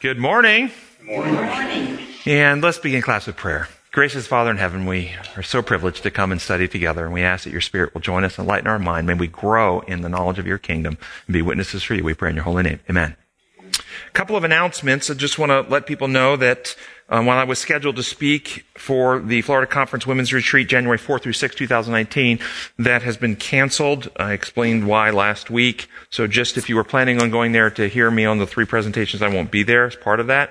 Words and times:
Good 0.00 0.16
morning. 0.16 0.70
Good 1.00 1.26
morning. 1.26 1.98
And 2.24 2.62
let's 2.62 2.78
begin 2.78 3.02
class 3.02 3.26
with 3.26 3.36
prayer. 3.36 3.68
Gracious 3.92 4.26
Father 4.26 4.50
in 4.50 4.56
heaven, 4.56 4.86
we 4.86 5.12
are 5.36 5.42
so 5.42 5.60
privileged 5.60 6.02
to 6.04 6.10
come 6.10 6.32
and 6.32 6.40
study 6.40 6.66
together, 6.66 7.04
and 7.04 7.12
we 7.12 7.20
ask 7.22 7.44
that 7.44 7.50
your 7.50 7.60
Spirit 7.60 7.92
will 7.92 8.00
join 8.00 8.24
us 8.24 8.38
and 8.38 8.48
lighten 8.48 8.66
our 8.66 8.78
mind. 8.78 9.06
May 9.06 9.12
we 9.12 9.26
grow 9.26 9.80
in 9.80 10.00
the 10.00 10.08
knowledge 10.08 10.38
of 10.38 10.46
your 10.46 10.56
kingdom 10.56 10.96
and 11.26 11.34
be 11.34 11.42
witnesses 11.42 11.82
for 11.82 11.94
you. 11.94 12.02
We 12.02 12.14
pray 12.14 12.30
in 12.30 12.36
your 12.36 12.44
holy 12.44 12.62
name. 12.62 12.80
Amen. 12.88 13.14
A 13.58 14.10
couple 14.14 14.36
of 14.36 14.42
announcements. 14.42 15.10
I 15.10 15.14
just 15.14 15.38
want 15.38 15.50
to 15.50 15.70
let 15.70 15.84
people 15.84 16.08
know 16.08 16.34
that 16.34 16.74
um, 17.10 17.26
while 17.26 17.38
I 17.38 17.44
was 17.44 17.58
scheduled 17.58 17.96
to 17.96 18.02
speak 18.04 18.64
for 18.76 19.18
the 19.18 19.42
Florida 19.42 19.66
Conference 19.66 20.06
Women's 20.06 20.32
Retreat 20.32 20.68
January 20.68 20.96
4 20.96 21.18
through 21.18 21.32
6, 21.32 21.54
2019, 21.56 22.38
that 22.78 23.02
has 23.02 23.16
been 23.16 23.34
canceled. 23.34 24.10
I 24.16 24.32
explained 24.32 24.86
why 24.86 25.10
last 25.10 25.50
week. 25.50 25.88
So 26.08 26.28
just 26.28 26.56
if 26.56 26.68
you 26.68 26.76
were 26.76 26.84
planning 26.84 27.20
on 27.20 27.30
going 27.30 27.50
there 27.50 27.68
to 27.70 27.88
hear 27.88 28.10
me 28.10 28.24
on 28.24 28.38
the 28.38 28.46
three 28.46 28.64
presentations, 28.64 29.22
I 29.22 29.28
won't 29.28 29.50
be 29.50 29.64
there 29.64 29.86
as 29.86 29.96
part 29.96 30.20
of 30.20 30.28
that. 30.28 30.50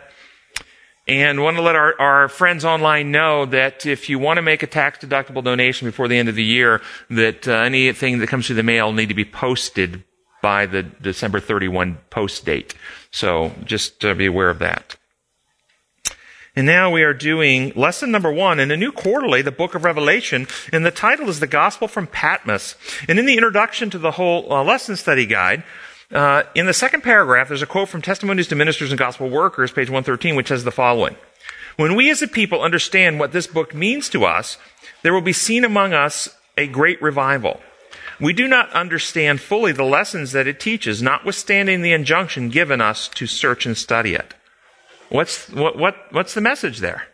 And 1.08 1.42
want 1.42 1.58
to 1.58 1.64
let 1.64 1.76
our, 1.76 2.00
our 2.00 2.30
friends 2.30 2.64
online 2.64 3.12
know 3.12 3.46
that 3.48 3.86
if 3.86 4.10
you 4.10 4.20
want 4.20 4.38
to 4.38 4.44
make 4.44 4.62
a 4.62 4.68
tax 4.68 5.00
deductible 5.00 5.44
donation 5.44 5.88
before 5.88 6.08
the 6.08 6.18
end 6.18 6.30
of 6.30 6.36
the 6.36 6.44
year, 6.44 6.82
that 7.10 7.48
uh, 7.48 7.54
anything 7.54 8.20
that 8.20 8.28
comes 8.28 8.46
through 8.46 8.58
the 8.58 8.64
mail 8.64 8.92
need 8.92 9.08
to 9.08 9.16
be 9.16 9.26
posted 9.26 10.04
by 10.44 10.66
the 10.66 10.84
December 10.84 11.40
31 11.40 11.98
post 12.12 12.46
date. 12.46 12.76
So 13.10 13.54
just 13.64 14.06
uh, 14.06 14.14
be 14.14 14.28
aware 14.28 14.50
of 14.50 14.60
that. 14.60 14.99
And 16.60 16.66
now 16.66 16.92
we 16.92 17.04
are 17.04 17.14
doing 17.14 17.72
lesson 17.74 18.12
number 18.12 18.30
one 18.30 18.60
in 18.60 18.70
a 18.70 18.76
new 18.76 18.92
quarterly, 18.92 19.42
the 19.42 19.50
book 19.50 19.76
of 19.76 19.86
Revelation, 19.86 20.46
and 20.74 20.86
the 20.86 20.92
title 20.92 21.30
is 21.30 21.40
The 21.40 21.48
Gospel 21.48 21.88
from 21.88 22.06
Patmos. 22.06 22.76
And 23.08 23.18
in 23.18 23.26
the 23.26 23.38
introduction 23.38 23.90
to 23.92 23.98
the 23.98 24.12
whole 24.12 24.52
uh, 24.52 24.62
lesson 24.62 24.98
study 24.98 25.26
guide, 25.26 25.64
uh, 26.12 26.44
in 26.56 26.66
the 26.66 26.74
second 26.74 27.00
paragraph, 27.00 27.48
there's 27.48 27.62
a 27.62 27.66
quote 27.66 27.88
from 27.88 28.02
Testimonies 28.02 28.50
to 28.50 28.58
Ministers 28.58 28.92
and 28.92 29.00
Gospel 29.00 29.30
Workers, 29.30 29.72
page 29.72 29.88
113, 29.90 30.36
which 30.36 30.50
says 30.50 30.66
the 30.66 30.70
following. 30.70 31.16
When 31.78 31.96
we 31.96 32.10
as 32.10 32.22
a 32.22 32.28
people 32.28 32.62
understand 32.62 33.22
what 33.22 33.32
this 33.32 33.48
book 33.48 33.74
means 33.74 34.10
to 34.10 34.26
us, 34.26 34.58
there 35.02 35.14
will 35.14 35.22
be 35.22 35.32
seen 35.32 35.64
among 35.64 35.94
us 35.94 36.28
a 36.58 36.68
great 36.68 37.02
revival. 37.02 37.62
We 38.20 38.34
do 38.34 38.50
not 38.50 38.70
understand 38.74 39.40
fully 39.40 39.72
the 39.72 39.86
lessons 39.86 40.34
that 40.34 40.46
it 40.46 40.60
teaches, 40.60 41.02
notwithstanding 41.02 41.84
the 41.84 41.94
injunction 41.94 42.50
given 42.50 42.82
us 42.82 43.08
to 43.16 43.28
search 43.28 43.66
and 43.66 43.78
study 43.78 44.14
it. 44.14 44.34
What's, 45.10 45.50
what, 45.50 45.78
what, 45.78 45.96
what's 46.12 46.34
the 46.34 46.42
message 46.42 46.80
there? 46.80 47.08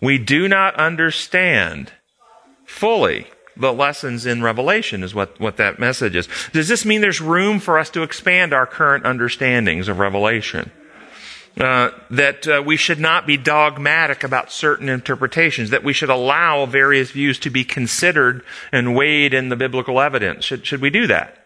We 0.00 0.18
do 0.18 0.48
not 0.48 0.76
understand 0.76 1.92
fully 2.66 3.26
the 3.56 3.72
lessons 3.72 4.24
in 4.24 4.42
Revelation 4.42 5.02
is 5.02 5.14
what, 5.14 5.38
what 5.40 5.56
that 5.56 5.78
message 5.78 6.14
is. 6.14 6.28
Does 6.52 6.68
this 6.68 6.84
mean 6.84 7.00
there's 7.00 7.20
room 7.20 7.58
for 7.58 7.78
us 7.78 7.90
to 7.90 8.02
expand 8.02 8.52
our 8.52 8.66
current 8.66 9.04
understandings 9.04 9.88
of 9.88 9.98
Revelation? 9.98 10.70
Uh, 11.58 11.90
that 12.08 12.46
uh, 12.46 12.62
we 12.64 12.76
should 12.76 13.00
not 13.00 13.26
be 13.26 13.36
dogmatic 13.36 14.22
about 14.22 14.52
certain 14.52 14.88
interpretations, 14.88 15.70
that 15.70 15.82
we 15.82 15.92
should 15.92 16.08
allow 16.08 16.66
various 16.66 17.10
views 17.10 17.36
to 17.36 17.50
be 17.50 17.64
considered 17.64 18.44
and 18.70 18.94
weighed 18.94 19.34
in 19.34 19.48
the 19.48 19.56
biblical 19.56 20.00
evidence. 20.00 20.44
Should, 20.44 20.64
should 20.64 20.80
we 20.80 20.90
do 20.90 21.08
that? 21.08 21.37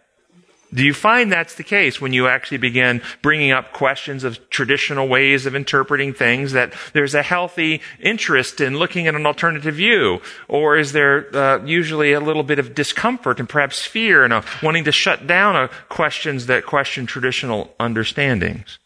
Do 0.75 0.83
you 0.83 0.95
find 0.95 1.31
that's 1.31 1.55
the 1.55 1.63
case 1.63 2.01
when 2.01 2.15
you 2.15 2.29
actually 2.29 2.57
begin 2.57 3.03
bringing 3.21 3.51
up 3.51 3.75
questions 3.75 4.25
of 4.25 4.49
traditional 4.49 5.07
ways 5.07 5.45
of 5.45 5.55
interpreting 5.55 6.15
things, 6.15 6.53
that 6.53 6.73
there's 6.95 7.15
a 7.15 7.23
healthy 7.23 7.83
interest 8.01 8.61
in 8.61 8.79
looking 8.79 9.07
at 9.07 9.15
an 9.15 9.27
alternative 9.27 9.75
view? 9.75 10.23
Or 10.49 10.79
is 10.79 10.93
there 10.93 11.35
uh, 11.37 11.63
usually 11.65 12.13
a 12.13 12.21
little 12.21 12.43
bit 12.43 12.59
of 12.59 12.75
discomfort 12.75 13.39
and 13.39 13.49
perhaps 13.49 13.85
fear 13.85 14.25
and 14.25 14.33
a 14.33 14.45
wanting 14.63 14.85
to 14.85 14.93
shut 14.93 15.27
down 15.27 15.57
a 15.57 15.69
questions 15.91 16.47
that 16.47 16.65
question 16.65 17.05
traditional 17.05 17.75
understandings? 17.79 18.79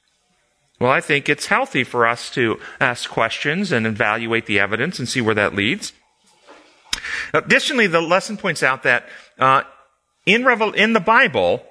Well, 0.80 0.90
I 0.90 1.00
think 1.00 1.28
it's 1.28 1.46
healthy 1.46 1.84
for 1.84 2.06
us 2.06 2.30
to 2.30 2.58
ask 2.80 3.08
questions 3.08 3.70
and 3.70 3.86
evaluate 3.86 4.46
the 4.46 4.58
evidence 4.58 4.98
and 4.98 5.08
see 5.08 5.20
where 5.20 5.34
that 5.36 5.54
leads. 5.54 5.92
Additionally, 7.32 7.86
the 7.86 8.00
lesson 8.00 8.36
points 8.36 8.62
out 8.62 8.82
that 8.82 9.08
uh, 9.38 9.62
in, 10.26 10.44
Revel- 10.44 10.72
in 10.72 10.92
the 10.92 11.00
Bible, 11.00 11.62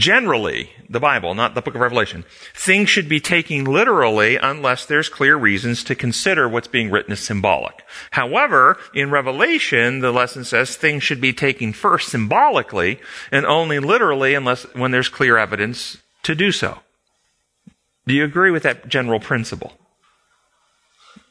Generally, 0.00 0.70
the 0.88 0.98
Bible, 0.98 1.34
not 1.34 1.54
the 1.54 1.60
book 1.60 1.74
of 1.74 1.80
Revelation, 1.82 2.24
things 2.54 2.88
should 2.88 3.06
be 3.06 3.20
taken 3.20 3.64
literally 3.64 4.36
unless 4.36 4.86
there's 4.86 5.10
clear 5.10 5.36
reasons 5.36 5.84
to 5.84 5.94
consider 5.94 6.48
what's 6.48 6.68
being 6.68 6.90
written 6.90 7.12
as 7.12 7.20
symbolic. 7.20 7.82
However, 8.12 8.78
in 8.94 9.10
Revelation, 9.10 9.98
the 9.98 10.10
lesson 10.10 10.44
says 10.44 10.74
things 10.74 11.02
should 11.02 11.20
be 11.20 11.34
taken 11.34 11.74
first 11.74 12.08
symbolically 12.08 12.98
and 13.30 13.44
only 13.44 13.78
literally 13.78 14.32
unless 14.32 14.62
when 14.74 14.90
there's 14.90 15.10
clear 15.10 15.36
evidence 15.36 15.98
to 16.22 16.34
do 16.34 16.50
so. 16.50 16.78
Do 18.06 18.14
you 18.14 18.24
agree 18.24 18.50
with 18.50 18.62
that 18.62 18.88
general 18.88 19.20
principle? 19.20 19.74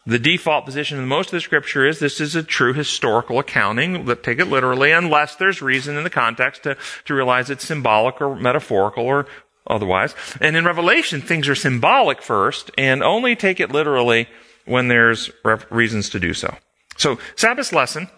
The 0.05 0.19
default 0.19 0.65
position 0.65 0.97
in 0.97 1.07
most 1.07 1.27
of 1.27 1.31
the 1.33 1.41
scripture 1.41 1.85
is 1.85 1.99
this 1.99 2.19
is 2.19 2.35
a 2.35 2.43
true 2.43 2.73
historical 2.73 3.37
accounting. 3.39 4.05
Take 4.23 4.39
it 4.39 4.47
literally, 4.47 4.91
unless 4.91 5.35
there's 5.35 5.61
reason 5.61 5.97
in 5.97 6.03
the 6.03 6.09
context 6.09 6.63
to, 6.63 6.77
to 7.05 7.13
realize 7.13 7.49
it's 7.49 7.65
symbolic 7.65 8.21
or 8.21 8.35
metaphorical 8.35 9.05
or 9.05 9.27
otherwise. 9.67 10.15
And 10.41 10.55
in 10.55 10.65
Revelation, 10.65 11.21
things 11.21 11.47
are 11.47 11.55
symbolic 11.55 12.21
first 12.21 12.71
and 12.77 13.03
only 13.03 13.35
take 13.35 13.59
it 13.59 13.71
literally 13.71 14.27
when 14.65 14.87
there's 14.87 15.29
reasons 15.69 16.09
to 16.09 16.19
do 16.19 16.33
so. 16.33 16.55
So, 16.97 17.19
Sabbath 17.35 17.71
lesson 17.71 18.09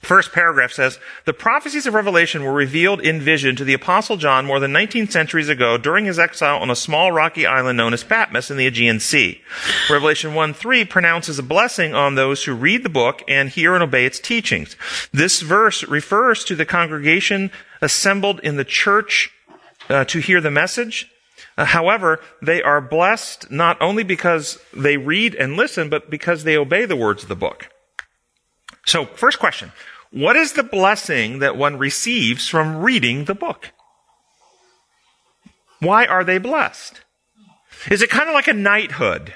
First 0.00 0.32
paragraph 0.32 0.72
says, 0.72 0.98
the 1.26 1.34
prophecies 1.34 1.86
of 1.86 1.92
Revelation 1.92 2.42
were 2.42 2.54
revealed 2.54 3.02
in 3.02 3.20
vision 3.20 3.54
to 3.56 3.64
the 3.64 3.74
apostle 3.74 4.16
John 4.16 4.46
more 4.46 4.58
than 4.58 4.72
19 4.72 5.08
centuries 5.08 5.50
ago 5.50 5.76
during 5.76 6.06
his 6.06 6.18
exile 6.18 6.58
on 6.58 6.70
a 6.70 6.76
small 6.76 7.12
rocky 7.12 7.44
island 7.44 7.76
known 7.76 7.92
as 7.92 8.02
Patmos 8.02 8.50
in 8.50 8.56
the 8.56 8.66
Aegean 8.66 8.98
Sea. 8.98 9.42
Revelation 9.90 10.32
1-3 10.32 10.88
pronounces 10.88 11.38
a 11.38 11.42
blessing 11.42 11.94
on 11.94 12.14
those 12.14 12.44
who 12.44 12.54
read 12.54 12.82
the 12.82 12.88
book 12.88 13.22
and 13.28 13.50
hear 13.50 13.74
and 13.74 13.82
obey 13.82 14.06
its 14.06 14.18
teachings. 14.18 14.74
This 15.12 15.42
verse 15.42 15.84
refers 15.84 16.44
to 16.44 16.56
the 16.56 16.66
congregation 16.66 17.50
assembled 17.82 18.40
in 18.40 18.56
the 18.56 18.64
church 18.64 19.30
uh, 19.90 20.04
to 20.06 20.20
hear 20.20 20.40
the 20.40 20.50
message. 20.50 21.10
Uh, 21.58 21.66
however, 21.66 22.20
they 22.40 22.62
are 22.62 22.80
blessed 22.80 23.50
not 23.50 23.80
only 23.82 24.02
because 24.02 24.58
they 24.74 24.96
read 24.96 25.34
and 25.34 25.58
listen, 25.58 25.90
but 25.90 26.08
because 26.08 26.44
they 26.44 26.56
obey 26.56 26.86
the 26.86 26.96
words 26.96 27.22
of 27.22 27.28
the 27.28 27.36
book. 27.36 27.68
So, 28.90 29.06
first 29.06 29.38
question. 29.38 29.70
What 30.10 30.34
is 30.34 30.54
the 30.54 30.64
blessing 30.64 31.38
that 31.38 31.56
one 31.56 31.78
receives 31.78 32.48
from 32.48 32.78
reading 32.78 33.26
the 33.26 33.36
book? 33.36 33.70
Why 35.78 36.06
are 36.06 36.24
they 36.24 36.38
blessed? 36.38 37.00
Is 37.88 38.02
it 38.02 38.10
kind 38.10 38.28
of 38.28 38.34
like 38.34 38.48
a 38.48 38.52
knighthood? 38.52 39.34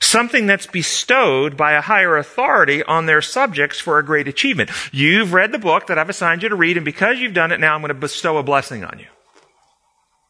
Something 0.00 0.46
that's 0.46 0.68
bestowed 0.68 1.56
by 1.56 1.72
a 1.72 1.80
higher 1.80 2.16
authority 2.16 2.84
on 2.84 3.06
their 3.06 3.20
subjects 3.20 3.80
for 3.80 3.98
a 3.98 4.04
great 4.04 4.28
achievement. 4.28 4.70
You've 4.92 5.32
read 5.32 5.50
the 5.50 5.58
book 5.58 5.88
that 5.88 5.98
I've 5.98 6.08
assigned 6.08 6.44
you 6.44 6.48
to 6.48 6.54
read, 6.54 6.76
and 6.76 6.84
because 6.84 7.18
you've 7.18 7.34
done 7.34 7.50
it, 7.50 7.58
now 7.58 7.74
I'm 7.74 7.80
going 7.80 7.88
to 7.88 7.94
bestow 7.94 8.36
a 8.36 8.44
blessing 8.44 8.84
on 8.84 9.00
you. 9.00 9.08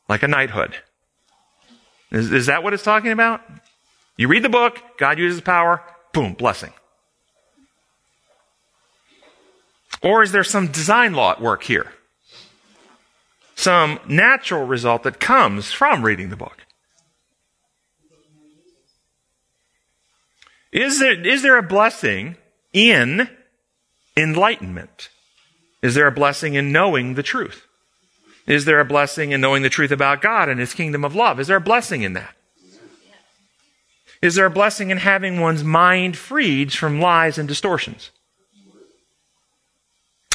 Like 0.09 0.23
a 0.23 0.29
knighthood. 0.29 0.75
Is, 2.11 2.33
is 2.33 2.47
that 2.47 2.63
what 2.63 2.73
it's 2.73 2.83
talking 2.83 3.13
about? 3.13 3.43
You 4.17 4.29
read 4.29 4.43
the 4.43 4.49
book, 4.49 4.79
God 4.97 5.19
uses 5.19 5.43
power, 5.43 5.83
boom, 6.15 6.33
blessing. 6.33 6.73
Or 10.03 10.23
is 10.23 10.33
there 10.33 10.45
some 10.45 10.69
design 10.69 11.15
law 11.15 11.33
at 11.33 11.41
work 11.41 11.63
here? 11.65 11.93
Some 13.55 14.01
natural 14.09 14.67
result 14.67 15.05
that 15.05 15.21
comes 15.21 15.71
from 15.71 16.05
reading 16.05 16.31
the 16.31 16.37
book? 16.37 16.59
Is 20.73 20.99
there, 20.99 21.25
is 21.25 21.43
there 21.43 21.59
a 21.59 21.63
blessing 21.63 22.37
in 22.73 23.29
enlightenment? 24.17 25.11
Is 25.83 25.95
there 25.95 26.07
a 26.07 26.13
blessing 26.13 26.55
in 26.55 26.73
knowing 26.73 27.15
the 27.15 27.23
truth? 27.23 27.67
Is 28.47 28.65
there 28.65 28.81
a 28.81 28.85
blessing 28.85 29.31
in 29.31 29.41
knowing 29.41 29.63
the 29.63 29.69
truth 29.69 29.93
about 29.93 30.23
God 30.23 30.49
and 30.49 30.59
His 30.59 30.75
kingdom 30.75 31.05
of 31.05 31.15
love? 31.15 31.39
Is 31.39 31.47
there 31.47 31.59
a 31.59 31.61
blessing 31.61 32.03
in 32.03 32.15
that? 32.15 32.35
Is 34.21 34.35
there 34.37 34.47
a 34.47 34.51
blessing 34.51 34.91
in 34.91 34.99
having 34.99 35.41
one's 35.41 35.65
mind 35.65 36.17
freed 36.17 36.73
from 36.73 37.01
lies 37.01 37.39
and 37.39 37.49
distortions? 37.49 38.11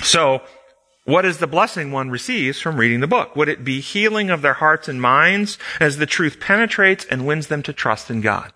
So, 0.03 0.41
what 1.05 1.23
is 1.23 1.37
the 1.37 1.47
blessing 1.47 1.91
one 1.91 2.09
receives 2.09 2.59
from 2.59 2.77
reading 2.77 2.99
the 2.99 3.07
book? 3.07 3.35
Would 3.35 3.47
it 3.47 3.63
be 3.63 3.79
healing 3.79 4.29
of 4.29 4.41
their 4.41 4.55
hearts 4.55 4.89
and 4.89 5.01
minds 5.01 5.57
as 5.79 5.97
the 5.97 6.05
truth 6.05 6.39
penetrates 6.39 7.05
and 7.05 7.25
wins 7.25 7.47
them 7.47 7.63
to 7.63 7.73
trust 7.73 8.09
in 8.09 8.19
God? 8.19 8.51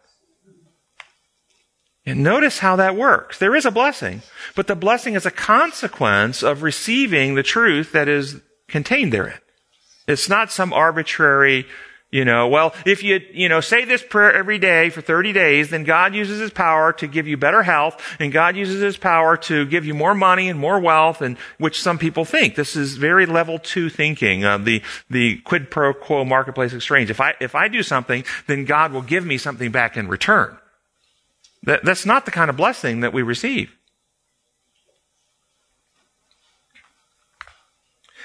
And 2.05 2.23
notice 2.23 2.59
how 2.59 2.75
that 2.77 2.95
works. 2.95 3.37
There 3.37 3.55
is 3.55 3.65
a 3.65 3.71
blessing, 3.71 4.21
but 4.55 4.67
the 4.67 4.75
blessing 4.75 5.13
is 5.13 5.25
a 5.25 5.31
consequence 5.31 6.41
of 6.43 6.63
receiving 6.63 7.35
the 7.35 7.43
truth 7.43 7.91
that 7.91 8.09
is 8.09 8.41
contained 8.67 9.13
therein. 9.13 9.39
It's 10.07 10.27
not 10.27 10.51
some 10.51 10.73
arbitrary 10.73 11.67
You 12.11 12.25
know, 12.25 12.49
well, 12.49 12.73
if 12.85 13.03
you, 13.03 13.21
you 13.31 13.47
know, 13.47 13.61
say 13.61 13.85
this 13.85 14.03
prayer 14.03 14.33
every 14.33 14.59
day 14.59 14.89
for 14.89 14.99
30 14.99 15.31
days, 15.31 15.69
then 15.69 15.85
God 15.85 16.13
uses 16.13 16.41
his 16.41 16.51
power 16.51 16.91
to 16.93 17.07
give 17.07 17.25
you 17.25 17.37
better 17.37 17.63
health, 17.63 18.17
and 18.19 18.33
God 18.33 18.57
uses 18.57 18.81
his 18.81 18.97
power 18.97 19.37
to 19.37 19.65
give 19.65 19.85
you 19.85 19.93
more 19.93 20.13
money 20.13 20.49
and 20.49 20.59
more 20.59 20.77
wealth, 20.77 21.21
and 21.21 21.37
which 21.57 21.81
some 21.81 21.97
people 21.97 22.25
think. 22.25 22.55
This 22.55 22.75
is 22.75 22.97
very 22.97 23.25
level 23.25 23.59
two 23.59 23.89
thinking, 23.89 24.43
uh, 24.43 24.57
the, 24.57 24.81
the 25.09 25.37
quid 25.37 25.71
pro 25.71 25.93
quo 25.93 26.25
marketplace 26.25 26.73
exchange. 26.73 27.09
If 27.09 27.21
I, 27.21 27.35
if 27.39 27.55
I 27.55 27.69
do 27.69 27.81
something, 27.81 28.25
then 28.45 28.65
God 28.65 28.91
will 28.91 29.03
give 29.03 29.25
me 29.25 29.37
something 29.37 29.71
back 29.71 29.95
in 29.95 30.09
return. 30.09 30.57
That, 31.63 31.85
that's 31.85 32.05
not 32.05 32.25
the 32.25 32.31
kind 32.31 32.49
of 32.49 32.57
blessing 32.57 32.99
that 33.01 33.13
we 33.13 33.21
receive. 33.21 33.73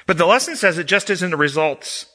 But 0.09 0.19
the 0.19 0.27
lesson 0.27 0.57
says 0.57 0.77
it 0.77 0.89
just 0.89 1.09
isn't 1.09 1.31
the 1.31 1.37
results 1.37 2.07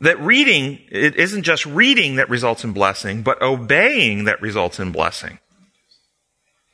that 0.00 0.20
reading, 0.20 0.80
it 0.90 1.16
isn't 1.16 1.42
just 1.42 1.66
reading 1.66 2.16
that 2.16 2.28
results 2.28 2.64
in 2.64 2.72
blessing, 2.72 3.22
but 3.22 3.40
obeying 3.40 4.24
that 4.24 4.42
results 4.42 4.78
in 4.78 4.92
blessing. 4.92 5.38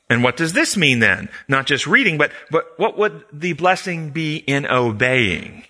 And 0.09 0.25
what 0.25 0.37
does 0.37 0.53
this 0.53 0.77
mean 0.77 0.99
then? 0.99 1.29
Not 1.47 1.67
just 1.67 1.87
reading, 1.87 2.19
but, 2.19 2.33
but 2.51 2.77
what 2.77 2.99
would 2.99 3.25
the 3.33 3.53
blessing 3.53 4.11
be 4.11 4.37
in 4.37 4.67
obeying? 4.67 5.65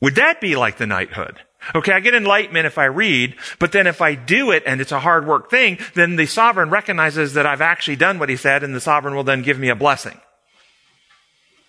Would 0.00 0.16
that 0.16 0.40
be 0.40 0.54
like 0.54 0.76
the 0.76 0.86
knighthood? 0.86 1.40
Okay, 1.74 1.92
I 1.92 2.00
get 2.00 2.14
enlightenment 2.14 2.66
if 2.66 2.78
I 2.78 2.84
read, 2.84 3.34
but 3.58 3.72
then 3.72 3.86
if 3.86 4.00
I 4.00 4.14
do 4.14 4.50
it 4.52 4.62
and 4.64 4.80
it's 4.80 4.92
a 4.92 5.00
hard 5.00 5.26
work 5.26 5.50
thing, 5.50 5.78
then 5.94 6.16
the 6.16 6.26
sovereign 6.26 6.70
recognizes 6.70 7.34
that 7.34 7.46
I've 7.46 7.60
actually 7.60 7.96
done 7.96 8.18
what 8.18 8.28
he 8.28 8.36
said 8.36 8.62
and 8.62 8.74
the 8.74 8.80
sovereign 8.80 9.14
will 9.14 9.24
then 9.24 9.42
give 9.42 9.58
me 9.58 9.68
a 9.68 9.74
blessing. 9.74 10.20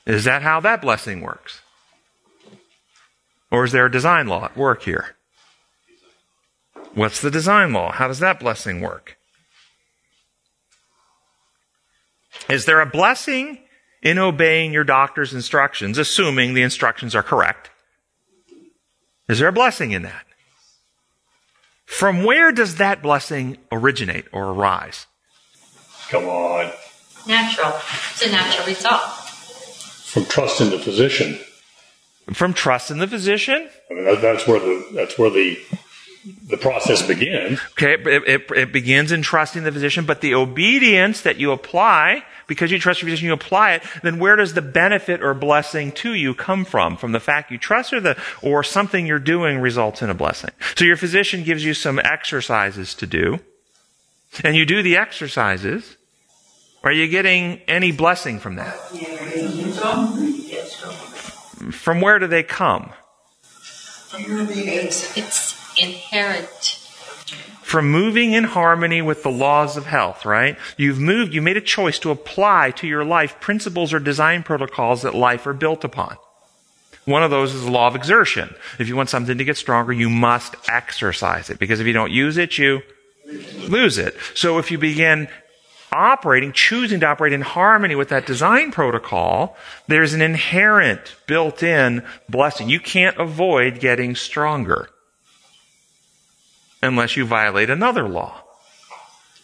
Is 0.06 0.26
that 0.26 0.42
how 0.42 0.60
that 0.60 0.82
blessing 0.82 1.22
works? 1.22 1.62
Or 3.52 3.64
is 3.64 3.72
there 3.72 3.86
a 3.86 3.92
design 3.92 4.28
law 4.28 4.46
at 4.46 4.58
work 4.58 4.84
here? 4.84 5.16
What's 6.94 7.22
the 7.22 7.32
design 7.32 7.74
law? 7.74 7.92
How 7.92 8.08
does 8.08 8.20
that 8.20 8.40
blessing 8.40 8.82
work? 8.82 9.18
Is 12.50 12.66
there 12.66 12.82
a 12.82 12.86
blessing 12.86 13.60
in 14.02 14.18
obeying 14.18 14.74
your 14.74 14.84
doctor's 14.84 15.34
instructions, 15.34 15.98
assuming 15.98 16.54
the 16.54 16.62
instructions 16.62 17.16
are 17.16 17.24
correct? 17.24 17.70
Is 19.28 19.40
there 19.40 19.48
a 19.48 19.54
blessing 19.54 19.92
in 19.92 20.02
that? 20.04 20.26
From 21.86 22.24
where 22.24 22.52
does 22.52 22.76
that 22.76 23.02
blessing 23.02 23.58
originate 23.72 24.26
or 24.32 24.52
arise? 24.52 25.08
Come 26.10 26.26
on. 26.26 26.72
Natural. 27.28 27.74
It's 28.12 28.26
a 28.26 28.32
natural 28.32 28.68
result. 28.68 29.02
From 29.02 30.26
trust 30.26 30.62
in 30.62 30.70
the 30.70 30.80
physician. 30.80 31.40
From 32.34 32.54
trust 32.54 32.92
in 32.92 33.00
the 33.00 33.08
physician? 33.08 33.70
I 33.90 33.94
mean, 33.94 34.06
that, 34.06 34.22
that's 34.22 34.48
where 34.48 34.60
the 34.60 34.86
that's 34.94 35.18
where 35.18 35.30
the 35.30 35.58
the 36.48 36.58
process 36.58 37.06
begins. 37.06 37.60
Okay, 37.72 37.94
it, 37.94 38.24
it, 38.28 38.52
it, 38.52 38.74
begins 38.74 39.12
in 39.12 39.22
trusting 39.22 39.64
the 39.64 39.72
physician, 39.72 40.06
but 40.06 40.22
the 40.22 40.34
obedience 40.36 41.22
that 41.22 41.38
you 41.38 41.52
apply, 41.52 42.24
because 42.48 42.72
you 42.72 42.80
trust 42.80 43.02
your 43.02 43.08
physician, 43.08 43.28
you 43.28 43.34
apply 43.34 43.74
it, 43.74 43.84
then 44.04 44.20
where 44.20 44.36
does 44.36 44.54
the 44.54 44.62
benefit 44.62 45.24
or 45.24 45.34
blessing 45.34 45.92
to 45.94 46.14
you 46.14 46.34
come 46.34 46.66
from? 46.66 46.98
From 46.98 47.14
the 47.14 47.20
fact 47.20 47.52
you 47.52 47.58
trust 47.58 47.94
or 47.94 48.02
the, 48.02 48.22
or 48.42 48.64
something 48.64 49.06
you're 49.06 49.20
doing 49.20 49.60
results 49.60 50.02
in 50.02 50.10
a 50.10 50.14
blessing. 50.14 50.52
So 50.76 50.86
your 50.86 50.98
physician 50.98 51.44
gives 51.44 51.64
you 51.64 51.74
some 51.74 52.00
exercises 52.00 52.94
to 52.96 53.08
do, 53.08 53.40
and 54.44 54.56
you 54.56 54.66
do 54.66 54.84
the 54.84 54.98
exercises. 54.98 55.96
Are 56.84 56.92
you 56.92 57.08
getting 57.08 57.62
any 57.68 57.92
blessing 57.92 58.40
from 58.40 58.56
that? 58.56 58.76
From 61.72 62.02
where 62.02 62.20
do 62.20 62.28
they 62.28 62.44
come? 62.44 62.92
It's 64.14 65.78
inherent. 65.78 66.76
From 67.62 67.92
moving 67.92 68.34
in 68.34 68.46
harmony 68.46 69.02
with 69.02 69.22
the 69.22 69.30
laws 69.30 69.78
of 69.78 69.86
health, 69.86 70.26
right? 70.26 70.58
You've 70.76 71.00
moved, 71.00 71.34
you 71.34 71.42
made 71.42 71.58
a 71.58 71.62
choice 71.62 72.00
to 72.00 72.10
apply 72.10 72.72
to 72.72 72.88
your 72.88 73.06
life 73.06 73.40
principles 73.40 73.94
or 73.94 74.00
design 74.00 74.42
protocols 74.42 75.04
that 75.04 75.14
life 75.14 75.46
are 75.46 75.54
built 75.54 75.84
upon. 75.84 76.18
One 77.06 77.22
of 77.24 77.30
those 77.30 77.54
is 77.54 77.64
the 77.64 77.72
law 77.72 77.88
of 77.88 77.96
exertion. 77.96 78.56
If 78.80 78.88
you 78.88 78.96
want 78.96 79.10
something 79.10 79.38
to 79.38 79.44
get 79.44 79.58
stronger, 79.58 79.94
you 79.94 80.10
must 80.10 80.56
exercise 80.68 81.50
it. 81.50 81.60
Because 81.60 81.80
if 81.80 81.88
you 81.88 81.94
don't 81.94 82.12
use 82.12 82.38
it, 82.38 82.58
you 82.58 82.82
lose 83.68 83.98
it. 83.98 84.16
So 84.34 84.58
if 84.58 84.72
you 84.72 84.78
begin 84.78 85.28
operating, 85.92 86.52
choosing 86.52 87.00
to 87.00 87.08
operate 87.08 87.34
in 87.34 87.42
harmony 87.42 87.96
with 87.96 88.10
that 88.10 88.26
design 88.26 88.72
protocol, 88.72 89.58
there's 89.88 90.14
an 90.14 90.22
inherent 90.22 91.16
built 91.28 91.64
in 91.64 92.04
blessing. 92.28 92.70
You 92.70 92.80
can't 92.80 93.18
avoid 93.18 93.80
getting 93.80 94.16
stronger 94.16 94.90
unless 96.82 97.18
you 97.18 97.26
violate 97.26 97.70
another 97.70 98.08
law. 98.08 98.44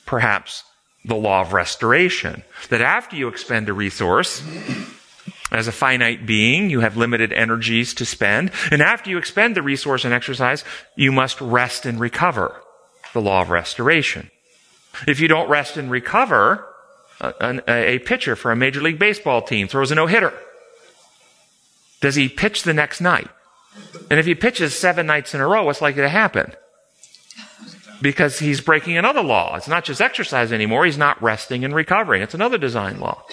Perhaps 0.05 0.63
the 1.03 1.15
law 1.15 1.41
of 1.41 1.53
restoration. 1.53 2.43
That 2.69 2.81
after 2.81 3.15
you 3.15 3.27
expend 3.27 3.69
a 3.69 3.73
resource, 3.73 4.43
as 5.51 5.67
a 5.67 5.71
finite 5.71 6.25
being, 6.25 6.69
you 6.69 6.79
have 6.79 6.97
limited 6.97 7.31
energies 7.31 7.93
to 7.95 8.05
spend. 8.05 8.51
And 8.71 8.81
after 8.81 9.09
you 9.09 9.17
expend 9.17 9.55
the 9.55 9.61
resource 9.61 10.03
and 10.03 10.13
exercise, 10.13 10.63
you 10.95 11.11
must 11.11 11.39
rest 11.39 11.85
and 11.85 11.99
recover. 11.99 12.61
The 13.13 13.21
law 13.21 13.41
of 13.41 13.49
restoration. 13.49 14.31
If 15.07 15.19
you 15.19 15.27
don't 15.27 15.49
rest 15.49 15.77
and 15.77 15.89
recover, 15.91 16.67
a, 17.19 17.61
a, 17.67 17.95
a 17.95 17.99
pitcher 17.99 18.35
for 18.35 18.51
a 18.51 18.55
Major 18.55 18.81
League 18.81 18.99
Baseball 18.99 19.41
team 19.41 19.67
throws 19.67 19.91
a 19.91 19.95
no 19.95 20.07
hitter. 20.07 20.33
Does 22.01 22.15
he 22.15 22.29
pitch 22.29 22.63
the 22.63 22.73
next 22.73 23.01
night? 23.01 23.29
And 24.09 24.19
if 24.19 24.25
he 24.25 24.35
pitches 24.35 24.77
seven 24.77 25.05
nights 25.05 25.33
in 25.33 25.41
a 25.41 25.47
row, 25.47 25.63
what's 25.63 25.81
likely 25.81 26.01
to 26.01 26.09
happen? 26.09 26.53
Because 28.01 28.39
he's 28.39 28.61
breaking 28.61 28.97
another 28.97 29.23
law. 29.23 29.55
It's 29.55 29.67
not 29.67 29.85
just 29.85 30.01
exercise 30.01 30.51
anymore. 30.51 30.85
He's 30.85 30.97
not 30.97 31.21
resting 31.21 31.63
and 31.63 31.73
recovering. 31.73 32.21
It's 32.21 32.33
another 32.33 32.57
design 32.57 32.99
law. 32.99 33.23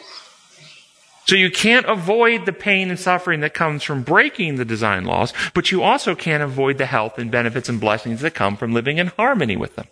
So 1.27 1.37
you 1.37 1.51
can't 1.51 1.87
avoid 1.87 2.47
the 2.47 2.53
pain 2.53 2.91
and 2.91 2.99
suffering 2.99 3.41
that 3.41 3.55
comes 3.55 3.83
from 3.83 4.03
breaking 4.03 4.57
the 4.57 4.65
design 4.65 5.05
laws, 5.05 5.33
but 5.55 5.71
you 5.71 5.83
also 5.83 6.15
can't 6.15 6.43
avoid 6.43 6.79
the 6.79 6.87
health 6.87 7.19
and 7.19 7.31
benefits 7.31 7.69
and 7.69 7.81
blessings 7.81 8.21
that 8.21 8.35
come 8.35 8.57
from 8.57 8.73
living 8.73 8.99
in 8.99 9.09
harmony 9.09 9.57
with 9.57 9.77
them. 9.77 9.87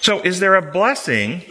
So 0.00 0.20
is 0.20 0.40
there 0.40 0.54
a 0.54 0.62
blessing 0.62 1.42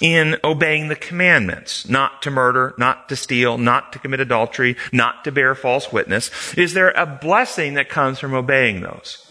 in 0.00 0.36
obeying 0.44 0.88
the 0.88 0.96
commandments? 0.96 1.88
Not 1.88 2.22
to 2.22 2.30
murder, 2.30 2.74
not 2.76 3.08
to 3.08 3.16
steal, 3.16 3.56
not 3.56 3.92
to 3.92 3.98
commit 3.98 4.20
adultery, 4.20 4.76
not 4.92 5.24
to 5.24 5.32
bear 5.32 5.54
false 5.54 5.92
witness. 5.92 6.30
Is 6.54 6.74
there 6.74 6.90
a 6.90 7.06
blessing 7.06 7.74
that 7.74 7.88
comes 7.88 8.18
from 8.18 8.34
obeying 8.34 8.80
those? 8.80 9.26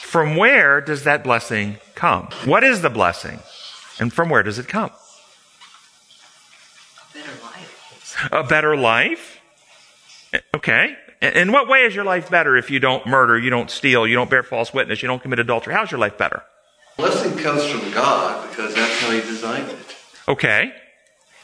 From 0.00 0.36
where 0.36 0.80
does 0.80 1.04
that 1.04 1.22
blessing 1.22 1.76
come? 1.94 2.28
What 2.44 2.64
is 2.64 2.82
the 2.82 2.90
blessing? 2.90 3.40
And 4.00 4.12
from 4.12 4.30
where 4.30 4.42
does 4.42 4.58
it 4.58 4.66
come? 4.66 4.90
A 7.14 7.18
better 7.18 7.42
life. 7.42 8.28
A 8.32 8.42
better 8.42 8.76
life? 8.76 9.40
Eh, 10.32 10.40
okay. 10.56 10.96
In 11.20 11.52
what 11.52 11.68
way 11.68 11.80
is 11.80 11.94
your 11.94 12.04
life 12.04 12.30
better 12.30 12.56
if 12.56 12.70
you 12.70 12.80
don't 12.80 13.06
murder, 13.06 13.38
you 13.38 13.50
don't 13.50 13.70
steal, 13.70 14.06
you 14.06 14.14
don't 14.14 14.30
bear 14.30 14.42
false 14.42 14.72
witness, 14.72 15.02
you 15.02 15.08
don't 15.08 15.20
commit 15.20 15.38
adultery? 15.38 15.74
How's 15.74 15.90
your 15.90 16.00
life 16.00 16.16
better? 16.16 16.42
Blessing 16.96 17.36
comes 17.36 17.64
from 17.66 17.90
God 17.92 18.48
because 18.48 18.74
that's 18.74 19.00
how 19.00 19.10
He 19.10 19.20
designed 19.20 19.68
it. 19.68 19.78
Okay. 20.26 20.72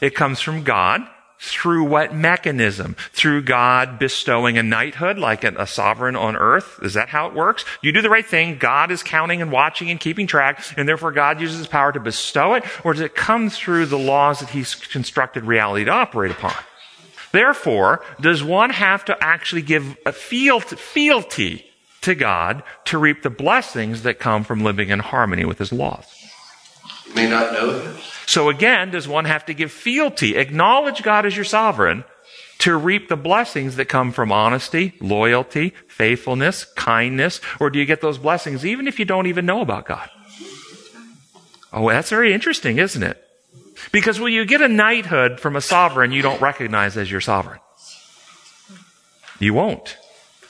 It 0.01 0.15
comes 0.15 0.39
from 0.39 0.63
God. 0.63 1.01
Through 1.39 1.83
what 1.83 2.15
mechanism? 2.15 2.95
Through 3.13 3.43
God 3.43 3.99
bestowing 3.99 4.57
a 4.57 4.63
knighthood 4.63 5.19
like 5.19 5.43
a 5.43 5.67
sovereign 5.67 6.15
on 6.15 6.35
earth? 6.35 6.79
Is 6.81 6.95
that 6.95 7.09
how 7.09 7.27
it 7.27 7.35
works? 7.35 7.63
You 7.83 7.91
do 7.91 8.01
the 8.01 8.09
right 8.09 8.25
thing, 8.25 8.57
God 8.57 8.89
is 8.89 9.03
counting 9.03 9.39
and 9.39 9.51
watching 9.51 9.91
and 9.91 9.99
keeping 9.99 10.25
track, 10.25 10.65
and 10.75 10.89
therefore 10.89 11.11
God 11.11 11.39
uses 11.39 11.59
his 11.59 11.67
power 11.67 11.91
to 11.91 11.99
bestow 11.99 12.55
it? 12.55 12.63
Or 12.83 12.93
does 12.93 13.01
it 13.01 13.13
come 13.13 13.51
through 13.51 13.85
the 13.85 13.99
laws 13.99 14.39
that 14.39 14.49
he's 14.49 14.73
constructed 14.73 15.43
reality 15.43 15.85
to 15.85 15.91
operate 15.91 16.31
upon? 16.31 16.55
Therefore, 17.31 18.03
does 18.21 18.43
one 18.43 18.69
have 18.69 19.05
to 19.05 19.17
actually 19.21 19.61
give 19.61 19.97
a 20.05 20.11
fealty 20.11 21.65
to 22.01 22.15
God 22.15 22.63
to 22.85 22.97
reap 22.97 23.23
the 23.23 23.29
blessings 23.29 24.03
that 24.03 24.19
come 24.19 24.43
from 24.43 24.63
living 24.63 24.89
in 24.89 24.99
harmony 24.99 25.45
with 25.45 25.59
His 25.59 25.71
laws? 25.71 26.05
You 27.07 27.15
may 27.15 27.29
not 27.29 27.53
know 27.53 27.79
Him. 27.79 27.97
So 28.25 28.49
again, 28.49 28.91
does 28.91 29.07
one 29.07 29.25
have 29.25 29.45
to 29.45 29.53
give 29.53 29.71
fealty, 29.71 30.35
acknowledge 30.35 31.03
God 31.03 31.25
as 31.25 31.35
your 31.35 31.45
sovereign, 31.45 32.03
to 32.59 32.75
reap 32.75 33.07
the 33.07 33.15
blessings 33.15 33.75
that 33.75 33.85
come 33.85 34.11
from 34.11 34.31
honesty, 34.31 34.93
loyalty, 34.99 35.73
faithfulness, 35.87 36.65
kindness, 36.75 37.39
or 37.59 37.69
do 37.69 37.79
you 37.79 37.85
get 37.85 38.01
those 38.01 38.17
blessings 38.17 38.65
even 38.65 38.87
if 38.87 38.99
you 38.99 39.05
don't 39.05 39.27
even 39.27 39.45
know 39.45 39.61
about 39.61 39.85
God? 39.85 40.09
Oh, 41.71 41.89
that's 41.89 42.09
very 42.09 42.33
interesting, 42.33 42.79
isn't 42.79 43.03
it? 43.03 43.26
Because 43.91 44.19
when 44.19 44.33
you 44.33 44.45
get 44.45 44.61
a 44.61 44.67
knighthood 44.67 45.39
from 45.39 45.55
a 45.55 45.61
sovereign 45.61 46.11
you 46.11 46.21
don't 46.21 46.41
recognize 46.41 46.97
as 46.97 47.09
your 47.11 47.21
sovereign? 47.21 47.59
You 49.39 49.53
won't. 49.53 49.97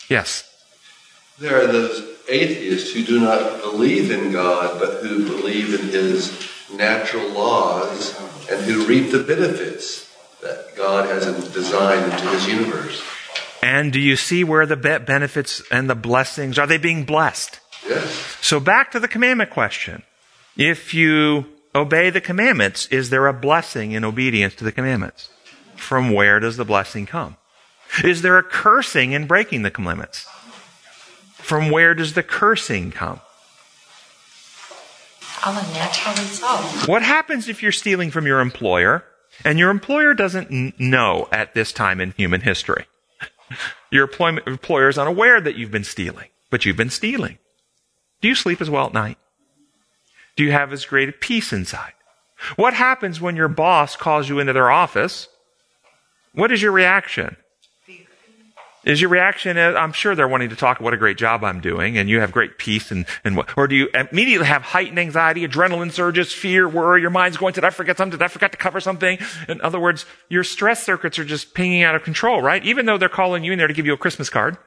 Yes. 0.10 0.44
There 1.40 1.62
are 1.62 1.68
those 1.68 2.18
atheists 2.30 2.94
who 2.94 3.04
do 3.04 3.20
not 3.20 3.62
believe 3.62 4.12
in 4.12 4.32
God, 4.32 4.80
but 4.80 5.04
who 5.04 5.26
believe 5.26 5.80
in 5.80 5.88
His 5.90 6.50
natural 6.74 7.30
laws 7.30 8.20
and 8.50 8.64
who 8.64 8.86
reap 8.86 9.12
the 9.12 9.24
benefits 9.24 10.12
that 10.42 10.76
God 10.76 11.10
has 11.10 11.26
designed 11.54 12.12
into 12.12 12.28
His 12.30 12.48
universe. 12.48 13.04
And 13.62 13.92
do 13.92 14.00
you 14.00 14.16
see 14.16 14.44
where 14.44 14.66
the 14.66 14.76
benefits 14.76 15.62
and 15.72 15.90
the 15.90 15.96
blessings 15.96 16.58
are 16.58 16.68
they 16.68 16.78
being 16.78 17.06
blessed? 17.06 17.60
Yes. 17.88 18.38
So 18.42 18.60
back 18.60 18.92
to 18.92 19.00
the 19.00 19.08
commandment 19.08 19.50
question. 19.50 20.04
If 20.56 20.94
you 20.94 21.46
obey 21.76 22.10
the 22.10 22.22
commandments, 22.22 22.86
is 22.88 23.10
there 23.10 23.28
a 23.28 23.34
blessing 23.34 23.92
in 23.92 24.04
obedience 24.04 24.56
to 24.56 24.64
the 24.64 24.72
commandments? 24.72 25.30
From 25.76 26.12
where 26.12 26.40
does 26.40 26.58
the 26.58 26.66
blessing 26.66 27.06
come? 27.06 27.38
Is 28.04 28.22
there 28.22 28.38
a 28.38 28.44
cursing 28.44 29.14
in 29.14 29.28
breaking 29.28 29.62
the 29.62 29.72
commandments? 29.72 30.28
From 31.34 31.70
where 31.70 31.94
does 31.94 32.14
the 32.14 32.24
cursing 32.24 32.92
come? 32.92 33.22
A 35.46 35.54
natural 35.54 36.16
result. 36.16 36.88
What 36.90 37.04
happens 37.04 37.48
if 37.48 37.64
you're 37.64 37.72
stealing 37.72 38.12
from 38.12 38.26
your 38.26 38.42
employer 38.42 39.06
and 39.46 39.58
your 39.58 39.70
employer 39.70 40.14
doesn't 40.14 40.78
know 40.78 41.30
at 41.32 41.54
this 41.54 41.72
time 41.72 42.02
in 42.02 42.12
human 42.18 42.42
history? 42.42 42.86
Your 43.92 44.10
employer 44.46 44.90
is 44.90 44.98
unaware 44.98 45.40
that 45.40 45.56
you've 45.56 45.72
been 45.72 45.86
stealing, 45.86 46.28
but 46.50 46.66
you've 46.66 46.76
been 46.76 46.90
stealing. 46.90 47.38
Do 48.20 48.28
you 48.28 48.36
sleep 48.36 48.60
as 48.60 48.70
well 48.70 48.88
at 48.88 48.94
night? 48.94 49.18
Do 50.38 50.44
you 50.44 50.52
have 50.54 50.72
as 50.72 50.86
great 50.86 51.10
a 51.10 51.12
peace 51.12 51.52
inside? 51.52 51.94
What 52.56 52.76
happens 52.76 53.20
when 53.20 53.36
your 53.36 53.48
boss 53.48 53.96
calls 53.96 54.30
you 54.30 54.40
into 54.40 54.54
their 54.54 54.72
office? 54.72 55.28
What 56.34 56.52
is 56.52 56.62
your 56.62 56.72
reaction? 56.72 57.36
Is 58.86 59.02
your 59.02 59.10
reaction, 59.10 59.58
uh, 59.58 59.74
I'm 59.74 59.92
sure 59.92 60.16
they're 60.16 60.30
wanting 60.30 60.48
to 60.50 60.56
talk 60.56 60.80
what 60.80 60.94
a 60.94 60.98
great 60.98 61.18
job 61.18 61.44
I'm 61.44 61.60
doing 61.60 61.98
and 61.98 62.10
you 62.10 62.22
have 62.22 62.32
great 62.32 62.58
peace 62.58 62.90
and, 62.90 63.06
and 63.26 63.36
what, 63.36 63.58
or 63.58 63.68
do 63.68 63.76
you 63.76 63.90
immediately 63.94 64.48
have 64.48 64.62
heightened 64.62 64.98
anxiety, 64.98 65.46
adrenaline 65.46 65.92
surges, 65.92 66.32
fear, 66.32 66.70
worry, 66.70 67.02
your 67.02 67.10
mind's 67.10 67.36
going, 67.36 67.54
did 67.54 67.66
I 67.66 67.70
forget 67.70 67.98
something? 67.98 68.18
Did 68.18 68.24
I 68.24 68.30
forget 68.30 68.54
to 68.54 68.58
cover 68.58 68.80
something? 68.80 69.18
In 69.50 69.60
other 69.60 69.80
words, 69.80 70.06
your 70.30 70.46
stress 70.46 70.86
circuits 70.86 71.20
are 71.20 71.26
just 71.26 71.54
pinging 71.54 71.84
out 71.84 71.96
of 71.96 72.04
control, 72.04 72.42
right? 72.42 72.64
Even 72.64 72.86
though 72.86 72.98
they're 72.98 73.10
calling 73.10 73.44
you 73.44 73.52
in 73.52 73.58
there 73.58 73.68
to 73.68 73.74
give 73.74 73.86
you 73.86 73.94
a 73.94 73.98
Christmas 73.98 74.30
card. 74.30 74.58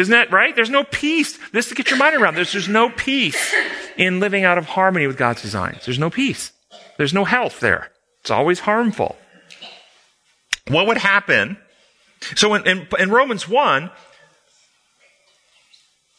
Isn't 0.00 0.12
that 0.12 0.32
right? 0.32 0.56
There's 0.56 0.70
no 0.70 0.82
peace. 0.82 1.38
This 1.52 1.68
to 1.68 1.74
get 1.74 1.90
your 1.90 1.98
mind 1.98 2.16
around. 2.16 2.34
There's, 2.34 2.52
there's 2.52 2.70
no 2.70 2.88
peace 2.88 3.54
in 3.98 4.18
living 4.18 4.44
out 4.44 4.56
of 4.56 4.64
harmony 4.64 5.06
with 5.06 5.18
God's 5.18 5.42
designs. 5.42 5.84
There's 5.84 5.98
no 5.98 6.08
peace. 6.08 6.52
There's 6.96 7.12
no 7.12 7.26
health 7.26 7.60
there. 7.60 7.92
It's 8.22 8.30
always 8.30 8.60
harmful. 8.60 9.18
What 10.68 10.86
would 10.86 10.96
happen? 10.96 11.58
So 12.34 12.54
in, 12.54 12.66
in, 12.66 12.88
in 12.98 13.10
Romans 13.10 13.46
1, 13.46 13.90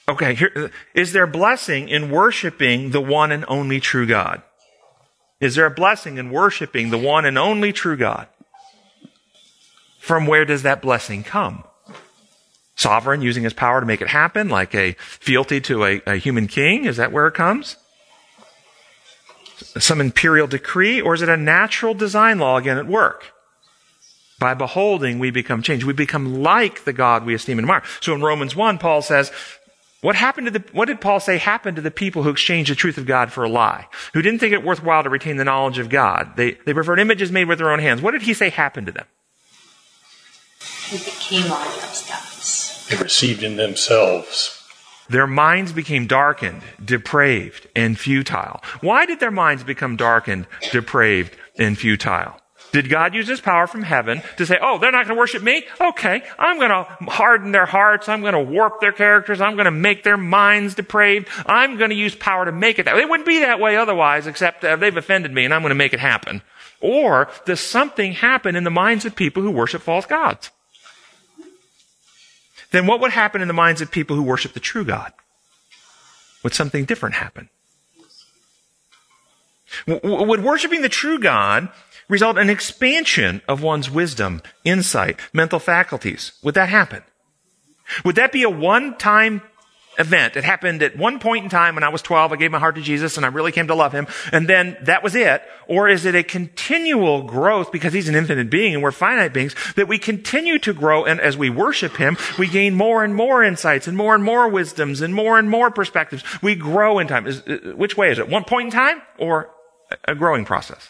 okay, 0.10 0.36
here, 0.36 0.72
is 0.94 1.14
there 1.14 1.26
blessing 1.26 1.90
in 1.90 2.12
worshiping 2.12 2.92
the 2.92 3.02
one 3.02 3.32
and 3.32 3.44
only 3.48 3.80
true 3.80 4.06
God? 4.06 4.44
Is 5.40 5.56
there 5.56 5.66
a 5.66 5.72
blessing 5.72 6.20
in 6.20 6.30
worshiping 6.30 6.92
the 6.92 7.00
one 7.00 7.26
and 7.26 7.36
only 7.36 7.74
true 7.74 7.98
God? 7.98 8.28
From 10.00 10.28
where 10.28 10.46
does 10.46 10.62
that 10.62 10.84
blessing 10.84 11.24
come? 11.24 11.64
Sovereign 12.82 13.22
using 13.22 13.44
his 13.44 13.54
power 13.54 13.80
to 13.80 13.86
make 13.86 14.02
it 14.02 14.08
happen, 14.08 14.50
like 14.50 14.74
a 14.74 14.94
fealty 15.00 15.62
to 15.62 15.86
a, 15.86 16.02
a 16.08 16.16
human 16.16 16.48
king? 16.48 16.86
Is 16.86 16.98
that 16.98 17.12
where 17.12 17.28
it 17.28 17.36
comes? 17.36 17.78
Some 19.78 20.02
imperial 20.02 20.48
decree? 20.48 21.00
Or 21.00 21.14
is 21.14 21.22
it 21.22 21.30
a 21.30 21.38
natural 21.38 21.94
design 21.94 22.40
law 22.40 22.58
again 22.58 22.80
at 22.80 22.88
work? 22.88 23.34
By 24.40 24.56
beholding, 24.56 25.20
we 25.20 25.30
become 25.30 25.62
changed. 25.62 25.86
We 25.86 25.94
become 25.94 26.42
like 26.42 26.84
the 26.84 26.94
God 26.94 27.24
we 27.24 27.36
esteem 27.36 27.60
and 27.60 27.66
admire. 27.66 27.84
So 28.00 28.16
in 28.16 28.24
Romans 28.24 28.56
1, 28.56 28.80
Paul 28.80 29.04
says, 29.04 29.32
what 30.02 30.16
happened 30.16 30.48
to 30.48 30.52
the, 30.52 30.64
what 30.72 30.88
did 30.88 31.00
Paul 31.00 31.20
say 31.20 31.38
happened 31.38 31.76
to 31.76 31.82
the 31.84 31.92
people 31.92 32.24
who 32.24 32.32
exchanged 32.32 32.72
the 32.72 32.76
truth 32.76 32.98
of 32.98 33.06
God 33.06 33.32
for 33.32 33.44
a 33.44 33.50
lie? 33.50 33.88
Who 34.16 34.24
didn't 34.24 34.40
think 34.40 34.54
it 34.54 34.64
worthwhile 34.64 35.04
to 35.04 35.10
retain 35.10 35.38
the 35.38 35.46
knowledge 35.46 35.78
of 35.78 35.90
God? 35.90 36.34
They, 36.36 36.54
they 36.66 36.74
preferred 36.74 36.98
images 37.00 37.32
made 37.32 37.48
with 37.48 37.60
their 37.60 37.70
own 37.70 37.78
hands. 37.78 38.02
What 38.02 38.12
did 38.12 38.24
he 38.24 38.34
say 38.34 38.50
happened 38.50 38.88
to 38.88 38.94
them? 38.94 39.06
They 40.90 40.98
became 40.98 41.48
like 41.48 41.70
those 41.80 42.10
guys. 42.10 42.61
They 42.92 42.98
received 42.98 43.42
in 43.42 43.56
themselves 43.56 44.58
Their 45.10 45.28
minds 45.28 45.72
became 45.72 46.08
darkened, 46.08 46.62
depraved, 46.84 47.68
and 47.74 47.98
futile. 47.98 48.62
Why 48.82 49.06
did 49.06 49.20
their 49.22 49.32
minds 49.32 49.64
become 49.64 49.96
darkened, 49.96 50.46
depraved, 50.72 51.36
and 51.58 51.78
futile? 51.78 52.36
Did 52.74 52.90
God 52.90 53.14
use 53.14 53.28
his 53.28 53.42
power 53.42 53.68
from 53.68 53.84
heaven 53.84 54.22
to 54.38 54.46
say, 54.46 54.58
oh, 54.62 54.78
they're 54.78 54.92
not 54.92 55.06
going 55.06 55.16
to 55.16 55.20
worship 55.20 55.44
me? 55.44 55.66
Okay, 55.80 56.24
I'm 56.38 56.58
going 56.58 56.70
to 56.70 56.84
harden 57.12 57.52
their 57.52 57.66
hearts. 57.66 58.10
I'm 58.10 58.22
going 58.22 58.34
to 58.34 58.40
warp 58.40 58.80
their 58.80 58.94
characters. 58.94 59.42
I'm 59.42 59.56
going 59.56 59.66
to 59.66 59.72
make 59.72 60.04
their 60.04 60.18
minds 60.18 60.76
depraved. 60.76 61.28
I'm 61.46 61.78
going 61.78 61.90
to 61.90 61.96
use 61.96 62.16
power 62.16 62.46
to 62.46 62.52
make 62.52 62.80
it 62.80 62.84
that 62.86 62.96
way. 62.96 63.02
It 63.02 63.10
wouldn't 63.10 63.28
be 63.28 63.40
that 63.40 63.60
way 63.60 63.76
otherwise, 63.78 64.28
except 64.28 64.64
uh, 64.64 64.76
they've 64.78 64.96
offended 64.96 65.34
me 65.34 65.46
and 65.46 65.54
I'm 65.54 65.62
going 65.62 65.70
to 65.70 65.76
make 65.76 65.94
it 65.94 66.00
happen. 66.00 66.42
Or 66.80 67.30
does 67.46 67.60
something 67.60 68.14
happen 68.14 68.56
in 68.56 68.64
the 68.64 68.70
minds 68.70 69.06
of 69.06 69.16
people 69.16 69.44
who 69.44 69.52
worship 69.52 69.82
false 69.82 70.06
gods? 70.06 70.52
Then 72.72 72.88
what 72.88 73.00
would 73.02 73.12
happen 73.12 73.42
in 73.42 73.48
the 73.48 73.54
minds 73.54 73.82
of 73.82 73.92
people 73.92 74.16
who 74.16 74.24
worship 74.24 74.54
the 74.54 74.60
true 74.60 74.84
God? 74.84 75.14
Would 76.44 76.54
something 76.54 76.86
different 76.86 77.16
happen? 77.16 77.50
Would 79.88 80.44
worshiping 80.44 80.82
the 80.82 80.90
true 80.90 81.20
God 81.20 81.70
result 82.10 82.38
in 82.38 82.50
expansion 82.50 83.42
of 83.48 83.64
one's 83.64 83.90
wisdom, 83.90 84.42
insight, 84.64 85.20
mental 85.32 85.60
faculties? 85.60 86.34
Would 86.44 86.56
that 86.56 86.70
happen? 86.70 87.04
Would 88.04 88.16
that 88.16 88.32
be 88.32 88.44
a 88.44 88.50
one-time 88.50 89.42
event? 89.98 90.36
It 90.36 90.44
happened 90.44 90.82
at 90.84 90.98
one 90.98 91.20
point 91.20 91.44
in 91.44 91.50
time 91.50 91.76
when 91.76 91.84
I 91.84 91.90
was 91.90 92.02
12. 92.02 92.32
I 92.32 92.36
gave 92.36 92.52
my 92.52 92.60
heart 92.60 92.76
to 92.76 92.82
Jesus 92.82 93.18
and 93.18 93.26
I 93.26 93.30
really 93.30 93.52
came 93.52 93.68
to 93.68 93.76
love 93.76 93.92
him. 93.92 94.08
And 94.32 94.48
then 94.48 94.78
that 94.82 95.04
was 95.04 95.16
it. 95.16 95.44
Or 95.68 95.88
is 95.88 96.06
it 96.06 96.16
a 96.16 96.24
continual 96.24 97.24
growth 97.24 97.72
because 97.72 97.94
he's 97.94 98.10
an 98.10 98.16
infinite 98.16 98.50
being 98.50 98.74
and 98.74 98.84
we're 98.84 98.92
finite 98.92 99.34
beings 99.34 99.56
that 99.76 99.88
we 99.88 99.98
continue 99.98 100.60
to 100.60 100.74
grow 100.74 101.06
and 101.06 101.20
as 101.20 101.38
we 101.38 101.50
worship 101.50 101.98
him, 101.98 102.18
we 102.38 102.48
gain 102.48 102.74
more 102.74 103.04
and 103.04 103.16
more 103.16 103.44
insights 103.44 103.88
and 103.88 103.98
more 103.98 104.16
and 104.16 104.24
more 104.24 104.50
wisdoms 104.50 105.02
and 105.02 105.14
more 105.14 105.38
and 105.38 105.50
more 105.50 105.72
perspectives. 105.72 106.24
We 106.42 106.56
grow 106.56 107.00
in 107.00 107.08
time. 107.08 107.28
Is, 107.28 107.42
uh, 107.42 107.74
which 107.76 107.98
way 107.98 108.12
is 108.12 108.20
it? 108.20 108.30
One 108.30 108.44
point 108.44 108.66
in 108.66 108.72
time 108.72 109.02
or 109.18 109.50
a 110.06 110.16
growing 110.16 110.46
process? 110.46 110.90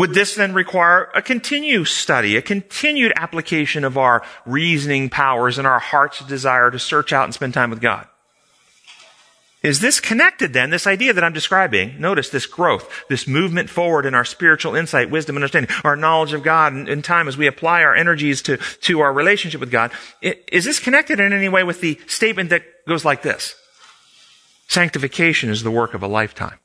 Would 0.00 0.14
this 0.14 0.34
then 0.34 0.54
require 0.54 1.10
a 1.14 1.20
continued 1.20 1.86
study, 1.86 2.34
a 2.34 2.40
continued 2.40 3.12
application 3.16 3.84
of 3.84 3.98
our 3.98 4.22
reasoning 4.46 5.10
powers 5.10 5.58
and 5.58 5.66
our 5.66 5.78
heart's 5.78 6.24
desire 6.24 6.70
to 6.70 6.78
search 6.78 7.12
out 7.12 7.24
and 7.24 7.34
spend 7.34 7.52
time 7.52 7.68
with 7.68 7.82
God? 7.82 8.06
Is 9.62 9.80
this 9.80 10.00
connected 10.00 10.54
then, 10.54 10.70
this 10.70 10.86
idea 10.86 11.12
that 11.12 11.22
I'm 11.22 11.34
describing? 11.34 12.00
Notice 12.00 12.30
this 12.30 12.46
growth, 12.46 12.90
this 13.10 13.28
movement 13.28 13.68
forward 13.68 14.06
in 14.06 14.14
our 14.14 14.24
spiritual 14.24 14.74
insight, 14.74 15.10
wisdom, 15.10 15.36
understanding, 15.36 15.70
our 15.84 15.96
knowledge 15.96 16.32
of 16.32 16.42
God 16.42 16.74
in 16.88 17.02
time 17.02 17.28
as 17.28 17.36
we 17.36 17.46
apply 17.46 17.82
our 17.82 17.94
energies 17.94 18.40
to, 18.40 18.56
to 18.56 19.00
our 19.00 19.12
relationship 19.12 19.60
with 19.60 19.70
God. 19.70 19.92
Is 20.22 20.64
this 20.64 20.78
connected 20.78 21.20
in 21.20 21.34
any 21.34 21.50
way 21.50 21.62
with 21.62 21.82
the 21.82 22.00
statement 22.06 22.48
that 22.48 22.62
goes 22.88 23.04
like 23.04 23.20
this? 23.20 23.54
Sanctification 24.66 25.50
is 25.50 25.62
the 25.62 25.70
work 25.70 25.92
of 25.92 26.02
a 26.02 26.08
lifetime. 26.08 26.58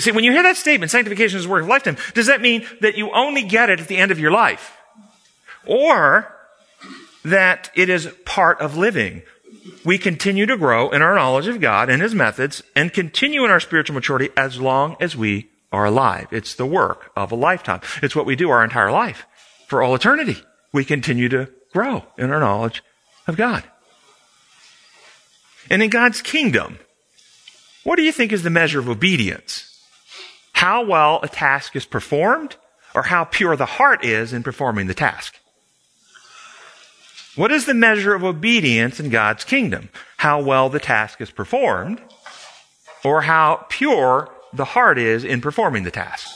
See, 0.00 0.12
when 0.12 0.24
you 0.24 0.32
hear 0.32 0.42
that 0.42 0.56
statement, 0.56 0.90
sanctification 0.90 1.38
is 1.38 1.44
the 1.44 1.50
work 1.50 1.62
of 1.62 1.68
lifetime, 1.68 1.96
does 2.14 2.26
that 2.26 2.40
mean 2.40 2.66
that 2.80 2.96
you 2.96 3.10
only 3.12 3.42
get 3.42 3.70
it 3.70 3.80
at 3.80 3.88
the 3.88 3.96
end 3.96 4.10
of 4.10 4.18
your 4.18 4.30
life? 4.30 4.76
Or 5.66 6.34
that 7.24 7.70
it 7.74 7.88
is 7.88 8.08
part 8.24 8.60
of 8.60 8.76
living? 8.76 9.22
We 9.84 9.98
continue 9.98 10.46
to 10.46 10.56
grow 10.56 10.90
in 10.90 11.02
our 11.02 11.14
knowledge 11.14 11.46
of 11.46 11.60
God 11.60 11.90
and 11.90 12.02
His 12.02 12.14
methods 12.14 12.62
and 12.74 12.92
continue 12.92 13.44
in 13.44 13.50
our 13.50 13.60
spiritual 13.60 13.94
maturity 13.94 14.30
as 14.36 14.60
long 14.60 14.96
as 15.00 15.16
we 15.16 15.50
are 15.72 15.84
alive. 15.84 16.28
It's 16.30 16.54
the 16.54 16.66
work 16.66 17.12
of 17.16 17.32
a 17.32 17.36
lifetime. 17.36 17.80
It's 18.02 18.16
what 18.16 18.26
we 18.26 18.36
do 18.36 18.50
our 18.50 18.64
entire 18.64 18.90
life. 18.90 19.26
For 19.66 19.82
all 19.82 19.94
eternity, 19.94 20.36
we 20.72 20.84
continue 20.84 21.28
to 21.28 21.48
grow 21.72 22.04
in 22.18 22.30
our 22.30 22.40
knowledge 22.40 22.82
of 23.26 23.36
God. 23.36 23.64
And 25.68 25.82
in 25.82 25.90
God's 25.90 26.22
kingdom, 26.22 26.78
what 27.84 27.96
do 27.96 28.02
you 28.02 28.12
think 28.12 28.32
is 28.32 28.42
the 28.42 28.50
measure 28.50 28.80
of 28.80 28.88
obedience? 28.88 29.69
How 30.60 30.82
well 30.82 31.20
a 31.22 31.28
task 31.28 31.74
is 31.74 31.86
performed 31.86 32.56
or 32.94 33.04
how 33.04 33.24
pure 33.24 33.56
the 33.56 33.64
heart 33.64 34.04
is 34.04 34.34
in 34.34 34.42
performing 34.42 34.88
the 34.88 34.94
task? 34.94 35.36
What 37.34 37.50
is 37.50 37.64
the 37.64 37.72
measure 37.72 38.14
of 38.14 38.22
obedience 38.22 39.00
in 39.00 39.08
God's 39.08 39.42
kingdom? 39.42 39.88
How 40.18 40.38
well 40.42 40.68
the 40.68 40.78
task 40.78 41.22
is 41.22 41.30
performed 41.30 42.02
or 43.02 43.22
how 43.22 43.64
pure 43.70 44.28
the 44.52 44.66
heart 44.66 44.98
is 44.98 45.24
in 45.24 45.40
performing 45.40 45.84
the 45.84 45.90
task? 45.90 46.28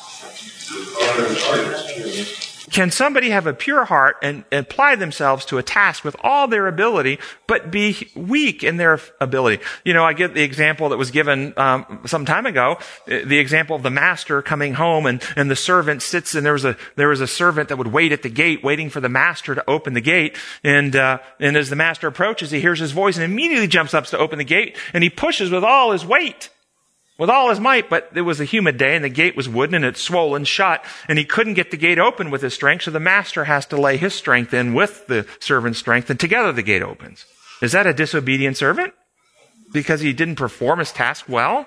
Can 2.75 2.91
somebody 2.91 3.31
have 3.31 3.47
a 3.47 3.55
pure 3.55 3.85
heart 3.85 4.17
and 4.21 4.45
apply 4.51 4.97
themselves 4.97 5.45
to 5.45 5.59
a 5.59 5.63
task 5.63 6.03
with 6.03 6.17
all 6.25 6.49
their 6.49 6.67
ability, 6.67 7.21
but 7.47 7.71
be 7.71 8.11
weak 8.17 8.65
in 8.65 8.79
their 8.79 8.99
ability? 9.21 9.63
You 9.85 9.95
know, 9.95 10.05
I 10.05 10.13
get 10.13 10.35
the 10.35 10.43
example 10.43 10.89
that 10.89 10.97
was 10.97 11.13
given 11.13 11.55
um, 11.57 12.01
some 12.05 12.25
time 12.25 12.47
ago, 12.47 12.79
the 13.07 13.39
example 13.39 13.77
of 13.77 13.85
the 13.85 13.93
master 13.93 14.43
coming 14.43 14.75
home 14.75 15.07
and, 15.07 15.23
and 15.37 15.49
the 15.49 15.55
servant 15.55 16.03
sits 16.03 16.35
and 16.35 16.45
there 16.45 16.55
was 16.55 16.65
a 16.65 16.77
there 16.97 17.11
was 17.11 17.21
a 17.21 17.29
servant 17.29 17.69
that 17.69 17.77
would 17.77 17.93
wait 17.93 18.11
at 18.11 18.23
the 18.23 18.29
gate, 18.29 18.65
waiting 18.65 18.91
for 18.91 18.99
the 18.99 19.09
master 19.09 19.55
to 19.55 19.71
open 19.71 19.95
the 19.95 20.01
gate. 20.01 20.37
And 20.65 20.97
uh, 20.97 21.19
and 21.39 21.57
as 21.57 21.71
the 21.71 21.77
master 21.77 22.09
approaches, 22.09 22.51
he 22.51 22.61
hears 22.61 22.81
his 22.81 22.91
voice 22.91 23.15
and 23.17 23.25
immediately 23.25 23.69
jumps 23.69 23.95
up 23.95 24.07
to 24.07 24.19
open 24.19 24.39
the 24.39 24.45
gate, 24.45 24.77
and 24.93 25.05
he 25.05 25.11
pushes 25.11 25.49
with 25.49 25.63
all 25.63 25.93
his 25.93 26.05
weight. 26.05 26.51
With 27.19 27.31
all 27.31 27.51
his 27.51 27.61
might, 27.61 27.89
but 27.89 28.11
it 28.15 28.23
was 28.23 28.41
a 28.41 28.45
humid 28.45 28.77
day 28.77 28.97
and 28.97 29.05
the 29.05 29.09
gate 29.09 29.37
was 29.37 29.49
wooden 29.49 29.75
and 29.75 29.85
it's 29.85 30.01
swollen 30.01 30.45
shut 30.45 30.85
and 31.09 31.19
he 31.19 31.25
couldn't 31.25 31.55
get 31.55 31.71
the 31.71 31.77
gate 31.77 31.99
open 31.99 32.31
with 32.31 32.43
his 32.43 32.55
strength, 32.55 32.83
so 32.83 32.91
the 32.91 33.01
master 33.01 33.45
has 33.45 33.67
to 33.67 33.77
lay 33.77 33.97
his 33.97 34.15
strength 34.15 34.53
in 34.53 34.75
with 34.75 35.07
the 35.07 35.27
servant's 35.39 35.79
strength 35.79 36.11
and 36.11 36.19
together 36.19 36.53
the 36.53 36.63
gate 36.63 36.83
opens. 36.83 37.25
Is 37.63 37.73
that 37.73 37.87
a 37.87 37.95
disobedient 37.95 38.57
servant? 38.57 38.95
Because 39.73 40.01
he 40.01 40.13
didn't 40.13 40.37
perform 40.37 40.79
his 40.81 40.93
task 40.93 41.29
well? 41.29 41.67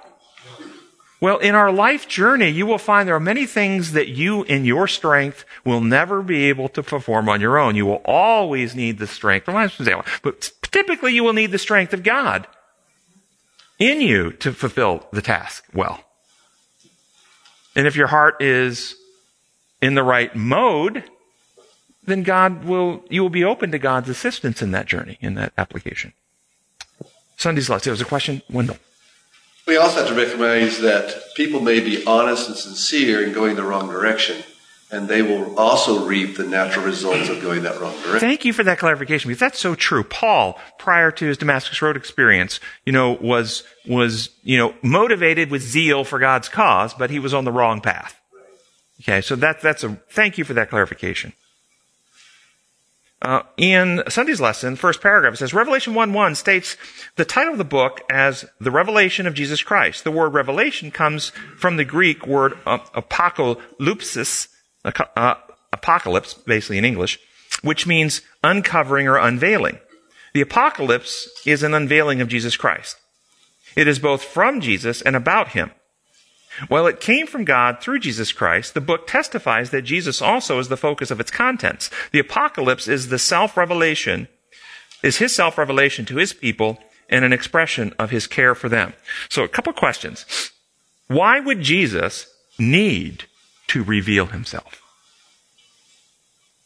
Well, 1.19 1.39
in 1.39 1.55
our 1.55 1.71
life 1.71 2.07
journey, 2.07 2.49
you 2.49 2.67
will 2.67 2.77
find 2.77 3.07
there 3.07 3.15
are 3.15 3.19
many 3.19 3.47
things 3.47 3.93
that 3.93 4.07
you, 4.07 4.43
in 4.43 4.65
your 4.65 4.87
strength, 4.87 5.45
will 5.65 5.81
never 5.81 6.21
be 6.21 6.45
able 6.45 6.69
to 6.69 6.83
perform 6.83 7.27
on 7.27 7.41
your 7.41 7.57
own. 7.57 7.75
You 7.75 7.87
will 7.87 8.03
always 8.05 8.75
need 8.75 8.99
the 8.99 9.07
strength. 9.07 9.47
But 9.47 10.51
typically, 10.61 11.13
you 11.13 11.23
will 11.23 11.33
need 11.33 11.51
the 11.51 11.57
strength 11.57 11.91
of 11.93 12.03
God 12.03 12.45
in 13.79 14.01
you 14.01 14.31
to 14.31 14.51
fulfill 14.53 15.07
the 15.11 15.21
task 15.21 15.65
well. 15.73 16.03
And 17.75 17.85
if 17.85 17.95
your 17.95 18.07
heart 18.07 18.41
is 18.41 18.95
in 19.81 19.93
the 19.93 20.03
right 20.03 20.35
mode, 20.35 21.03
then 22.03 22.23
God 22.23 22.65
will, 22.65 23.03
you 23.09 23.21
will 23.21 23.29
be 23.29 23.43
open 23.43 23.71
to 23.71 23.77
God's 23.77 24.09
assistance 24.09 24.61
in 24.61 24.71
that 24.71 24.87
journey, 24.87 25.17
in 25.21 25.35
that 25.35 25.53
application. 25.57 26.13
Sunday's 27.37 27.69
lesson. 27.69 27.89
There 27.89 27.93
was 27.93 28.01
a 28.01 28.05
question, 28.05 28.41
Wendell. 28.49 28.77
We 29.67 29.77
also 29.77 29.99
have 29.99 30.07
to 30.07 30.15
recognize 30.15 30.79
that 30.79 31.35
people 31.35 31.59
may 31.59 31.81
be 31.81 32.03
honest 32.05 32.47
and 32.47 32.57
sincere 32.57 33.23
in 33.23 33.33
going 33.33 33.55
the 33.57 33.63
wrong 33.63 33.89
direction, 33.89 34.43
and 34.89 35.07
they 35.07 35.21
will 35.21 35.57
also 35.59 36.05
reap 36.05 36.37
the 36.37 36.45
natural 36.45 36.85
results 36.85 37.29
of 37.29 37.41
going 37.41 37.63
that 37.63 37.79
wrong 37.79 37.93
direction. 37.95 38.19
Thank 38.19 38.45
you 38.45 38.53
for 38.53 38.63
that 38.63 38.79
clarification 38.79 39.27
because 39.27 39.39
that's 39.39 39.59
so 39.59 39.75
true. 39.75 40.03
Paul, 40.03 40.59
prior 40.79 41.11
to 41.11 41.25
his 41.25 41.37
Damascus 41.37 41.81
Road 41.81 41.97
experience, 41.97 42.59
you 42.85 42.93
know, 42.93 43.17
was 43.19 43.63
was 43.87 44.29
you 44.43 44.57
know 44.57 44.73
motivated 44.81 45.51
with 45.51 45.61
zeal 45.61 46.03
for 46.03 46.19
God's 46.19 46.49
cause, 46.49 46.93
but 46.93 47.09
he 47.09 47.19
was 47.19 47.33
on 47.33 47.45
the 47.45 47.51
wrong 47.51 47.81
path. 47.81 48.19
Okay, 49.01 49.21
so 49.21 49.35
that 49.35 49.61
that's 49.61 49.83
a 49.83 49.95
thank 50.09 50.37
you 50.37 50.43
for 50.43 50.53
that 50.53 50.69
clarification. 50.69 51.33
Uh, 53.19 53.41
in 53.57 54.03
Sunday's 54.09 54.39
lesson, 54.39 54.75
first 54.75 55.01
paragraph, 55.01 55.33
it 55.33 55.37
says 55.37 55.53
Revelation 55.53 55.95
1 55.95 56.13
1 56.13 56.35
states 56.35 56.77
the 57.15 57.25
title 57.25 57.53
of 57.53 57.57
the 57.57 57.63
book 57.63 58.01
as 58.11 58.45
the 58.59 58.69
revelation 58.69 59.25
of 59.25 59.33
Jesus 59.33 59.63
Christ. 59.63 60.03
The 60.03 60.11
word 60.11 60.33
revelation 60.33 60.91
comes 60.91 61.31
from 61.57 61.77
the 61.77 61.83
Greek 61.83 62.27
word 62.27 62.57
uh, 62.67 62.77
apocalypsis, 62.95 64.49
uh, 64.85 65.35
apocalypse, 65.73 66.33
basically 66.33 66.77
in 66.77 66.85
English, 66.85 67.19
which 67.61 67.87
means 67.87 68.21
uncovering 68.43 69.07
or 69.07 69.17
unveiling. 69.17 69.79
The 70.33 70.41
apocalypse 70.41 71.29
is 71.45 71.63
an 71.63 71.73
unveiling 71.73 72.21
of 72.21 72.27
Jesus 72.27 72.55
Christ. 72.57 72.97
It 73.75 73.87
is 73.87 73.99
both 73.99 74.23
from 74.23 74.61
Jesus 74.61 75.01
and 75.01 75.15
about 75.15 75.49
him. 75.49 75.71
While 76.67 76.87
it 76.87 76.99
came 76.99 77.27
from 77.27 77.45
God 77.45 77.81
through 77.81 77.99
Jesus 77.99 78.33
Christ, 78.33 78.73
the 78.73 78.81
book 78.81 79.05
testifies 79.05 79.69
that 79.69 79.83
Jesus 79.83 80.21
also 80.21 80.57
is 80.57 80.69
the 80.69 80.77
focus 80.77 81.11
of 81.11 81.19
its 81.19 81.29
contents. 81.29 81.91
The 82.11 82.19
apocalypse 82.19 82.87
is 82.87 83.09
the 83.09 83.19
self-revelation, 83.19 84.27
is 85.03 85.17
his 85.17 85.35
self-revelation 85.35 86.05
to 86.05 86.17
his 86.17 86.33
people 86.33 86.79
and 87.09 87.23
an 87.23 87.33
expression 87.33 87.93
of 87.99 88.09
his 88.09 88.25
care 88.25 88.55
for 88.55 88.69
them. 88.69 88.93
So 89.29 89.43
a 89.43 89.47
couple 89.47 89.71
questions. 89.73 90.51
Why 91.07 91.39
would 91.39 91.61
Jesus 91.61 92.27
need 92.57 93.25
to 93.67 93.83
reveal 93.83 94.27
himself? 94.27 94.81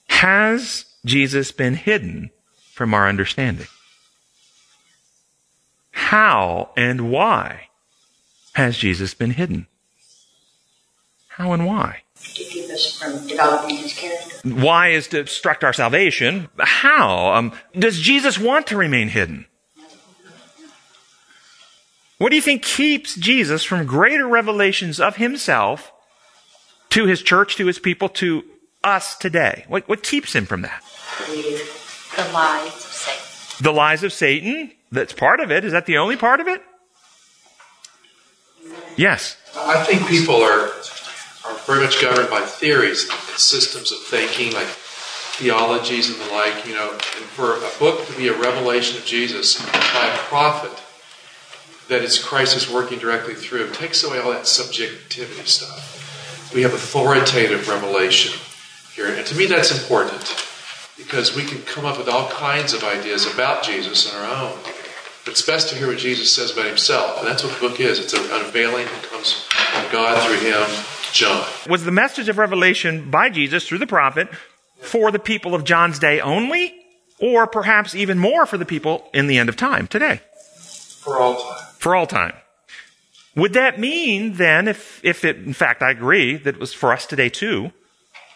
Has 0.08 0.86
Jesus 1.06 1.52
been 1.52 1.76
hidden 1.76 2.32
from 2.72 2.94
our 2.94 3.08
understanding? 3.08 3.68
How 5.92 6.72
and 6.78 7.12
why 7.12 7.70
has 8.54 8.78
Jesus 8.78 9.14
been 9.14 9.32
hidden? 9.32 9.68
How 11.30 11.54
and 11.54 11.66
why? 11.66 12.04
To 12.22 12.44
keep 12.44 12.70
us 12.70 13.00
from 13.00 13.26
developing 13.26 13.78
his 13.78 13.94
character. 13.94 14.48
Why 14.48 14.90
is 14.90 15.08
to 15.08 15.20
obstruct 15.22 15.64
our 15.64 15.74
salvation? 15.74 16.50
How? 16.60 17.34
Um, 17.34 17.54
does 17.78 18.00
Jesus 18.00 18.38
want 18.38 18.68
to 18.68 18.78
remain 18.78 19.10
hidden? 19.10 19.48
What 22.18 22.30
do 22.30 22.36
you 22.36 22.42
think 22.42 22.62
keeps 22.62 23.16
Jesus 23.16 23.64
from 23.64 23.88
greater 23.88 24.28
revelations 24.28 25.00
of 25.00 25.16
himself 25.16 25.92
to 26.92 27.06
his 27.06 27.22
church, 27.22 27.56
to 27.58 27.66
his 27.66 27.80
people, 27.80 28.08
to 28.10 28.44
us 28.84 29.18
today? 29.18 29.66
What, 29.68 29.88
what 29.90 30.04
keeps 30.04 30.34
him 30.34 30.46
from 30.46 30.62
that? 30.62 30.84
The 32.16 32.30
lies 32.32 32.66
of 32.68 32.82
Satan. 32.82 33.64
The 33.64 33.72
lies 33.72 34.04
of 34.04 34.14
Satan? 34.14 34.72
That's 34.92 35.14
part 35.14 35.40
of 35.40 35.52
it. 35.52 35.66
Is 35.66 35.72
that 35.72 35.86
the 35.86 35.98
only 35.98 36.18
part 36.18 36.40
of 36.40 36.48
it? 36.48 36.62
Yes. 38.98 39.38
I 39.58 39.84
think 39.84 40.08
people 40.08 40.36
are 40.36 40.70
are 41.44 41.58
very 41.66 41.84
much 41.84 42.00
governed 42.02 42.30
by 42.30 42.42
theories 42.42 43.10
and 43.10 43.20
systems 43.40 43.92
of 43.92 43.98
thinking, 44.00 44.54
like 44.54 44.68
theologies 44.68 46.10
and 46.10 46.20
the 46.20 46.34
like. 46.34 46.68
You 46.68 46.76
know, 46.76 46.92
and 46.92 47.02
for 47.02 47.56
a 47.56 47.80
book 47.80 48.06
to 48.08 48.18
be 48.18 48.28
a 48.28 48.38
revelation 48.38 48.98
of 48.98 49.06
Jesus 49.06 49.60
by 49.66 50.08
a 50.14 50.18
prophet 50.28 50.72
that 51.88 52.02
is 52.02 52.20
Christ 52.24 52.56
is 52.56 52.70
working 52.70 53.00
directly 53.00 53.34
through 53.34 53.70
takes 53.72 54.04
away 54.04 54.20
all 54.20 54.32
that 54.32 54.48
subjectivity 54.48 55.46
stuff. 55.46 56.11
We 56.54 56.64
have 56.64 56.74
authoritative 56.74 57.68
revelation 57.68 58.40
here, 58.96 59.08
and 59.08 59.26
to 59.26 59.36
me 59.36 59.46
that's 59.46 59.72
important 59.72 60.48
because 60.98 61.36
we 61.36 61.44
can 61.44 61.62
come 61.64 61.86
up 61.86 61.98
with 61.98 62.10
all 62.10 62.30
kinds 62.30 62.74
of 62.74 62.84
ideas 62.84 63.32
about 63.32 63.64
Jesus 63.64 64.14
on 64.14 64.24
our 64.24 64.44
own. 64.46 64.60
But 65.24 65.32
it's 65.32 65.42
best 65.42 65.70
to 65.70 65.76
hear 65.76 65.88
what 65.88 65.98
Jesus 65.98 66.32
says 66.32 66.52
about 66.52 66.66
himself. 66.66 67.20
And 67.20 67.28
that's 67.28 67.44
what 67.44 67.54
the 67.54 67.60
book 67.60 67.80
is. 67.80 68.00
It's 68.00 68.14
an 68.14 68.26
unveiling 68.32 68.86
that 68.86 69.04
comes 69.04 69.34
from 69.34 69.92
God 69.92 70.22
through 70.28 70.50
him 70.50 70.68
John. 71.14 71.46
Was 71.70 71.84
the 71.84 71.92
message 71.92 72.30
of 72.30 72.38
revelation 72.38 73.12
by 73.12 73.30
Jesus 73.30 73.68
through 73.68 73.80
the 73.80 73.88
prophet 73.88 74.30
for 74.82 75.12
the 75.12 75.20
people 75.20 75.54
of 75.54 75.64
John's 75.64 76.00
day 76.00 76.20
only, 76.20 76.74
or 77.20 77.46
perhaps 77.48 77.94
even 77.94 78.18
more 78.18 78.46
for 78.46 78.58
the 78.58 78.66
people 78.66 79.10
in 79.14 79.28
the 79.28 79.38
end 79.38 79.50
of 79.50 79.56
time 79.56 79.88
today? 79.88 80.22
For 81.02 81.18
all 81.18 81.36
time. 81.36 81.68
For 81.78 81.96
all 81.96 82.08
time. 82.08 82.34
Would 83.36 83.54
that 83.54 83.80
mean 83.80 84.34
then, 84.34 84.68
if, 84.68 85.00
if 85.04 85.24
it, 85.24 85.38
in 85.38 85.54
fact, 85.54 85.82
I 85.82 85.92
agree 85.92 86.36
that 86.36 86.56
it 86.56 86.60
was 86.60 86.74
for 86.74 86.92
us 86.92 87.06
today 87.06 87.30
too, 87.30 87.72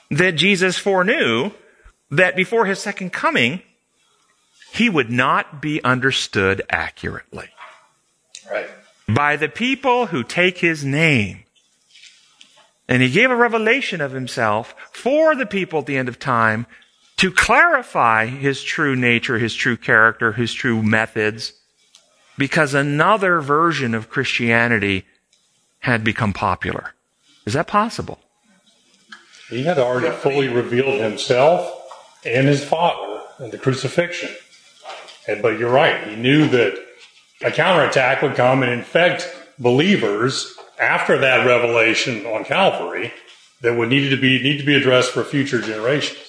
that 0.10 0.32
Jesus 0.32 0.78
foreknew 0.78 1.52
that 2.12 2.36
before 2.36 2.66
his 2.66 2.80
second 2.80 3.12
coming, 3.12 3.62
he 4.72 4.90
would 4.90 5.10
not 5.10 5.62
be 5.62 5.84
understood 5.84 6.62
accurately. 6.70 7.50
Right. 8.50 8.70
By 9.08 9.36
the 9.36 9.50
people 9.50 10.08
who 10.08 10.24
take 10.24 10.60
his 10.60 10.86
name. 10.86 11.44
And 12.88 13.02
he 13.02 13.10
gave 13.10 13.32
a 13.32 13.36
revelation 13.36 14.00
of 14.00 14.12
himself 14.12 14.76
for 14.92 15.36
the 15.36 15.46
people 15.46 15.80
at 15.80 15.86
the 15.88 15.98
end 15.98 16.08
of 16.08 16.20
time 16.20 16.68
to 17.18 17.32
clarify 17.32 18.28
his 18.28 18.62
true 18.62 18.96
nature, 18.96 19.40
his 19.40 19.56
true 19.56 19.78
character, 19.78 20.34
his 20.34 20.54
true 20.54 20.84
methods, 20.84 21.54
because 22.38 22.74
another 22.74 23.40
version 23.42 23.94
of 23.94 24.10
Christianity 24.10 25.06
had 25.80 26.04
become 26.04 26.34
popular. 26.34 26.94
Is 27.46 27.54
that 27.54 27.68
possible? 27.68 28.20
He 29.50 29.64
had 29.64 29.78
already 29.78 30.16
fully 30.16 30.48
revealed 30.48 31.00
himself 31.00 31.72
and 32.26 32.48
his 32.48 32.64
Father 32.64 33.22
in 33.40 33.52
the 33.52 33.58
crucifixion. 33.58 34.30
And, 35.28 35.42
but 35.42 35.60
you're 35.60 35.72
right. 35.72 36.08
He 36.08 36.16
knew 36.16 36.48
that 36.50 36.76
a 37.42 37.52
counterattack 37.52 38.22
would 38.22 38.36
come 38.36 38.64
and 38.64 38.72
infect 38.72 39.32
believers 39.60 40.56
after 40.80 41.18
that 41.20 41.46
revelation 41.46 42.26
on 42.26 42.44
Calvary 42.44 43.14
that 43.62 43.78
would 43.78 43.90
need 43.90 44.10
to 44.10 44.18
be 44.18 44.42
need 44.42 44.58
to 44.58 44.66
be 44.66 44.76
addressed 44.76 45.12
for 45.12 45.24
future 45.24 45.62
generations. 45.62 46.25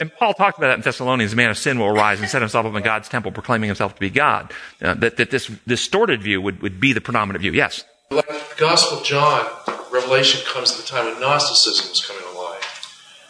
And 0.00 0.14
Paul 0.14 0.34
talked 0.34 0.58
about 0.58 0.68
that 0.68 0.74
in 0.74 0.80
Thessalonians. 0.82 1.32
The 1.32 1.36
man 1.36 1.50
of 1.50 1.58
sin 1.58 1.78
will 1.78 1.88
arise 1.88 2.20
and 2.20 2.28
set 2.28 2.42
himself 2.42 2.66
up 2.66 2.74
in 2.74 2.82
God's 2.82 3.08
temple, 3.08 3.32
proclaiming 3.32 3.68
himself 3.68 3.94
to 3.94 4.00
be 4.00 4.10
God. 4.10 4.52
Uh, 4.80 4.94
that, 4.94 5.16
that 5.16 5.30
this 5.30 5.48
distorted 5.66 6.22
view 6.22 6.40
would, 6.40 6.62
would 6.62 6.80
be 6.80 6.92
the 6.92 7.00
predominant 7.00 7.42
view. 7.42 7.52
Yes? 7.52 7.84
Like 8.10 8.28
the 8.28 8.54
Gospel 8.56 8.98
of 8.98 9.04
John, 9.04 9.46
Revelation 9.92 10.40
comes 10.46 10.72
at 10.72 10.78
the 10.78 10.86
time 10.86 11.06
when 11.06 11.20
Gnosticism 11.20 11.90
was 11.90 12.04
coming 12.04 12.22
alive, 12.34 12.62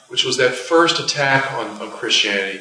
which 0.08 0.24
was 0.24 0.36
that 0.36 0.52
first 0.52 1.00
attack 1.00 1.52
on, 1.52 1.66
on 1.80 1.90
Christianity. 1.90 2.60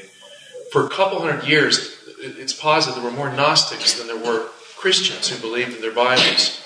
For 0.71 0.86
a 0.86 0.89
couple 0.89 1.19
hundred 1.19 1.47
years, 1.47 1.97
it's 2.19 2.54
positive 2.54 3.02
there 3.02 3.12
were 3.12 3.17
more 3.17 3.32
Gnostics 3.32 3.97
than 3.97 4.08
there 4.08 4.17
were 4.17 4.47
Christians 4.78 5.28
who 5.30 5.39
believed 5.41 5.75
in 5.75 5.82
their 5.82 5.93
Bibles. 5.93 6.63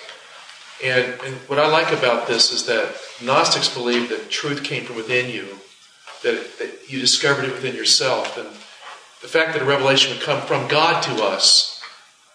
And, 0.84 1.06
and 1.24 1.36
what 1.48 1.60
I 1.60 1.68
like 1.68 1.92
about 1.92 2.28
this 2.28 2.52
is 2.52 2.66
that 2.66 2.96
Gnostics 3.22 3.74
believe 3.74 4.10
that 4.10 4.30
truth 4.30 4.64
came 4.64 4.84
from 4.84 4.98
within 4.98 5.30
you, 5.30 5.60
that, 6.24 6.58
that 6.60 6.90
you 6.90 7.00
discovered 7.00 7.46
it 7.46 7.52
within 7.52 7.76
yourself. 7.76 8.38
And 8.38 8.48
the 9.22 9.28
fact 9.28 9.54
that 9.54 9.62
a 9.62 9.66
revelation 9.66 10.14
would 10.14 10.24
come 10.24 10.42
from 10.42 10.68
God 10.68 11.02
to 11.04 11.24
us 11.24 11.82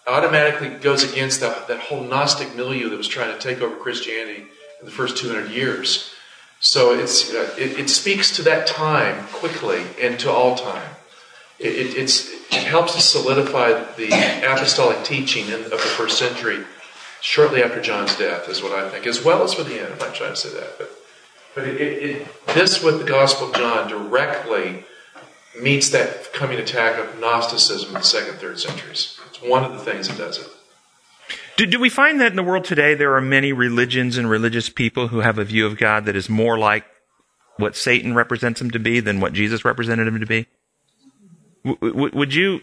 automatically 0.07 0.69
goes 0.69 1.09
against 1.09 1.39
that, 1.41 1.67
that 1.67 1.79
whole 1.79 2.03
Gnostic 2.03 2.55
milieu 2.55 2.89
that 2.89 2.97
was 2.97 3.07
trying 3.07 3.33
to 3.33 3.39
take 3.39 3.61
over 3.61 3.75
Christianity 3.75 4.45
in 4.79 4.85
the 4.85 4.91
first 4.91 5.17
200 5.17 5.51
years. 5.51 6.11
So 6.59 6.93
it's, 6.97 7.33
uh, 7.33 7.53
it, 7.57 7.79
it, 7.79 7.89
speaks 7.89 8.35
to 8.35 8.41
that 8.43 8.67
time 8.67 9.25
quickly 9.27 9.83
and 10.01 10.19
to 10.19 10.31
all 10.31 10.55
time. 10.55 10.95
It, 11.57 11.95
it, 11.95 12.29
it 12.51 12.63
helps 12.63 12.95
to 12.95 13.01
solidify 13.01 13.71
the 13.95 14.07
apostolic 14.45 15.03
teaching 15.03 15.51
of 15.53 15.69
the 15.69 15.77
first 15.77 16.17
century 16.17 16.65
shortly 17.21 17.63
after 17.63 17.81
John's 17.81 18.15
death, 18.17 18.49
is 18.49 18.61
what 18.61 18.71
I 18.71 18.89
think, 18.89 19.05
as 19.05 19.23
well 19.23 19.43
as 19.43 19.53
for 19.53 19.63
the 19.63 19.79
end. 19.79 19.93
I'm 19.93 19.99
not 19.99 20.15
trying 20.15 20.31
to 20.31 20.35
say 20.35 20.49
that, 20.59 20.77
but 20.77 20.98
but 21.59 21.67
it, 21.67 21.81
it, 21.81 22.27
this 22.47 22.81
with 22.81 22.99
the 22.99 23.05
Gospel 23.05 23.49
of 23.49 23.55
John 23.55 23.89
directly 23.89 24.85
meets 25.59 25.89
that 25.89 26.31
coming 26.33 26.57
attack 26.57 26.97
of 26.99 27.19
Gnosticism 27.19 27.89
in 27.89 27.95
the 27.95 28.01
second, 28.01 28.39
third 28.39 28.59
centuries. 28.59 29.19
It's 29.27 29.41
one 29.41 29.63
of 29.63 29.73
the 29.73 29.79
things 29.79 30.07
that 30.07 30.17
does 30.17 30.37
it. 30.39 30.47
Do, 31.57 31.65
do 31.65 31.79
we 31.79 31.89
find 31.89 32.21
that 32.21 32.31
in 32.31 32.37
the 32.37 32.43
world 32.43 32.63
today 32.63 32.93
there 32.93 33.13
are 33.15 33.21
many 33.21 33.51
religions 33.51 34.17
and 34.17 34.29
religious 34.29 34.69
people 34.69 35.09
who 35.09 35.19
have 35.19 35.37
a 35.37 35.43
view 35.43 35.65
of 35.65 35.77
God 35.77 36.05
that 36.05 36.15
is 36.15 36.29
more 36.29 36.57
like 36.57 36.85
what 37.57 37.75
Satan 37.75 38.15
represents 38.15 38.61
him 38.61 38.71
to 38.71 38.79
be 38.79 39.01
than 39.01 39.19
what 39.19 39.33
Jesus 39.33 39.65
represented 39.65 40.07
him 40.07 40.19
to 40.19 40.25
be? 40.25 40.47
W- 41.65 42.09
would 42.13 42.33
you, 42.33 42.61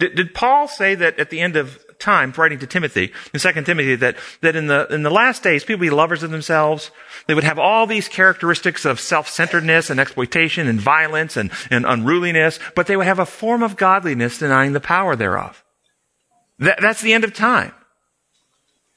did, 0.00 0.14
did 0.14 0.34
Paul 0.34 0.66
say 0.66 0.94
that 0.94 1.18
at 1.18 1.28
the 1.28 1.40
end 1.40 1.56
of 1.56 1.84
time, 1.98 2.32
writing 2.36 2.58
to 2.60 2.66
Timothy, 2.66 3.12
in 3.34 3.40
2 3.40 3.52
Timothy, 3.64 3.96
that, 3.96 4.16
that 4.40 4.56
in 4.56 4.66
the, 4.66 4.86
in 4.92 5.02
the 5.02 5.10
last 5.10 5.42
days, 5.42 5.64
people 5.64 5.80
would 5.80 5.90
be 5.90 5.90
lovers 5.90 6.22
of 6.22 6.30
themselves. 6.30 6.90
They 7.26 7.34
would 7.34 7.44
have 7.44 7.58
all 7.58 7.86
these 7.86 8.08
characteristics 8.08 8.84
of 8.84 9.00
self-centeredness 9.00 9.90
and 9.90 9.98
exploitation 9.98 10.68
and 10.68 10.80
violence 10.80 11.36
and, 11.36 11.50
and 11.70 11.84
unruliness, 11.84 12.58
but 12.74 12.86
they 12.86 12.96
would 12.96 13.06
have 13.06 13.18
a 13.18 13.26
form 13.26 13.62
of 13.62 13.76
godliness 13.76 14.38
denying 14.38 14.72
the 14.72 14.80
power 14.80 15.16
thereof. 15.16 15.64
That, 16.58 16.80
that's 16.80 17.00
the 17.00 17.12
end 17.12 17.24
of 17.24 17.34
time. 17.34 17.72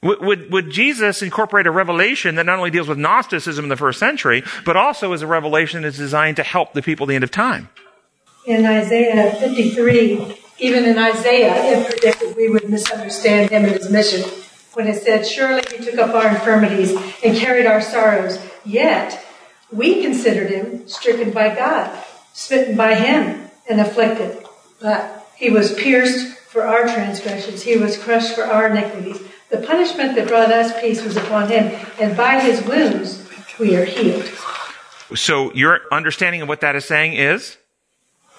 Would, 0.02 0.20
would, 0.20 0.52
would, 0.52 0.70
Jesus 0.70 1.22
incorporate 1.22 1.66
a 1.66 1.70
revelation 1.70 2.34
that 2.34 2.46
not 2.46 2.58
only 2.58 2.70
deals 2.70 2.88
with 2.88 2.98
Gnosticism 2.98 3.64
in 3.64 3.68
the 3.68 3.76
first 3.76 4.00
century, 4.00 4.42
but 4.64 4.76
also 4.76 5.12
is 5.12 5.22
a 5.22 5.28
revelation 5.28 5.82
that's 5.82 5.96
designed 5.96 6.36
to 6.36 6.42
help 6.42 6.72
the 6.72 6.82
people 6.82 7.04
at 7.04 7.08
the 7.08 7.14
end 7.14 7.24
of 7.24 7.30
time? 7.30 7.68
In 8.44 8.66
Isaiah 8.66 9.32
53, 9.38 10.41
even 10.62 10.84
in 10.84 10.96
Isaiah, 10.96 11.76
it 11.76 11.90
predicted 11.90 12.36
we 12.36 12.48
would 12.48 12.70
misunderstand 12.70 13.50
him 13.50 13.64
and 13.64 13.74
his 13.74 13.90
mission 13.90 14.22
when 14.74 14.86
it 14.86 15.02
said, 15.02 15.26
Surely 15.26 15.62
he 15.70 15.84
took 15.84 15.98
up 15.98 16.14
our 16.14 16.28
infirmities 16.28 16.92
and 17.24 17.36
carried 17.36 17.66
our 17.66 17.80
sorrows. 17.80 18.38
Yet 18.64 19.22
we 19.72 20.02
considered 20.02 20.50
him 20.50 20.86
stricken 20.86 21.32
by 21.32 21.54
God, 21.54 21.90
smitten 22.32 22.76
by 22.76 22.94
him, 22.94 23.50
and 23.68 23.80
afflicted. 23.80 24.46
But 24.80 25.26
he 25.36 25.50
was 25.50 25.74
pierced 25.74 26.38
for 26.38 26.62
our 26.62 26.82
transgressions, 26.82 27.62
he 27.62 27.76
was 27.76 27.98
crushed 27.98 28.34
for 28.34 28.44
our 28.44 28.68
iniquities. 28.68 29.20
The 29.50 29.58
punishment 29.58 30.14
that 30.14 30.28
brought 30.28 30.52
us 30.52 30.78
peace 30.80 31.02
was 31.02 31.16
upon 31.16 31.48
him, 31.48 31.74
and 31.98 32.16
by 32.16 32.40
his 32.40 32.62
wounds 32.62 33.28
we 33.58 33.74
are 33.74 33.84
healed. 33.84 34.26
So 35.14 35.52
your 35.54 35.80
understanding 35.90 36.42
of 36.42 36.48
what 36.48 36.60
that 36.60 36.76
is 36.76 36.84
saying 36.84 37.14
is? 37.14 37.56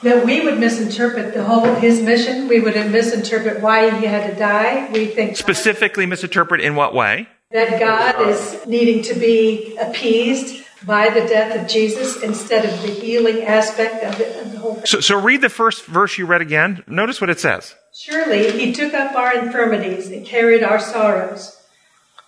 That 0.04 0.26
we 0.26 0.42
would 0.42 0.60
misinterpret 0.60 1.34
the 1.34 1.44
whole 1.44 1.76
his 1.76 2.02
mission. 2.02 2.48
We 2.48 2.60
would 2.60 2.76
misinterpret 2.92 3.62
why 3.62 3.98
he 3.98 4.06
had 4.06 4.30
to 4.30 4.38
die. 4.38 4.90
We 4.92 5.08
think 5.08 5.38
specifically 5.38 6.06
misinterpret 6.06 6.62
in 6.62 6.76
what 6.76 6.94
way? 6.94 7.28
That 7.52 7.80
God 7.80 8.30
is 8.30 8.66
needing 8.66 9.04
to 9.04 9.14
be 9.14 9.78
appeased 9.78 10.64
by 10.86 11.10
the 11.10 11.22
death 11.22 11.60
of 11.60 11.68
Jesus 11.68 12.22
instead 12.22 12.66
of 12.66 12.82
the 12.82 12.90
healing 12.90 13.44
aspect 13.44 14.04
of, 14.04 14.20
it, 14.20 14.46
of 14.46 14.52
the 14.52 14.58
whole 14.58 14.76
thing. 14.76 14.86
So, 14.86 15.00
so 15.00 15.20
read 15.20 15.42
the 15.42 15.50
first 15.50 15.86
verse 15.86 16.18
you 16.18 16.26
read 16.26 16.42
again. 16.42 16.84
Notice 16.88 17.22
what 17.22 17.30
it 17.30 17.40
says. 17.40 17.76
Surely 17.94 18.52
he 18.52 18.74
took 18.74 18.94
up 18.94 19.16
our 19.16 19.38
infirmities 19.38 20.10
and 20.10 20.26
carried 20.26 20.64
our 20.64 20.80
sorrows. 20.80 21.60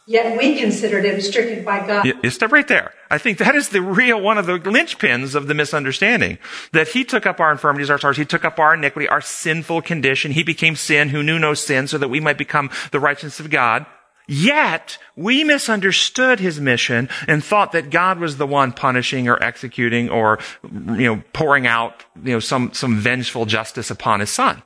Yet 0.07 0.37
we 0.37 0.59
considered 0.59 1.03
him 1.03 1.19
stricken 1.19 1.65
by 1.65 1.85
God. 1.85 2.05
You 2.05 2.29
stop 2.29 2.51
right 2.51 2.67
there. 2.67 2.93
I 3.09 3.17
think 3.17 3.37
that 3.37 3.55
is 3.55 3.69
the 3.69 3.81
real 3.81 4.19
one 4.19 4.37
of 4.37 4.45
the 4.45 4.57
linchpins 4.59 5.35
of 5.35 5.47
the 5.47 5.53
misunderstanding. 5.53 6.39
That 6.71 6.89
he 6.89 7.03
took 7.03 7.25
up 7.25 7.39
our 7.39 7.51
infirmities, 7.51 7.89
our 7.89 7.99
sorrows. 7.99 8.17
He 8.17 8.25
took 8.25 8.45
up 8.45 8.59
our 8.59 8.73
iniquity, 8.73 9.07
our 9.07 9.21
sinful 9.21 9.83
condition. 9.83 10.31
He 10.31 10.43
became 10.43 10.75
sin 10.75 11.09
who 11.09 11.23
knew 11.23 11.37
no 11.37 11.53
sin 11.53 11.87
so 11.87 11.97
that 11.97 12.09
we 12.09 12.19
might 12.19 12.37
become 12.37 12.69
the 12.91 12.99
righteousness 12.99 13.39
of 13.39 13.49
God. 13.49 13.85
Yet 14.27 14.97
we 15.15 15.43
misunderstood 15.43 16.39
his 16.39 16.59
mission 16.59 17.09
and 17.27 17.43
thought 17.43 17.73
that 17.73 17.91
God 17.91 18.17
was 18.17 18.37
the 18.37 18.47
one 18.47 18.71
punishing 18.71 19.27
or 19.27 19.41
executing 19.41 20.09
or, 20.09 20.39
you 20.63 21.15
know, 21.15 21.23
pouring 21.31 21.67
out, 21.67 22.05
you 22.23 22.33
know, 22.33 22.39
some, 22.39 22.73
some 22.73 22.97
vengeful 22.97 23.45
justice 23.45 23.91
upon 23.91 24.19
his 24.19 24.31
son. 24.31 24.63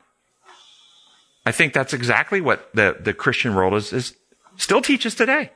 I 1.45 1.51
think 1.51 1.73
that's 1.73 1.93
exactly 1.93 2.39
what 2.39 2.69
the, 2.73 2.97
the 2.99 3.13
Christian 3.13 3.53
world 3.53 3.73
is, 3.73 3.91
is 3.91 4.15
still 4.55 4.81
teaches 4.81 5.13
today. 5.13 5.51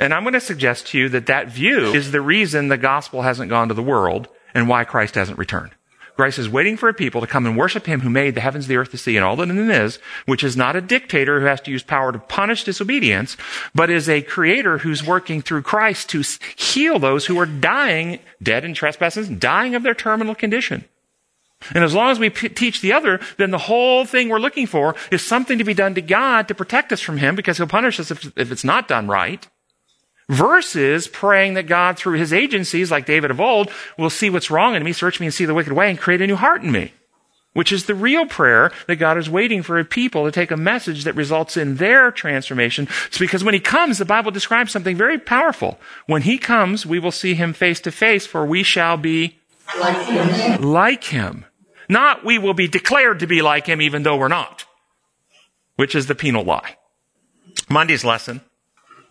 And 0.00 0.12
I'm 0.12 0.22
going 0.22 0.34
to 0.34 0.40
suggest 0.40 0.88
to 0.88 0.98
you 0.98 1.08
that 1.10 1.26
that 1.26 1.48
view 1.48 1.92
is 1.92 2.10
the 2.10 2.20
reason 2.20 2.68
the 2.68 2.76
gospel 2.76 3.22
hasn't 3.22 3.48
gone 3.48 3.68
to 3.68 3.74
the 3.74 3.82
world 3.82 4.28
and 4.52 4.68
why 4.68 4.84
Christ 4.84 5.14
hasn't 5.14 5.38
returned. 5.38 5.72
Christ 6.16 6.38
is 6.38 6.48
waiting 6.48 6.76
for 6.76 6.88
a 6.88 6.94
people 6.94 7.20
to 7.20 7.26
come 7.26 7.44
and 7.44 7.56
worship 7.56 7.86
him 7.86 8.00
who 8.00 8.10
made 8.10 8.36
the 8.36 8.40
heavens, 8.40 8.68
the 8.68 8.76
earth, 8.76 8.92
the 8.92 8.98
sea, 8.98 9.16
and 9.16 9.24
all 9.24 9.34
that 9.36 9.48
in 9.48 9.56
them 9.56 9.70
is, 9.70 9.98
which 10.26 10.44
is 10.44 10.56
not 10.56 10.76
a 10.76 10.80
dictator 10.80 11.40
who 11.40 11.46
has 11.46 11.60
to 11.62 11.72
use 11.72 11.82
power 11.82 12.12
to 12.12 12.18
punish 12.18 12.62
disobedience, 12.62 13.36
but 13.74 13.90
is 13.90 14.08
a 14.08 14.22
creator 14.22 14.78
who's 14.78 15.04
working 15.04 15.42
through 15.42 15.62
Christ 15.62 16.08
to 16.10 16.22
heal 16.56 17.00
those 17.00 17.26
who 17.26 17.38
are 17.38 17.46
dying, 17.46 18.20
dead 18.40 18.64
in 18.64 18.74
trespasses, 18.74 19.28
dying 19.28 19.74
of 19.74 19.82
their 19.82 19.94
terminal 19.94 20.36
condition. 20.36 20.84
And 21.74 21.82
as 21.82 21.94
long 21.94 22.10
as 22.10 22.18
we 22.18 22.30
p- 22.30 22.48
teach 22.48 22.80
the 22.80 22.92
other, 22.92 23.20
then 23.38 23.50
the 23.50 23.58
whole 23.58 24.04
thing 24.04 24.28
we're 24.28 24.38
looking 24.38 24.66
for 24.66 24.94
is 25.10 25.22
something 25.22 25.58
to 25.58 25.64
be 25.64 25.74
done 25.74 25.94
to 25.94 26.02
God 26.02 26.46
to 26.48 26.54
protect 26.54 26.92
us 26.92 27.00
from 27.00 27.18
Him 27.18 27.34
because 27.34 27.56
He'll 27.56 27.66
punish 27.66 27.98
us 27.98 28.10
if, 28.10 28.30
if 28.36 28.52
it's 28.52 28.64
not 28.64 28.86
done 28.86 29.08
right. 29.08 29.48
Versus 30.28 31.06
praying 31.06 31.54
that 31.54 31.66
God, 31.66 31.98
through 31.98 32.18
His 32.18 32.32
agencies, 32.32 32.90
like 32.90 33.06
David 33.06 33.30
of 33.30 33.40
old, 33.40 33.70
will 33.98 34.10
see 34.10 34.30
what's 34.30 34.50
wrong 34.50 34.74
in 34.74 34.82
me, 34.82 34.92
search 34.92 35.20
me 35.20 35.26
and 35.26 35.34
see 35.34 35.44
the 35.44 35.54
wicked 35.54 35.72
way, 35.72 35.90
and 35.90 35.98
create 35.98 36.22
a 36.22 36.26
new 36.26 36.36
heart 36.36 36.62
in 36.62 36.72
me. 36.72 36.92
Which 37.52 37.70
is 37.70 37.84
the 37.84 37.94
real 37.94 38.26
prayer 38.26 38.72
that 38.88 38.96
God 38.96 39.16
is 39.16 39.30
waiting 39.30 39.62
for 39.62 39.78
a 39.78 39.84
people 39.84 40.24
to 40.24 40.32
take 40.32 40.50
a 40.50 40.56
message 40.56 41.04
that 41.04 41.14
results 41.14 41.56
in 41.56 41.76
their 41.76 42.10
transformation. 42.10 42.88
It's 43.06 43.18
because 43.18 43.44
when 43.44 43.54
He 43.54 43.60
comes, 43.60 43.98
the 43.98 44.04
Bible 44.04 44.32
describes 44.32 44.72
something 44.72 44.96
very 44.96 45.18
powerful. 45.18 45.78
When 46.06 46.22
He 46.22 46.38
comes, 46.38 46.84
we 46.84 46.98
will 46.98 47.12
see 47.12 47.34
Him 47.34 47.52
face 47.52 47.80
to 47.80 47.92
face, 47.92 48.26
for 48.26 48.44
we 48.44 48.62
shall 48.62 48.96
be 48.96 49.38
like 49.78 50.06
Him. 50.06 50.62
Like 50.62 51.04
him. 51.04 51.44
Not 51.88 52.24
we 52.24 52.38
will 52.38 52.54
be 52.54 52.68
declared 52.68 53.20
to 53.20 53.26
be 53.26 53.42
like 53.42 53.66
him 53.66 53.80
even 53.80 54.02
though 54.02 54.16
we're 54.16 54.28
not, 54.28 54.64
which 55.76 55.94
is 55.94 56.06
the 56.06 56.14
penal 56.14 56.44
lie. 56.44 56.76
Monday's 57.68 58.04
lesson, 58.04 58.40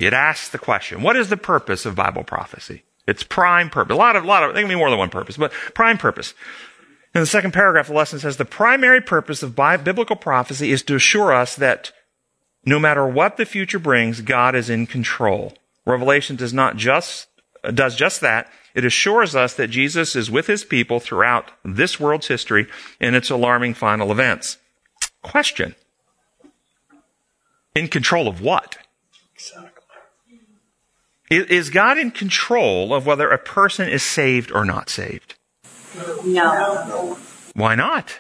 it 0.05 0.13
asks 0.13 0.49
the 0.49 0.57
question, 0.57 1.01
what 1.01 1.15
is 1.15 1.29
the 1.29 1.37
purpose 1.37 1.85
of 1.85 1.95
Bible 1.95 2.23
prophecy? 2.23 2.83
Its 3.05 3.23
prime 3.23 3.69
purpose. 3.69 3.93
A 3.93 3.97
lot 3.97 4.15
of, 4.15 4.23
a 4.23 4.27
lot 4.27 4.43
of, 4.43 4.53
there 4.53 4.63
can 4.63 4.69
be 4.69 4.75
more 4.75 4.89
than 4.89 4.99
one 4.99 5.09
purpose, 5.09 5.37
but 5.37 5.51
prime 5.73 5.97
purpose. 5.97 6.33
In 7.13 7.21
the 7.21 7.27
second 7.27 7.51
paragraph, 7.51 7.87
the 7.87 7.93
lesson 7.93 8.19
says 8.19 8.37
the 8.37 8.45
primary 8.45 9.01
purpose 9.01 9.43
of 9.43 9.55
biblical 9.55 10.15
prophecy 10.15 10.71
is 10.71 10.81
to 10.83 10.95
assure 10.95 11.33
us 11.33 11.55
that 11.55 11.91
no 12.65 12.79
matter 12.79 13.05
what 13.05 13.37
the 13.37 13.45
future 13.45 13.79
brings, 13.79 14.21
God 14.21 14.55
is 14.55 14.69
in 14.69 14.87
control. 14.87 15.53
Revelation 15.85 16.35
does 16.35 16.53
not 16.53 16.77
just, 16.77 17.27
does 17.73 17.95
just 17.95 18.21
that. 18.21 18.49
It 18.73 18.85
assures 18.85 19.35
us 19.35 19.53
that 19.55 19.69
Jesus 19.69 20.15
is 20.15 20.31
with 20.31 20.47
his 20.47 20.63
people 20.63 20.99
throughout 20.99 21.51
this 21.63 21.99
world's 21.99 22.27
history 22.27 22.67
in 22.99 23.13
its 23.13 23.29
alarming 23.29 23.75
final 23.75 24.11
events. 24.11 24.57
Question. 25.21 25.75
In 27.75 27.87
control 27.87 28.27
of 28.27 28.41
what? 28.41 28.77
Is 31.37 31.69
God 31.69 31.97
in 31.97 32.11
control 32.11 32.93
of 32.93 33.05
whether 33.05 33.29
a 33.29 33.37
person 33.37 33.89
is 33.89 34.03
saved 34.03 34.51
or 34.51 34.65
not 34.65 34.89
saved? 34.89 35.35
No. 36.25 37.17
Why 37.53 37.75
not? 37.75 38.19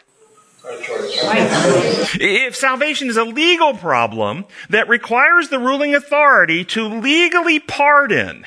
If 0.65 2.55
salvation 2.55 3.09
is 3.09 3.17
a 3.17 3.23
legal 3.23 3.73
problem 3.73 4.45
that 4.69 4.87
requires 4.87 5.49
the 5.49 5.59
ruling 5.59 5.93
authority 5.95 6.63
to 6.65 6.87
legally 6.87 7.59
pardon, 7.59 8.45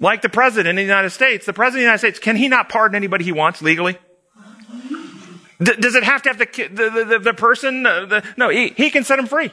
like 0.00 0.22
the 0.22 0.28
president 0.28 0.70
of 0.70 0.76
the 0.76 0.82
United 0.82 1.10
States, 1.10 1.46
the 1.46 1.52
president 1.52 1.78
of 1.78 1.80
the 1.80 1.82
United 1.82 1.98
States, 1.98 2.18
can 2.18 2.36
he 2.36 2.48
not 2.48 2.68
pardon 2.68 2.96
anybody 2.96 3.24
he 3.24 3.32
wants 3.32 3.62
legally? 3.62 3.98
D- 5.62 5.76
does 5.76 5.94
it 5.94 6.02
have 6.02 6.22
to 6.22 6.30
have 6.30 6.38
the, 6.38 6.46
the, 6.46 7.04
the, 7.04 7.18
the 7.18 7.34
person? 7.34 7.84
Uh, 7.84 8.06
the, 8.06 8.24
no, 8.36 8.48
he, 8.48 8.70
he 8.70 8.90
can 8.90 9.04
set 9.04 9.18
him 9.18 9.26
free. 9.26 9.52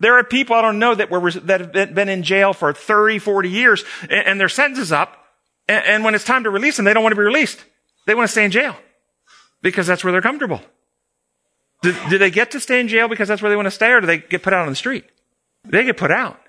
There 0.00 0.18
are 0.18 0.24
people 0.24 0.56
I 0.56 0.62
don't 0.62 0.78
know 0.78 0.94
that 0.94 1.10
were, 1.10 1.30
that 1.30 1.74
have 1.74 1.94
been 1.94 2.08
in 2.08 2.22
jail 2.22 2.52
for 2.52 2.72
30, 2.72 3.18
40 3.18 3.48
years 3.48 3.84
and, 4.02 4.12
and 4.12 4.40
their 4.40 4.48
sentence 4.48 4.78
is 4.78 4.92
up. 4.92 5.16
And, 5.68 5.84
and 5.84 6.04
when 6.04 6.14
it's 6.14 6.24
time 6.24 6.44
to 6.44 6.50
release 6.50 6.76
them, 6.76 6.84
they 6.84 6.92
don't 6.92 7.02
want 7.02 7.12
to 7.12 7.20
be 7.20 7.24
released. 7.24 7.64
They 8.06 8.14
want 8.14 8.28
to 8.28 8.32
stay 8.32 8.44
in 8.44 8.50
jail 8.50 8.76
because 9.62 9.86
that's 9.86 10.04
where 10.04 10.12
they're 10.12 10.22
comfortable. 10.22 10.60
Do, 11.82 11.94
do 12.10 12.18
they 12.18 12.30
get 12.30 12.50
to 12.52 12.60
stay 12.60 12.80
in 12.80 12.88
jail 12.88 13.08
because 13.08 13.28
that's 13.28 13.42
where 13.42 13.50
they 13.50 13.56
want 13.56 13.66
to 13.66 13.70
stay 13.70 13.90
or 13.90 14.00
do 14.00 14.06
they 14.06 14.18
get 14.18 14.42
put 14.42 14.52
out 14.52 14.62
on 14.62 14.70
the 14.70 14.76
street? 14.76 15.04
They 15.64 15.84
get 15.84 15.96
put 15.96 16.10
out. 16.10 16.40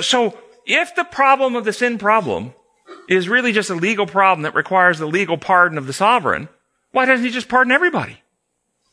So 0.00 0.36
if 0.66 0.94
the 0.94 1.04
problem 1.04 1.56
of 1.56 1.64
the 1.64 1.72
sin 1.72 1.98
problem 1.98 2.54
is 3.08 3.28
really 3.28 3.52
just 3.52 3.70
a 3.70 3.74
legal 3.74 4.06
problem 4.06 4.42
that 4.42 4.54
requires 4.54 4.98
the 4.98 5.06
legal 5.06 5.36
pardon 5.36 5.78
of 5.78 5.86
the 5.86 5.92
sovereign, 5.92 6.48
why 6.92 7.04
doesn't 7.04 7.24
he 7.24 7.30
just 7.30 7.48
pardon 7.48 7.72
everybody? 7.72 8.20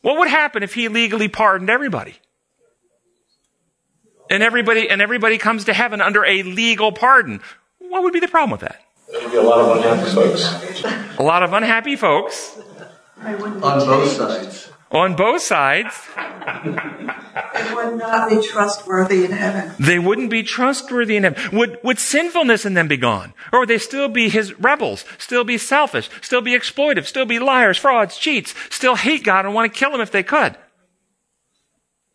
What 0.02 0.18
would 0.18 0.28
happen 0.28 0.62
if 0.62 0.74
he 0.74 0.88
legally 0.88 1.28
pardoned 1.28 1.70
everybody? 1.70 2.16
And 4.30 4.42
everybody, 4.42 4.88
and 4.90 5.00
everybody 5.00 5.38
comes 5.38 5.64
to 5.64 5.72
heaven 5.72 6.00
under 6.00 6.24
a 6.24 6.42
legal 6.42 6.92
pardon. 6.92 7.40
What 7.78 8.02
would 8.02 8.12
be 8.12 8.20
the 8.20 8.28
problem 8.28 8.50
with 8.50 8.60
that? 8.60 8.80
There 9.10 9.22
would 9.22 9.30
be 9.30 9.38
a 9.38 9.42
lot 9.42 9.60
of 9.60 9.76
unhappy 9.76 10.10
folks. 10.10 11.18
A 11.18 11.22
lot 11.22 11.42
of 11.42 11.52
unhappy 11.52 11.96
folks. 11.96 12.58
On 13.22 13.38
both 13.60 14.12
sides. 14.12 14.70
On 14.90 15.16
both 15.16 15.42
sides. 15.42 15.94
They 17.54 17.74
would 17.74 17.96
not 17.96 18.30
be 18.30 18.40
trustworthy 18.40 19.24
in 19.24 19.32
heaven. 19.32 19.74
They 19.78 19.98
wouldn't 19.98 20.30
be 20.30 20.42
trustworthy 20.42 21.16
in 21.16 21.24
him. 21.24 21.34
Would, 21.52 21.78
would 21.82 21.98
sinfulness 21.98 22.64
in 22.64 22.74
them 22.74 22.88
be 22.88 22.96
gone? 22.96 23.34
Or 23.52 23.60
would 23.60 23.68
they 23.68 23.78
still 23.78 24.08
be 24.08 24.28
his 24.28 24.58
rebels, 24.58 25.04
still 25.18 25.44
be 25.44 25.58
selfish, 25.58 26.08
still 26.22 26.40
be 26.40 26.52
exploitive, 26.52 27.06
still 27.06 27.26
be 27.26 27.38
liars, 27.38 27.78
frauds, 27.78 28.16
cheats, 28.18 28.54
still 28.70 28.96
hate 28.96 29.24
God 29.24 29.44
and 29.44 29.54
want 29.54 29.72
to 29.72 29.78
kill 29.78 29.94
him 29.94 30.00
if 30.00 30.10
they 30.10 30.22
could? 30.22 30.56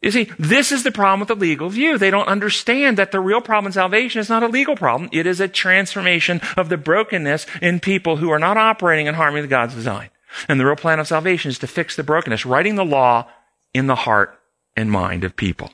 You 0.03 0.11
see, 0.11 0.29
this 0.37 0.73
is 0.73 0.83
the 0.83 0.91
problem 0.91 1.21
with 1.21 1.29
the 1.29 1.35
legal 1.35 1.69
view. 1.69 1.97
They 1.97 2.11
don't 2.11 2.27
understand 2.27 2.97
that 2.97 3.13
the 3.13 3.21
real 3.21 3.39
problem 3.39 3.67
in 3.67 3.71
salvation 3.71 4.19
is 4.19 4.27
not 4.27 4.43
a 4.43 4.47
legal 4.47 4.75
problem. 4.75 5.09
It 5.13 5.25
is 5.25 5.39
a 5.39 5.47
transformation 5.47 6.41
of 6.57 6.67
the 6.67 6.75
brokenness 6.75 7.45
in 7.61 7.79
people 7.79 8.17
who 8.17 8.29
are 8.29 8.37
not 8.37 8.57
operating 8.57 9.07
in 9.07 9.15
harmony 9.15 9.39
with 9.39 9.49
God's 9.49 9.75
design. 9.75 10.09
And 10.49 10.59
the 10.59 10.65
real 10.65 10.75
plan 10.75 10.99
of 10.99 11.07
salvation 11.07 11.49
is 11.49 11.59
to 11.59 11.67
fix 11.67 11.95
the 11.95 12.03
brokenness, 12.03 12.45
writing 12.45 12.75
the 12.75 12.83
law 12.83 13.29
in 13.73 13.87
the 13.87 13.95
heart 13.95 14.37
and 14.75 14.91
mind 14.91 15.23
of 15.23 15.37
people. 15.37 15.71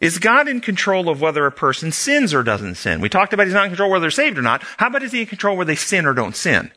Is 0.00 0.18
God 0.18 0.46
in 0.46 0.60
control 0.60 1.08
of 1.08 1.22
whether 1.22 1.46
a 1.46 1.52
person 1.52 1.90
sins 1.92 2.34
or 2.34 2.42
doesn't 2.42 2.74
sin? 2.74 3.00
We 3.00 3.08
talked 3.08 3.32
about 3.32 3.46
he's 3.46 3.54
not 3.54 3.64
in 3.64 3.70
control 3.70 3.90
whether 3.90 4.02
they're 4.02 4.10
saved 4.10 4.36
or 4.36 4.42
not. 4.42 4.62
How 4.76 4.88
about 4.88 5.02
is 5.02 5.12
he 5.12 5.22
in 5.22 5.26
control 5.26 5.56
whether 5.56 5.68
they 5.68 5.76
sin 5.76 6.04
or 6.04 6.12
don't 6.12 6.36
sin? 6.36 6.72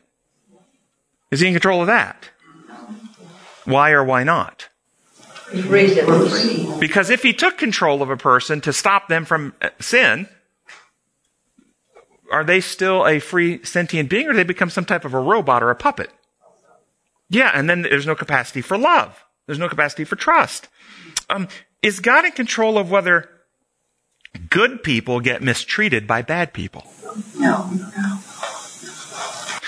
Is 1.30 1.40
he 1.40 1.46
in 1.46 1.52
control 1.52 1.82
of 1.82 1.88
that? 1.88 2.30
Why 3.66 3.90
or 3.90 4.02
why 4.02 4.24
not? 4.24 4.70
Reasons. 5.54 6.78
Because 6.78 7.10
if 7.10 7.22
he 7.22 7.32
took 7.32 7.58
control 7.58 8.02
of 8.02 8.10
a 8.10 8.16
person 8.16 8.60
to 8.62 8.72
stop 8.72 9.08
them 9.08 9.24
from 9.24 9.54
uh, 9.60 9.70
sin, 9.80 10.28
are 12.30 12.44
they 12.44 12.60
still 12.60 13.06
a 13.06 13.18
free 13.18 13.62
sentient 13.64 14.08
being 14.08 14.26
or 14.28 14.32
do 14.32 14.36
they 14.36 14.44
become 14.44 14.70
some 14.70 14.84
type 14.84 15.04
of 15.04 15.14
a 15.14 15.20
robot 15.20 15.62
or 15.62 15.70
a 15.70 15.76
puppet? 15.76 16.10
Yeah, 17.28 17.50
and 17.54 17.68
then 17.68 17.82
there's 17.82 18.06
no 18.06 18.14
capacity 18.14 18.60
for 18.62 18.76
love. 18.78 19.24
There's 19.46 19.58
no 19.58 19.68
capacity 19.68 20.04
for 20.04 20.16
trust. 20.16 20.68
Um, 21.28 21.48
is 21.82 22.00
God 22.00 22.24
in 22.24 22.32
control 22.32 22.78
of 22.78 22.90
whether 22.90 23.28
good 24.50 24.82
people 24.82 25.20
get 25.20 25.42
mistreated 25.42 26.06
by 26.06 26.22
bad 26.22 26.52
people? 26.52 26.86
No, 27.38 27.70
no, 27.70 28.18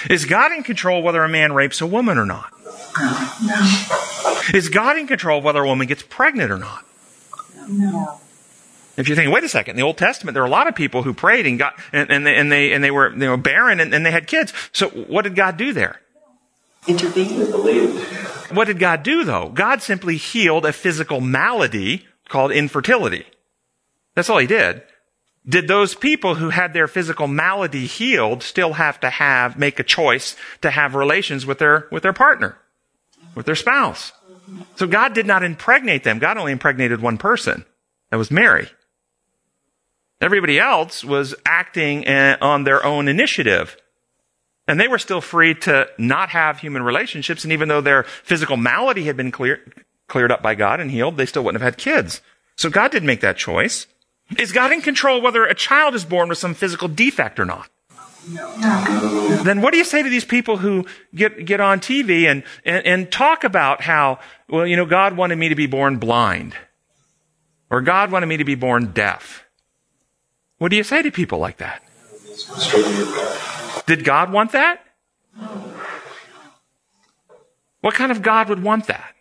Is 0.09 0.25
God 0.25 0.53
in 0.53 0.62
control 0.62 1.03
whether 1.03 1.23
a 1.23 1.29
man 1.29 1.53
rapes 1.53 1.81
a 1.81 1.87
woman 1.87 2.18
or 2.18 2.25
not? 2.27 2.51
no, 2.99 4.13
Is 4.53 4.69
God 4.69 4.99
in 4.99 5.07
control 5.07 5.39
of 5.39 5.45
whether 5.45 5.63
a 5.63 5.67
woman 5.67 5.87
gets 5.87 6.03
pregnant 6.03 6.51
or 6.51 6.59
not? 6.59 6.85
no. 7.69 8.21
If 8.97 9.09
you're 9.09 9.17
thinking, 9.17 9.33
wait 9.33 9.43
a 9.43 9.49
second, 9.49 9.73
in 9.73 9.77
the 9.77 9.83
Old 9.83 9.99
Testament, 9.99 10.35
there 10.35 10.43
are 10.43 10.47
a 10.47 10.51
lot 10.51 10.69
of 10.69 10.75
people 10.75 11.03
who 11.03 11.13
prayed 11.13 11.47
and 11.47 11.59
got, 11.59 11.75
and, 11.93 12.11
and 12.11 12.25
they, 12.25 12.37
and 12.37 12.53
they, 12.53 12.73
and 12.73 12.85
they 12.85 12.93
were, 12.93 13.13
they 13.15 13.29
were 13.29 13.37
barren 13.37 13.81
and, 13.81 13.93
and 13.93 14.07
they 14.07 14.13
had 14.13 14.29
kids. 14.29 14.53
So 14.73 14.89
what 14.89 15.23
did 15.23 15.35
God 15.35 15.57
do 15.57 15.73
there? 15.73 16.01
Intervene. 16.87 17.51
Believed. 17.51 18.53
What 18.53 18.67
did 18.67 18.79
God 18.79 19.03
do 19.03 19.25
though? 19.25 19.49
God 19.49 19.83
simply 19.83 20.17
healed 20.17 20.65
a 20.65 20.73
physical 20.73 21.21
malady 21.21 22.07
called 22.29 22.53
infertility. 22.53 23.27
That's 24.15 24.31
all 24.31 24.39
he 24.39 24.47
did. 24.47 24.83
Did 25.47 25.67
those 25.67 25.95
people 25.95 26.37
who 26.37 26.51
had 26.51 26.73
their 26.73 26.89
physical 26.89 27.27
malady 27.27 27.87
healed 27.87 28.43
still 28.43 28.75
have 28.75 29.01
to 29.01 29.11
have, 29.11 29.59
make 29.59 29.79
a 29.79 29.83
choice 29.83 30.37
to 30.63 30.71
have 30.71 30.95
relations 30.95 31.45
with 31.45 31.59
their, 31.59 31.89
with 31.91 32.03
their 32.03 32.15
partner, 32.15 32.57
with 33.35 33.45
their 33.45 33.55
spouse? 33.55 34.13
So 34.77 34.87
God 34.87 35.15
did 35.15 35.27
not 35.27 35.43
impregnate 35.43 36.05
them. 36.05 36.19
God 36.19 36.37
only 36.37 36.53
impregnated 36.53 37.01
one 37.01 37.19
person. 37.19 37.65
That 38.11 38.17
was 38.17 38.31
Mary. 38.31 38.69
Everybody 40.21 40.59
else 40.59 41.05
was 41.05 41.35
acting 41.45 42.07
uh, 42.07 42.37
on 42.41 42.65
their 42.65 42.85
own 42.85 43.09
initiative. 43.09 43.77
And 44.67 44.81
they 44.81 44.89
were 44.89 44.99
still 44.99 45.21
free 45.21 45.55
to 45.57 45.89
not 45.99 46.31
have 46.31 46.59
human 46.59 46.83
relationships. 46.83 47.45
And 47.45 47.53
even 47.53 47.69
though 47.69 47.81
their 47.81 48.05
physical 48.05 48.57
malady 48.57 49.05
had 49.05 49.17
been 49.17 49.31
clear, 49.31 49.61
cleared 50.09 50.33
up 50.33 50.43
by 50.43 50.55
God 50.55 50.81
and 50.81 50.91
healed, 50.91 51.17
they 51.17 51.27
still 51.27 51.45
wouldn't 51.45 51.61
have 51.63 51.75
had 51.75 51.79
kids. 51.79 52.23
So 52.57 52.71
God 52.71 52.91
didn't 52.91 53.07
make 53.07 53.21
that 53.21 53.37
choice. 53.37 53.87
Is 54.39 54.53
God 54.53 54.73
in 54.73 54.81
control 54.81 55.21
whether 55.21 55.45
a 55.45 55.55
child 55.55 55.95
is 55.95 56.05
born 56.05 56.29
with 56.29 56.39
some 56.39 56.55
physical 56.55 56.89
defect 56.89 57.39
or 57.39 57.45
not? 57.45 57.69
Then 58.27 59.61
what 59.61 59.73
do 59.73 59.79
you 59.79 59.85
say 59.85 60.03
to 60.03 60.09
these 60.09 60.25
people 60.25 60.57
who 60.57 60.87
get, 61.15 61.45
get 61.45 61.61
on 61.61 61.81
TV 61.81 62.25
and, 62.31 62.43
and, 62.65 62.87
and 62.87 63.13
talk 63.13 63.45
about 63.45 63.83
how, 63.83 64.19
well, 64.49 64.67
you 64.67 64.77
know, 64.77 64.87
God 64.87 65.17
wanted 65.17 65.37
me 65.37 65.49
to 65.49 65.55
be 65.55 65.67
born 65.67 65.99
blind? 65.99 66.55
Or 67.71 67.81
God 67.81 68.11
wanted 68.11 68.27
me 68.27 68.37
to 68.37 68.45
be 68.45 68.55
born 68.55 68.93
deaf? 68.93 69.45
What 70.59 70.71
do 70.71 70.77
you 70.77 70.85
say 70.85 71.03
to 71.03 71.11
people 71.11 71.39
like 71.39 71.59
that? 71.59 71.83
Did 73.87 74.05
God 74.05 74.33
want 74.33 74.53
that? 74.53 74.85
What 77.81 77.95
kind 77.95 78.11
of 78.11 78.23
God 78.23 78.49
would 78.49 78.63
want 78.63 78.87
that? 78.87 79.15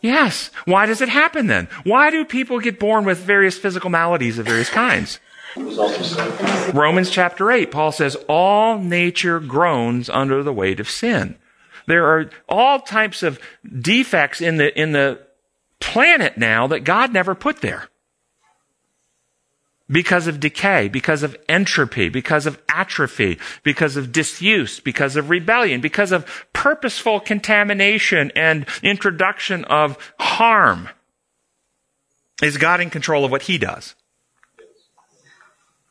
Yes. 0.00 0.50
Why 0.64 0.86
does 0.86 1.00
it 1.00 1.08
happen 1.08 1.46
then? 1.46 1.68
Why 1.84 2.10
do 2.10 2.24
people 2.24 2.58
get 2.58 2.80
born 2.80 3.04
with 3.04 3.18
various 3.18 3.56
physical 3.56 3.88
maladies 3.88 4.38
of 4.38 4.46
various 4.46 4.68
kinds? 4.68 5.20
Romans 5.56 7.10
chapter 7.10 7.50
8, 7.50 7.70
Paul 7.70 7.92
says, 7.92 8.16
all 8.28 8.78
nature 8.78 9.40
groans 9.40 10.10
under 10.10 10.42
the 10.42 10.52
weight 10.52 10.80
of 10.80 10.90
sin. 10.90 11.36
There 11.86 12.06
are 12.06 12.30
all 12.48 12.80
types 12.80 13.22
of 13.22 13.38
defects 13.64 14.40
in 14.40 14.56
the, 14.56 14.78
in 14.80 14.92
the 14.92 15.20
planet 15.80 16.38
now 16.38 16.66
that 16.66 16.80
God 16.80 17.12
never 17.12 17.34
put 17.34 17.60
there. 17.60 17.88
Because 19.86 20.26
of 20.26 20.40
decay, 20.40 20.88
because 20.88 21.22
of 21.22 21.36
entropy, 21.46 22.08
because 22.08 22.46
of 22.46 22.60
atrophy, 22.70 23.38
because 23.62 23.98
of 23.98 24.12
disuse, 24.12 24.80
because 24.80 25.14
of 25.14 25.28
rebellion, 25.28 25.82
because 25.82 26.10
of 26.10 26.46
purposeful 26.54 27.20
contamination 27.20 28.32
and 28.34 28.66
introduction 28.82 29.62
of 29.66 29.98
harm. 30.18 30.88
Is 32.42 32.56
God 32.56 32.80
in 32.80 32.88
control 32.88 33.26
of 33.26 33.30
what 33.30 33.42
he 33.42 33.58
does? 33.58 33.94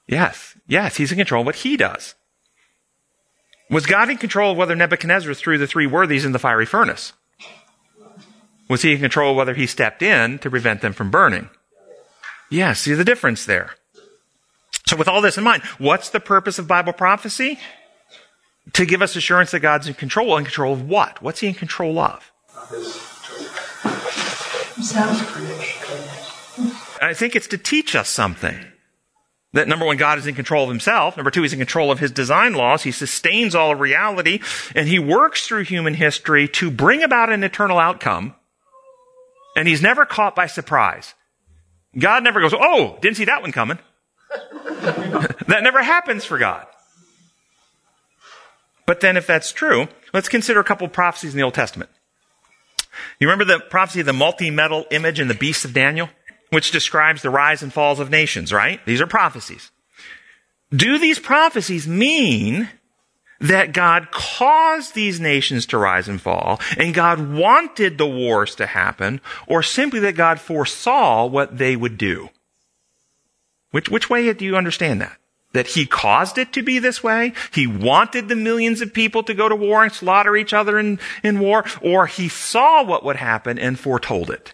Yes, 0.07 0.57
yes, 0.67 0.97
he's 0.97 1.11
in 1.11 1.17
control 1.17 1.41
of 1.41 1.45
what 1.45 1.55
he 1.57 1.77
does. 1.77 2.15
Was 3.69 3.85
God 3.85 4.09
in 4.09 4.17
control 4.17 4.51
of 4.51 4.57
whether 4.57 4.75
Nebuchadnezzar 4.75 5.33
threw 5.33 5.57
the 5.57 5.67
three 5.67 5.87
worthies 5.87 6.25
in 6.25 6.31
the 6.31 6.39
fiery 6.39 6.65
furnace? 6.65 7.13
Was 8.69 8.81
he 8.81 8.93
in 8.93 8.99
control 8.99 9.31
of 9.31 9.37
whether 9.37 9.53
he 9.53 9.67
stepped 9.67 10.01
in 10.01 10.39
to 10.39 10.49
prevent 10.49 10.81
them 10.81 10.93
from 10.93 11.11
burning? 11.11 11.49
Yes, 12.49 12.81
see 12.81 12.93
the 12.93 13.03
difference 13.03 13.45
there. 13.45 13.75
So 14.85 14.97
with 14.97 15.07
all 15.07 15.21
this 15.21 15.37
in 15.37 15.43
mind, 15.43 15.63
what's 15.77 16.09
the 16.09 16.19
purpose 16.19 16.59
of 16.59 16.67
Bible 16.67 16.93
prophecy? 16.93 17.57
To 18.73 18.85
give 18.85 19.01
us 19.01 19.15
assurance 19.15 19.51
that 19.51 19.59
God's 19.61 19.87
in 19.87 19.93
control. 19.93 20.37
In 20.37 20.45
control 20.45 20.73
of 20.73 20.87
what? 20.87 21.21
What's 21.21 21.39
he 21.39 21.47
in 21.47 21.53
control 21.53 21.99
of? 21.99 22.31
I 27.01 27.13
think 27.13 27.35
it's 27.35 27.47
to 27.47 27.57
teach 27.57 27.95
us 27.95 28.09
something. 28.09 28.72
That 29.53 29.67
number 29.67 29.85
one, 29.85 29.97
God 29.97 30.17
is 30.17 30.25
in 30.25 30.33
control 30.33 30.63
of 30.63 30.69
himself. 30.69 31.15
Number 31.15 31.29
two, 31.29 31.43
he's 31.43 31.53
in 31.53 31.59
control 31.59 31.91
of 31.91 31.99
his 31.99 32.11
design 32.11 32.53
laws. 32.53 32.81
He 32.83 32.91
sustains 32.91 33.53
all 33.53 33.71
of 33.71 33.79
reality 33.79 34.39
and 34.75 34.87
he 34.87 34.97
works 34.97 35.47
through 35.47 35.63
human 35.65 35.93
history 35.93 36.47
to 36.49 36.71
bring 36.71 37.03
about 37.03 37.31
an 37.31 37.43
eternal 37.43 37.77
outcome. 37.77 38.33
And 39.55 39.67
he's 39.67 39.81
never 39.81 40.05
caught 40.05 40.35
by 40.35 40.47
surprise. 40.47 41.13
God 41.97 42.23
never 42.23 42.41
goes, 42.41 42.53
Oh, 42.59 42.97
didn't 43.01 43.17
see 43.17 43.25
that 43.25 43.43
one 43.43 43.51
coming. 43.51 43.77
that 44.81 45.59
never 45.61 45.83
happens 45.83 46.25
for 46.25 46.39
God. 46.39 46.65
But 48.87 49.01
then 49.01 49.17
if 49.17 49.27
that's 49.27 49.51
true, 49.51 49.87
let's 50.13 50.29
consider 50.29 50.59
a 50.59 50.63
couple 50.63 50.87
prophecies 50.87 51.33
in 51.33 51.37
the 51.37 51.43
Old 51.43 51.53
Testament. 51.53 51.91
You 53.19 53.27
remember 53.27 53.45
the 53.45 53.59
prophecy 53.59 53.99
of 53.99 54.07
the 54.07 54.13
multi-metal 54.13 54.85
image 54.91 55.19
and 55.19 55.29
the 55.29 55.35
beast 55.35 55.63
of 55.63 55.73
Daniel? 55.73 56.09
Which 56.53 56.69
describes 56.69 57.23
the 57.23 57.31
rise 57.31 57.63
and 57.63 57.73
falls 57.73 57.99
of 57.99 58.11
nations, 58.11 58.53
right? 58.53 58.79
These 58.85 59.01
are 59.01 59.07
prophecies. 59.07 59.71
Do 60.71 60.99
these 60.99 61.17
prophecies 61.17 61.87
mean 61.87 62.69
that 63.39 63.73
God 63.73 64.11
caused 64.11 64.93
these 64.93 65.19
nations 65.19 65.65
to 65.65 65.79
rise 65.79 66.07
and 66.07 66.21
fall, 66.21 66.61
and 66.77 66.93
God 66.93 67.33
wanted 67.33 67.97
the 67.97 68.05
wars 68.05 68.53
to 68.55 68.67
happen, 68.67 69.19
or 69.47 69.63
simply 69.63 69.99
that 70.01 70.15
God 70.15 70.39
foresaw 70.39 71.25
what 71.25 71.57
they 71.57 71.75
would 71.75 71.97
do? 71.97 72.29
Which, 73.71 73.89
which 73.89 74.11
way 74.11 74.31
do 74.31 74.45
you 74.45 74.55
understand 74.55 75.01
that? 75.01 75.17
That 75.53 75.67
he 75.67 75.87
caused 75.87 76.37
it 76.37 76.53
to 76.53 76.61
be 76.61 76.77
this 76.77 77.03
way? 77.03 77.33
He 77.51 77.65
wanted 77.65 78.27
the 78.27 78.35
millions 78.35 78.79
of 78.79 78.93
people 78.93 79.23
to 79.23 79.33
go 79.33 79.49
to 79.49 79.55
war 79.55 79.83
and 79.83 79.91
slaughter 79.91 80.35
each 80.35 80.53
other 80.53 80.77
in, 80.77 80.99
in 81.23 81.39
war? 81.39 81.65
Or 81.81 82.05
he 82.05 82.29
saw 82.29 82.83
what 82.83 83.03
would 83.03 83.15
happen 83.15 83.57
and 83.57 83.79
foretold 83.79 84.29
it? 84.29 84.53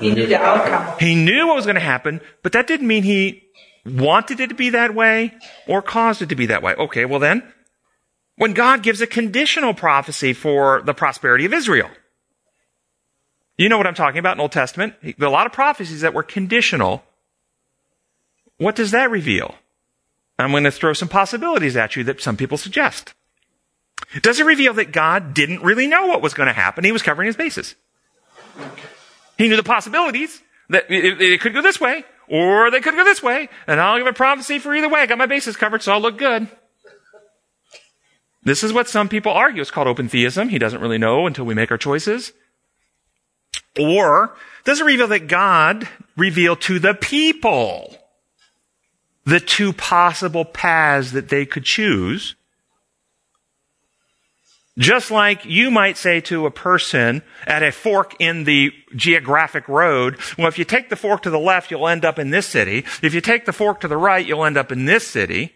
He 0.00 0.10
knew 0.10 0.26
the 0.26 0.40
outcome. 0.40 0.98
He 0.98 1.14
knew 1.14 1.46
what 1.46 1.56
was 1.56 1.66
going 1.66 1.76
to 1.76 1.80
happen, 1.80 2.20
but 2.42 2.52
that 2.52 2.66
didn't 2.66 2.86
mean 2.86 3.02
he 3.02 3.44
wanted 3.86 4.40
it 4.40 4.48
to 4.48 4.54
be 4.54 4.70
that 4.70 4.94
way 4.94 5.34
or 5.66 5.82
caused 5.82 6.22
it 6.22 6.28
to 6.30 6.36
be 6.36 6.46
that 6.46 6.62
way. 6.62 6.74
Okay, 6.74 7.04
well 7.04 7.20
then, 7.20 7.42
when 8.36 8.52
God 8.52 8.82
gives 8.82 9.00
a 9.00 9.06
conditional 9.06 9.74
prophecy 9.74 10.32
for 10.32 10.82
the 10.82 10.94
prosperity 10.94 11.44
of 11.44 11.52
Israel, 11.52 11.90
you 13.56 13.68
know 13.68 13.78
what 13.78 13.86
I'm 13.86 13.94
talking 13.94 14.18
about 14.18 14.36
in 14.36 14.40
Old 14.40 14.52
Testament? 14.52 14.94
There 15.02 15.14
are 15.20 15.26
a 15.26 15.30
lot 15.30 15.46
of 15.46 15.52
prophecies 15.52 16.00
that 16.00 16.14
were 16.14 16.24
conditional. 16.24 17.04
What 18.56 18.74
does 18.74 18.90
that 18.90 19.10
reveal? 19.10 19.54
I'm 20.38 20.50
going 20.50 20.64
to 20.64 20.72
throw 20.72 20.92
some 20.92 21.08
possibilities 21.08 21.76
at 21.76 21.94
you 21.94 22.02
that 22.04 22.20
some 22.20 22.36
people 22.36 22.58
suggest. 22.58 23.14
Does 24.20 24.40
it 24.40 24.46
reveal 24.46 24.74
that 24.74 24.90
God 24.90 25.34
didn't 25.34 25.62
really 25.62 25.86
know 25.86 26.06
what 26.06 26.22
was 26.22 26.34
going 26.34 26.48
to 26.48 26.52
happen? 26.52 26.84
He 26.84 26.90
was 26.90 27.02
covering 27.02 27.26
his 27.26 27.36
bases. 27.36 27.76
He 29.36 29.48
knew 29.48 29.56
the 29.56 29.62
possibilities 29.62 30.42
that 30.68 30.90
it, 30.90 31.20
it 31.20 31.40
could 31.40 31.54
go 31.54 31.62
this 31.62 31.80
way 31.80 32.04
or 32.28 32.70
they 32.70 32.80
could 32.80 32.94
go 32.94 33.04
this 33.04 33.22
way 33.22 33.48
and 33.66 33.80
I'll 33.80 33.98
give 33.98 34.06
a 34.06 34.12
prophecy 34.12 34.58
for 34.58 34.74
either 34.74 34.88
way. 34.88 35.00
I 35.00 35.06
got 35.06 35.18
my 35.18 35.26
bases 35.26 35.56
covered 35.56 35.82
so 35.82 35.92
I'll 35.92 36.00
look 36.00 36.18
good. 36.18 36.48
This 38.42 38.62
is 38.62 38.72
what 38.72 38.88
some 38.88 39.08
people 39.08 39.32
argue. 39.32 39.62
It's 39.62 39.70
called 39.70 39.88
open 39.88 40.08
theism. 40.08 40.50
He 40.50 40.58
doesn't 40.58 40.80
really 40.80 40.98
know 40.98 41.26
until 41.26 41.46
we 41.46 41.54
make 41.54 41.70
our 41.70 41.78
choices. 41.78 42.32
Or 43.78 44.36
does 44.64 44.80
it 44.80 44.84
reveal 44.84 45.08
that 45.08 45.26
God 45.26 45.88
revealed 46.16 46.60
to 46.62 46.78
the 46.78 46.94
people 46.94 47.96
the 49.24 49.40
two 49.40 49.72
possible 49.72 50.44
paths 50.44 51.12
that 51.12 51.30
they 51.30 51.46
could 51.46 51.64
choose? 51.64 52.36
Just 54.76 55.12
like 55.12 55.44
you 55.44 55.70
might 55.70 55.96
say 55.96 56.20
to 56.22 56.46
a 56.46 56.50
person 56.50 57.22
at 57.46 57.62
a 57.62 57.70
fork 57.70 58.16
in 58.18 58.42
the 58.42 58.72
geographic 58.96 59.68
road, 59.68 60.18
well, 60.36 60.48
if 60.48 60.58
you 60.58 60.64
take 60.64 60.88
the 60.88 60.96
fork 60.96 61.22
to 61.22 61.30
the 61.30 61.38
left, 61.38 61.70
you'll 61.70 61.86
end 61.86 62.04
up 62.04 62.18
in 62.18 62.30
this 62.30 62.46
city. 62.46 62.84
If 63.00 63.14
you 63.14 63.20
take 63.20 63.46
the 63.46 63.52
fork 63.52 63.80
to 63.80 63.88
the 63.88 63.96
right, 63.96 64.26
you'll 64.26 64.44
end 64.44 64.56
up 64.56 64.72
in 64.72 64.84
this 64.84 65.06
city. 65.06 65.54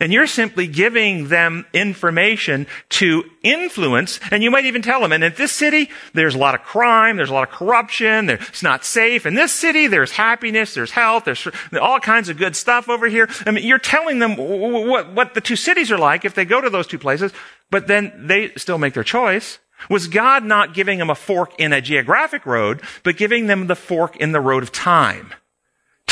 And 0.00 0.12
you're 0.12 0.26
simply 0.26 0.66
giving 0.66 1.28
them 1.28 1.66
information 1.72 2.66
to 2.90 3.24
influence, 3.42 4.20
and 4.30 4.42
you 4.42 4.50
might 4.50 4.66
even 4.66 4.82
tell 4.82 5.00
them, 5.00 5.12
and 5.12 5.24
in 5.24 5.34
this 5.36 5.52
city, 5.52 5.90
there's 6.12 6.34
a 6.34 6.38
lot 6.38 6.54
of 6.54 6.62
crime, 6.62 7.16
there's 7.16 7.30
a 7.30 7.34
lot 7.34 7.48
of 7.48 7.54
corruption, 7.54 8.30
it's 8.30 8.62
not 8.62 8.84
safe. 8.84 9.26
In 9.26 9.34
this 9.34 9.52
city, 9.52 9.86
there's 9.86 10.12
happiness, 10.12 10.74
there's 10.74 10.90
health, 10.90 11.24
there's 11.24 11.46
all 11.80 12.00
kinds 12.00 12.28
of 12.28 12.36
good 12.36 12.56
stuff 12.56 12.88
over 12.88 13.08
here. 13.08 13.28
I 13.46 13.50
mean, 13.50 13.66
you're 13.66 13.78
telling 13.78 14.18
them 14.18 14.36
what, 14.36 15.12
what 15.12 15.34
the 15.34 15.40
two 15.40 15.56
cities 15.56 15.90
are 15.90 15.98
like 15.98 16.24
if 16.24 16.34
they 16.34 16.44
go 16.44 16.60
to 16.60 16.70
those 16.70 16.86
two 16.86 16.98
places, 16.98 17.32
but 17.70 17.86
then 17.86 18.26
they 18.26 18.52
still 18.56 18.78
make 18.78 18.94
their 18.94 19.04
choice. 19.04 19.58
Was 19.88 20.08
God 20.08 20.44
not 20.44 20.74
giving 20.74 20.98
them 20.98 21.10
a 21.10 21.14
fork 21.14 21.52
in 21.58 21.72
a 21.72 21.80
geographic 21.80 22.44
road, 22.44 22.82
but 23.04 23.16
giving 23.16 23.46
them 23.46 23.68
the 23.68 23.76
fork 23.76 24.16
in 24.16 24.32
the 24.32 24.40
road 24.40 24.62
of 24.62 24.72
time? 24.72 25.32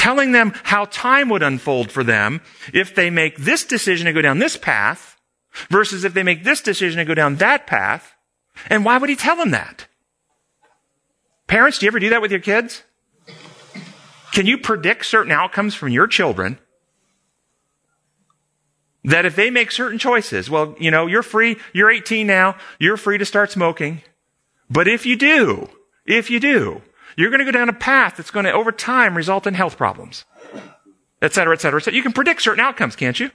Telling 0.07 0.31
them 0.31 0.53
how 0.63 0.85
time 0.85 1.29
would 1.29 1.43
unfold 1.43 1.91
for 1.91 2.05
them 2.05 2.41
if 2.73 2.95
they 2.95 3.11
make 3.11 3.37
this 3.39 3.65
decision 3.65 4.07
to 4.07 4.13
go 4.13 4.23
down 4.23 4.39
this 4.39 4.57
path 4.57 5.21
versus 5.69 6.05
if 6.05 6.15
they 6.15 6.23
make 6.23 6.45
this 6.45 6.61
decision 6.61 6.99
to 6.99 7.05
go 7.05 7.13
down 7.13 7.35
that 7.35 7.67
path. 7.67 8.15
And 8.71 8.85
why 8.85 8.99
would 8.99 9.11
he 9.11 9.17
tell 9.17 9.35
them 9.35 9.51
that? 9.51 9.89
Parents, 11.49 11.79
do 11.79 11.87
you 11.87 11.91
ever 11.91 11.99
do 11.99 12.11
that 12.11 12.23
with 12.23 12.31
your 12.31 12.39
kids? 12.39 12.85
Can 14.31 14.47
you 14.47 14.59
predict 14.59 15.07
certain 15.07 15.33
outcomes 15.33 15.75
from 15.75 15.89
your 15.89 16.07
children 16.07 16.61
that 19.03 19.27
if 19.27 19.35
they 19.35 19.51
make 19.51 19.73
certain 19.73 19.99
choices, 19.99 20.49
well, 20.49 20.77
you 20.79 20.93
know, 20.93 21.09
you're 21.09 21.25
free, 21.25 21.57
you're 21.73 21.91
18 21.91 22.29
now, 22.29 22.55
you're 22.79 22.97
free 22.97 23.19
to 23.19 23.25
start 23.25 23.51
smoking. 23.51 24.03
But 24.71 24.87
if 24.87 25.05
you 25.05 25.17
do, 25.17 25.69
if 26.05 26.31
you 26.31 26.39
do, 26.39 26.83
you're 27.17 27.31
going 27.31 27.45
to 27.45 27.45
go 27.45 27.53
down 27.53 27.69
a 27.69 27.73
path 27.73 28.17
that's 28.17 28.31
going 28.31 28.45
to, 28.45 28.53
over 28.53 28.71
time, 28.71 29.17
result 29.17 29.47
in 29.47 29.55
health 29.55 29.77
problems, 29.77 30.25
et 31.23 31.33
cetera, 31.33 31.55
et 31.55 31.61
cetera, 31.61 31.81
et 31.81 31.85
cetera. 31.85 31.97
You 31.97 32.03
can 32.03 32.13
predict 32.13 32.43
certain 32.43 32.61
outcomes, 32.61 32.95
can't 32.95 33.19
you? 33.19 33.31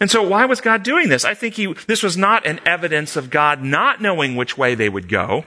And 0.00 0.10
so 0.10 0.22
why 0.22 0.44
was 0.44 0.60
God 0.60 0.84
doing 0.84 1.08
this? 1.08 1.24
I 1.24 1.34
think 1.34 1.54
he, 1.54 1.74
this 1.88 2.04
was 2.04 2.16
not 2.16 2.46
an 2.46 2.60
evidence 2.64 3.16
of 3.16 3.30
God 3.30 3.62
not 3.62 4.00
knowing 4.00 4.36
which 4.36 4.56
way 4.56 4.76
they 4.76 4.88
would 4.88 5.08
go. 5.08 5.44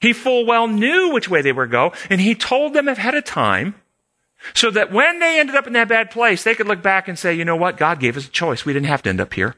He 0.00 0.12
full 0.12 0.46
well 0.46 0.68
knew 0.68 1.12
which 1.12 1.28
way 1.28 1.42
they 1.42 1.52
would 1.52 1.70
go, 1.70 1.92
and 2.08 2.20
he 2.20 2.34
told 2.34 2.72
them 2.72 2.88
ahead 2.88 3.14
of 3.14 3.24
time 3.24 3.74
so 4.54 4.70
that 4.70 4.92
when 4.92 5.18
they 5.18 5.38
ended 5.38 5.56
up 5.56 5.66
in 5.66 5.72
that 5.74 5.88
bad 5.88 6.10
place, 6.10 6.44
they 6.44 6.54
could 6.54 6.68
look 6.68 6.80
back 6.80 7.08
and 7.08 7.18
say, 7.18 7.34
you 7.34 7.44
know 7.44 7.56
what? 7.56 7.76
God 7.76 8.00
gave 8.00 8.16
us 8.16 8.26
a 8.26 8.30
choice. 8.30 8.64
We 8.64 8.72
didn't 8.72 8.86
have 8.86 9.02
to 9.02 9.10
end 9.10 9.20
up 9.20 9.34
here. 9.34 9.56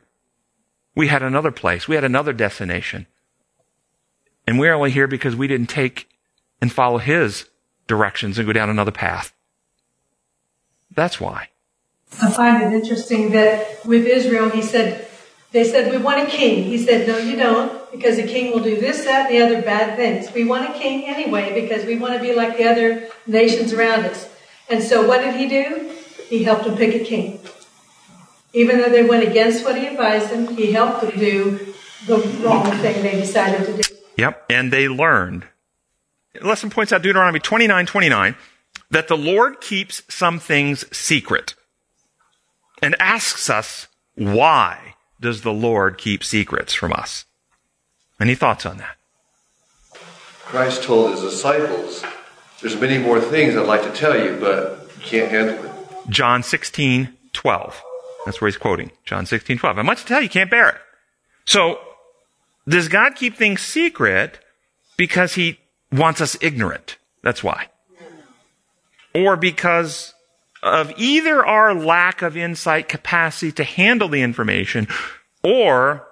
We 0.96 1.08
had 1.08 1.22
another 1.22 1.52
place. 1.52 1.86
We 1.86 1.94
had 1.94 2.04
another 2.04 2.32
destination. 2.32 3.06
And 4.50 4.58
we're 4.58 4.74
only 4.74 4.90
here 4.90 5.06
because 5.06 5.36
we 5.36 5.46
didn't 5.46 5.68
take 5.68 6.08
and 6.60 6.72
follow 6.72 6.98
his 6.98 7.48
directions 7.86 8.36
and 8.36 8.48
go 8.48 8.52
down 8.52 8.68
another 8.68 8.90
path. 8.90 9.32
That's 10.90 11.20
why. 11.20 11.50
I 12.20 12.32
find 12.32 12.60
it 12.60 12.72
interesting 12.72 13.30
that 13.30 13.86
with 13.86 14.04
Israel, 14.08 14.50
he 14.50 14.60
said, 14.60 15.06
they 15.52 15.62
said, 15.62 15.92
we 15.92 15.98
want 15.98 16.22
a 16.22 16.26
king. 16.26 16.64
He 16.64 16.78
said, 16.78 17.06
no, 17.06 17.16
you 17.16 17.36
don't, 17.36 17.92
because 17.92 18.18
a 18.18 18.26
king 18.26 18.50
will 18.50 18.58
do 18.58 18.74
this, 18.74 19.04
that, 19.04 19.30
and 19.30 19.34
the 19.36 19.40
other 19.40 19.62
bad 19.62 19.94
things. 19.94 20.34
We 20.34 20.42
want 20.42 20.68
a 20.68 20.76
king 20.76 21.06
anyway, 21.06 21.54
because 21.54 21.86
we 21.86 21.96
want 21.96 22.14
to 22.14 22.20
be 22.20 22.34
like 22.34 22.58
the 22.58 22.64
other 22.64 23.08
nations 23.28 23.72
around 23.72 24.04
us. 24.06 24.28
And 24.68 24.82
so 24.82 25.06
what 25.06 25.20
did 25.20 25.36
he 25.36 25.48
do? 25.48 25.94
He 26.28 26.42
helped 26.42 26.64
them 26.64 26.76
pick 26.76 27.00
a 27.00 27.04
king. 27.04 27.38
Even 28.52 28.78
though 28.78 28.88
they 28.88 29.04
went 29.04 29.22
against 29.22 29.64
what 29.64 29.76
he 29.76 29.86
advised 29.86 30.30
them, 30.30 30.56
he 30.56 30.72
helped 30.72 31.02
them 31.02 31.16
do 31.20 31.72
the 32.08 32.16
wrong 32.42 32.68
thing 32.78 33.00
they 33.04 33.12
decided 33.12 33.64
to 33.64 33.80
do. 33.80 33.96
Yep. 34.20 34.44
And 34.50 34.72
they 34.72 34.88
learned. 34.88 35.46
The 36.34 36.46
lesson 36.46 36.70
points 36.70 36.92
out 36.92 37.02
Deuteronomy 37.02 37.40
29, 37.40 37.86
29, 37.86 38.36
that 38.90 39.08
the 39.08 39.16
Lord 39.16 39.60
keeps 39.60 40.02
some 40.08 40.38
things 40.38 40.84
secret 40.96 41.54
and 42.82 42.94
asks 43.00 43.50
us, 43.50 43.88
why 44.14 44.94
does 45.20 45.42
the 45.42 45.52
Lord 45.52 45.98
keep 45.98 46.22
secrets 46.22 46.74
from 46.74 46.92
us? 46.92 47.24
Any 48.20 48.34
thoughts 48.34 48.66
on 48.66 48.78
that? 48.78 48.96
Christ 50.44 50.82
told 50.82 51.12
his 51.12 51.20
disciples, 51.20 52.04
there's 52.60 52.78
many 52.80 52.98
more 52.98 53.20
things 53.20 53.56
I'd 53.56 53.66
like 53.66 53.82
to 53.82 53.92
tell 53.92 54.18
you, 54.18 54.36
but 54.40 54.90
you 54.96 55.02
can't 55.02 55.30
handle 55.30 55.64
it. 55.64 55.70
John 56.08 56.42
16, 56.42 57.16
12. 57.32 57.82
That's 58.26 58.40
where 58.40 58.48
he's 58.48 58.58
quoting. 58.58 58.90
John 59.04 59.26
16, 59.26 59.58
12. 59.58 59.78
I 59.78 59.82
much 59.82 60.02
to 60.02 60.06
tell 60.06 60.22
you, 60.22 60.28
can't 60.28 60.50
bear 60.50 60.68
it. 60.68 60.76
So 61.44 61.78
does 62.70 62.88
God 62.88 63.16
keep 63.16 63.36
things 63.36 63.60
secret 63.60 64.38
because 64.96 65.34
he 65.34 65.58
wants 65.90 66.20
us 66.20 66.36
ignorant? 66.40 66.96
That's 67.22 67.42
why. 67.42 67.68
Or 69.12 69.36
because 69.36 70.14
of 70.62 70.92
either 70.96 71.44
our 71.44 71.74
lack 71.74 72.22
of 72.22 72.36
insight 72.36 72.88
capacity 72.88 73.50
to 73.52 73.64
handle 73.64 74.08
the 74.08 74.22
information, 74.22 74.86
or 75.42 76.06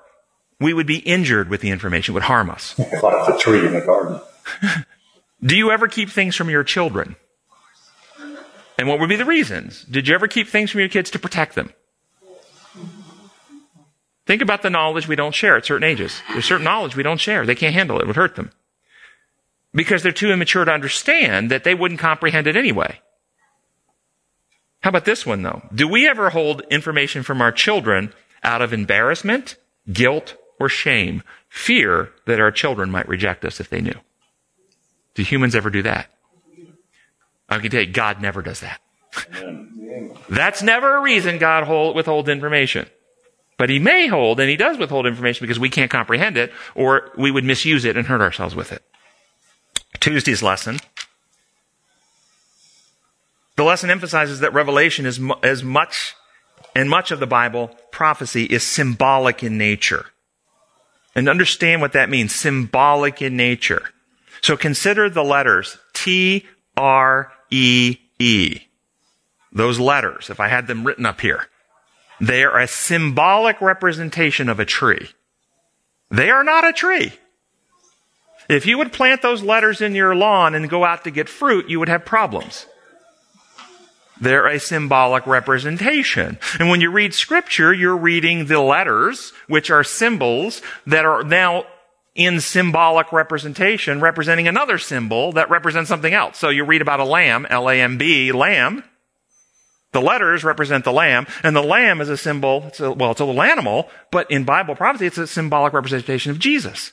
we 0.59 0.73
would 0.75 0.87
be 0.87 0.99
injured 0.99 1.49
with 1.49 1.61
the 1.61 1.71
information, 1.71 2.15
would 2.15 2.25
harm 2.25 2.51
us. 2.51 2.77
like 2.79 3.27
the 3.27 3.39
tree 3.39 3.65
in 3.65 3.75
the 3.75 3.81
garden. 3.81 4.21
Do 5.41 5.57
you 5.57 5.71
ever 5.71 5.87
keep 5.87 6.11
things 6.11 6.35
from 6.35 6.51
your 6.51 6.65
children? 6.65 7.15
And 8.77 8.89
what 8.89 8.99
would 8.99 9.09
be 9.09 9.17
the 9.17 9.25
reasons? 9.25 9.85
Did 9.85 10.09
you 10.09 10.15
ever 10.15 10.27
keep 10.27 10.49
things 10.49 10.71
from 10.71 10.81
your 10.81 10.89
kids 10.89 11.11
to 11.11 11.19
protect 11.21 11.55
them? 11.55 11.73
Think 14.29 14.43
about 14.43 14.61
the 14.61 14.69
knowledge 14.69 15.09
we 15.09 15.17
don't 15.17 15.35
share 15.35 15.57
at 15.57 15.65
certain 15.65 15.89
ages. 15.89 16.21
There's 16.31 16.45
certain 16.45 16.65
knowledge 16.65 16.95
we 16.95 17.03
don't 17.03 17.19
share. 17.19 17.47
They 17.47 17.55
can't 17.55 17.73
handle 17.73 17.99
it. 17.99 18.03
It 18.03 18.09
would 18.09 18.17
hurt 18.17 18.37
them. 18.37 18.51
Because 19.73 20.03
they're 20.03 20.13
too 20.13 20.31
immature 20.31 20.67
to 20.67 20.71
understand 20.71 21.51
that 21.51 21.65
they 21.65 21.75
wouldn't 21.75 21.99
comprehend 21.99 22.47
it 22.47 22.55
anyway. 22.55 23.01
How 24.81 24.91
about 24.91 25.07
this 25.07 25.25
one 25.25 25.41
though? 25.41 25.63
Do 25.75 25.89
we 25.89 26.07
ever 26.07 26.29
hold 26.29 26.61
information 26.71 27.23
from 27.23 27.41
our 27.41 27.51
children 27.51 28.13
out 28.43 28.61
of 28.61 28.75
embarrassment, 28.75 29.57
guilt, 29.91 30.37
or 30.61 30.69
shame? 30.69 31.23
Fear 31.49 32.11
that 32.27 32.39
our 32.39 32.51
children 32.51 32.91
might 32.91 33.09
reject 33.09 33.47
us 33.47 33.61
if 33.61 33.71
they 33.71 33.81
knew. 33.81 33.99
Do 35.15 35.23
humans 35.23 35.55
ever 35.55 35.71
do 35.71 35.81
that? 35.85 36.11
I 37.49 37.61
can 37.61 37.71
tell 37.71 37.81
you, 37.81 37.91
God 37.91 38.21
never 38.21 38.43
does 38.43 38.61
that. 38.61 38.79
That's 40.29 40.63
never 40.63 40.99
a 40.99 41.01
reason 41.01 41.39
God 41.39 41.65
hold, 41.65 41.97
withholds 41.97 42.29
information. 42.29 42.91
But 43.59 43.71
he 43.71 43.81
may 43.81 44.07
hold, 44.07 44.39
and 44.41 44.49
he 44.49 44.57
does 44.57 44.79
withhold 44.79 45.07
information 45.07 45.45
because 45.45 45.59
we 45.59 45.69
can't 45.69 45.91
comprehend 45.91 46.37
it, 46.37 46.53
or 46.75 47.11
we 47.19 47.31
would 47.31 47.45
misuse 47.45 47.85
it 47.85 47.97
and 47.97 48.07
hurt 48.07 48.21
ourselves 48.21 48.55
with 48.55 48.73
it. 48.73 48.83
Tuesday's 50.01 50.43
lesson. 50.43 50.79
The 53.57 53.65
lesson 53.65 53.91
emphasizes 53.91 54.39
that 54.41 54.55
revelation 54.55 55.05
is 55.05 55.21
as 55.43 55.65
much, 55.65 56.15
and 56.77 56.89
much 56.89 57.11
of 57.11 57.19
the 57.19 57.27
Bible, 57.27 57.77
prophecy 57.91 58.45
is 58.45 58.63
symbolic 58.63 59.43
in 59.43 59.59
nature. 59.59 60.07
And 61.17 61.29
understand 61.29 61.81
what 61.81 61.93
that 61.95 62.09
means. 62.09 62.33
Symbolic 62.33 63.21
in 63.21 63.37
nature. 63.37 63.91
So 64.41 64.57
consider 64.57 65.11
the 65.11 65.25
letters 65.25 65.79
T, 65.93 66.47
R, 66.77 67.33
E, 67.51 67.97
E. 68.21 68.61
Those 69.51 69.81
letters, 69.81 70.31
if 70.31 70.39
I 70.39 70.47
had 70.47 70.69
them 70.69 70.87
written 70.87 71.05
up 71.05 71.21
here. 71.21 71.49
They 72.21 72.45
are 72.45 72.59
a 72.59 72.67
symbolic 72.67 73.61
representation 73.61 74.49
of 74.49 74.59
a 74.59 74.65
tree. 74.65 75.11
They 76.11 76.31
are 76.31 76.45
not 76.45 76.67
a 76.67 76.73
tree. 76.73 77.13
If 78.49 78.65
you 78.65 78.79
would 78.79 78.93
plant 78.93 79.21
those 79.21 79.43
letters 79.43 79.81
in 79.81 79.95
your 79.95 80.15
lawn 80.15 80.55
and 80.55 80.71
go 80.71 80.85
out 80.85 81.05
to 81.05 81.11
get 81.11 81.29
fruit, 81.29 81.69
you 81.69 81.79
would 81.79 81.91
have 81.91 82.05
problems. 82.05 82.67
They're 84.21 84.47
a 84.47 84.59
symbolic 84.59 85.27
representation. 85.27 86.39
And 86.59 86.69
when 86.69 86.81
you 86.81 86.91
read 86.91 87.15
scripture, 87.15 87.73
you're 87.73 87.97
reading 87.97 88.47
the 88.47 88.61
letters, 88.61 89.33
which 89.47 89.71
are 89.71 89.85
symbols 89.85 90.61
that 90.87 91.05
are 91.05 91.23
now 91.23 91.65
in 92.15 92.41
symbolic 92.41 93.13
representation, 93.13 94.01
representing 94.01 94.49
another 94.49 94.77
symbol 94.77 95.33
that 95.33 95.51
represents 95.51 95.89
something 95.89 96.13
else. 96.13 96.37
So 96.37 96.49
you 96.49 96.65
read 96.65 96.83
about 96.83 96.99
a 96.99 97.05
lamb, 97.05 97.47
L-A-M-B, 97.49 98.33
lamb, 98.33 98.83
the 99.93 100.01
letters 100.01 100.45
represent 100.45 100.85
the 100.85 100.93
lamb, 100.93 101.27
and 101.43 101.57
the 101.57 101.63
lamb 101.63 102.01
is 102.01 102.09
a 102.09 102.17
symbol, 102.17 102.65
it's 102.67 102.81
a, 102.81 102.93
well, 102.93 103.11
it's 103.11 103.21
a 103.21 103.25
little 103.25 103.43
animal, 103.43 103.89
but 104.11 104.31
in 104.31 104.45
Bible 104.45 104.75
prophecy, 104.75 105.07
it's 105.07 105.19
a 105.19 105.27
symbolic 105.27 105.73
representation 105.73 106.31
of 106.31 106.39
Jesus. 106.39 106.93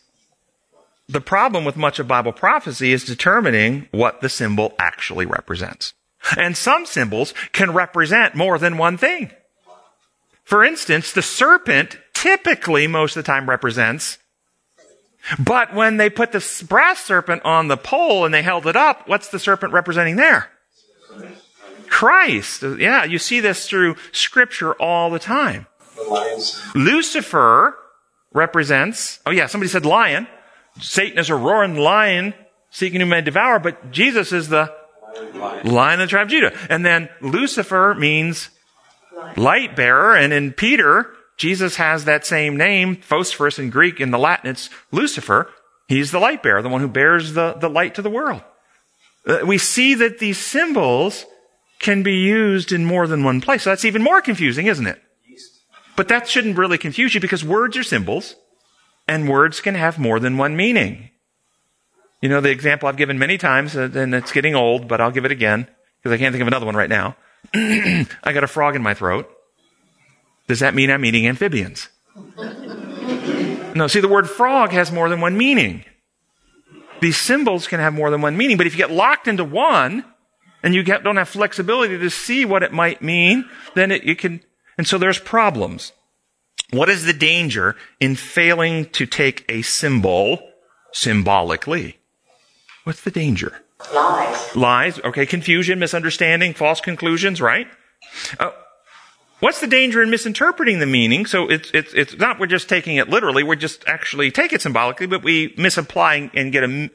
the 1.07 1.21
problem 1.21 1.65
with 1.65 1.77
much 1.77 1.99
of 1.99 2.07
Bible 2.07 2.33
prophecy 2.33 2.91
is 2.91 3.03
determining 3.03 3.87
what 3.91 4.21
the 4.21 4.29
symbol 4.29 4.73
actually 4.79 5.25
represents. 5.25 5.93
And 6.35 6.57
some 6.57 6.87
symbols 6.87 7.35
can 7.51 7.73
represent 7.73 8.33
more 8.33 8.57
than 8.57 8.79
one 8.79 8.97
thing. 8.97 9.29
For 10.43 10.63
instance, 10.63 11.11
the 11.11 11.21
serpent 11.21 11.99
typically 12.13 12.87
most 12.87 13.15
of 13.15 13.23
the 13.23 13.27
time 13.27 13.47
represents 13.47 14.17
but 15.39 15.73
when 15.73 15.97
they 15.97 16.09
put 16.09 16.31
the 16.31 16.65
brass 16.67 17.03
serpent 17.03 17.43
on 17.43 17.67
the 17.67 17.77
pole 17.77 18.25
and 18.25 18.33
they 18.33 18.43
held 18.43 18.67
it 18.67 18.75
up, 18.75 19.07
what's 19.07 19.29
the 19.29 19.39
serpent 19.39 19.73
representing 19.73 20.17
there? 20.17 20.49
Christ. 21.95 22.61
Yeah, 22.61 23.05
you 23.05 23.17
see 23.17 23.39
this 23.39 23.69
through 23.69 23.95
scripture 24.11 24.73
all 24.73 25.09
the 25.09 25.17
time. 25.17 25.65
The 25.95 26.03
lions. 26.03 26.61
Lucifer 26.75 27.77
represents, 28.33 29.21
oh 29.25 29.31
yeah, 29.31 29.47
somebody 29.47 29.69
said 29.69 29.85
lion. 29.85 30.27
Satan 30.81 31.17
is 31.17 31.29
a 31.29 31.35
roaring 31.35 31.77
lion 31.77 32.33
seeking 32.69 32.99
whom 32.99 33.09
may 33.09 33.21
devour, 33.21 33.59
but 33.59 33.91
Jesus 33.91 34.33
is 34.33 34.49
the 34.49 34.75
Lion. 35.35 35.65
lion 35.71 36.01
of 36.01 36.07
the 36.07 36.09
tribe 36.09 36.25
of 36.25 36.31
Judah. 36.31 36.53
And 36.69 36.85
then 36.85 37.07
Lucifer 37.21 37.95
means 37.95 38.49
light 39.37 39.77
bearer, 39.77 40.17
and 40.17 40.33
in 40.33 40.51
Peter, 40.51 41.09
Jesus 41.37 41.77
has 41.77 42.03
that 42.03 42.25
same 42.25 42.57
name, 42.57 42.97
phosphorus 42.97 43.57
in 43.57 43.69
Greek, 43.69 44.01
in 44.01 44.11
the 44.11 44.19
Latin 44.19 44.51
it's 44.51 44.69
Lucifer. 44.91 45.49
He's 45.87 46.11
the 46.11 46.19
light 46.19 46.43
bearer, 46.43 46.61
the 46.61 46.67
one 46.67 46.81
who 46.81 46.89
bears 46.89 47.31
the, 47.31 47.53
the 47.53 47.69
light 47.69 47.95
to 47.95 48.01
the 48.01 48.09
world. 48.09 48.41
Uh, 49.25 49.39
we 49.45 49.57
see 49.57 49.93
that 49.95 50.19
these 50.19 50.37
symbols 50.37 51.25
can 51.85 52.01
be 52.01 52.15
used 52.15 52.71
in 52.71 52.83
more 52.83 53.05
than 53.05 53.23
one 53.23 53.39
place. 53.39 53.61
So 53.61 53.69
that's 53.69 53.85
even 53.85 54.01
more 54.01 54.19
confusing, 54.19 54.65
isn't 54.65 54.87
it? 54.87 54.99
But 55.95 56.07
that 56.07 56.27
shouldn't 56.27 56.57
really 56.57 56.79
confuse 56.79 57.13
you 57.13 57.21
because 57.21 57.45
words 57.45 57.77
are 57.77 57.83
symbols 57.83 58.35
and 59.07 59.29
words 59.29 59.61
can 59.61 59.75
have 59.75 59.99
more 59.99 60.19
than 60.19 60.39
one 60.39 60.57
meaning. 60.57 61.11
You 62.21 62.29
know, 62.29 62.41
the 62.41 62.49
example 62.49 62.89
I've 62.89 62.97
given 62.97 63.19
many 63.19 63.37
times, 63.37 63.77
uh, 63.77 63.91
and 63.93 64.15
it's 64.15 64.31
getting 64.31 64.55
old, 64.55 64.87
but 64.87 64.99
I'll 64.99 65.11
give 65.11 65.25
it 65.25 65.31
again 65.31 65.67
because 66.01 66.11
I 66.11 66.17
can't 66.17 66.33
think 66.33 66.41
of 66.41 66.47
another 66.47 66.65
one 66.65 66.75
right 66.75 66.89
now. 66.89 67.15
I 67.53 68.33
got 68.33 68.43
a 68.43 68.47
frog 68.47 68.75
in 68.75 68.81
my 68.81 68.95
throat. 68.95 69.29
Does 70.47 70.61
that 70.61 70.73
mean 70.73 70.89
I'm 70.89 71.05
eating 71.05 71.27
amphibians? 71.27 71.89
No, 73.75 73.85
see, 73.85 73.99
the 73.99 74.07
word 74.07 74.27
frog 74.27 74.71
has 74.71 74.91
more 74.91 75.07
than 75.07 75.21
one 75.21 75.37
meaning. 75.37 75.85
These 76.99 77.17
symbols 77.17 77.67
can 77.67 77.79
have 77.79 77.93
more 77.93 78.09
than 78.09 78.21
one 78.21 78.37
meaning, 78.37 78.57
but 78.57 78.65
if 78.65 78.73
you 78.73 78.77
get 78.77 78.89
locked 78.89 79.27
into 79.27 79.43
one 79.43 80.03
and 80.65 80.73
you 80.73 80.83
don't 80.83 81.15
have 81.15 81.29
flexibility 81.29 81.95
to 81.95 82.09
see 82.09 82.43
what 82.43 82.63
it 82.63 82.73
might 82.73 82.99
mean, 82.99 83.47
then 83.75 83.91
it, 83.91 84.03
you 84.03 84.15
can, 84.15 84.41
and 84.79 84.87
so 84.87 84.97
there's 84.97 85.19
problems. 85.19 85.93
What 86.71 86.89
is 86.89 87.05
the 87.05 87.13
danger 87.13 87.75
in 87.99 88.15
failing 88.15 88.87
to 88.87 89.05
take 89.05 89.45
a 89.47 89.61
symbol 89.61 90.39
symbolically? 90.91 91.99
What's 92.83 93.01
the 93.01 93.11
danger? 93.11 93.61
Lies. 93.93 94.55
Lies, 94.55 94.99
okay, 95.01 95.27
confusion, 95.27 95.77
misunderstanding, 95.77 96.55
false 96.55 96.81
conclusions, 96.81 97.39
right? 97.39 97.67
Uh, 98.39 98.49
what's 99.41 99.61
the 99.61 99.67
danger 99.67 100.01
in 100.01 100.09
misinterpreting 100.09 100.79
the 100.79 100.87
meaning? 100.87 101.27
So 101.27 101.47
it's, 101.47 101.69
it's, 101.75 101.93
it's 101.93 102.17
not 102.17 102.39
we're 102.39 102.47
just 102.47 102.67
taking 102.67 102.95
it 102.95 103.07
literally, 103.07 103.43
we're 103.43 103.55
just 103.55 103.87
actually 103.87 104.31
take 104.31 104.51
it 104.51 104.63
symbolically, 104.63 105.05
but 105.05 105.23
we 105.23 105.53
misapply 105.59 106.31
and 106.33 106.51
get 106.51 106.63
a, 106.63 106.89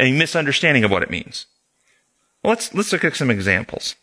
a 0.00 0.12
misunderstanding 0.12 0.84
of 0.84 0.90
what 0.90 1.02
it 1.02 1.10
means. 1.10 1.44
Let's, 2.44 2.74
let's 2.74 2.92
look 2.92 3.04
at 3.04 3.16
some 3.16 3.30
examples 3.30 3.96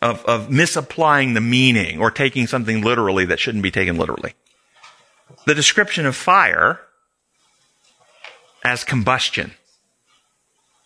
of, 0.00 0.24
of 0.24 0.50
misapplying 0.50 1.34
the 1.34 1.40
meaning 1.40 2.00
or 2.00 2.10
taking 2.10 2.46
something 2.46 2.82
literally 2.82 3.26
that 3.26 3.38
shouldn't 3.38 3.62
be 3.62 3.70
taken 3.70 3.98
literally. 3.98 4.34
The 5.46 5.54
description 5.54 6.06
of 6.06 6.16
fire 6.16 6.80
as 8.64 8.84
combustion 8.84 9.52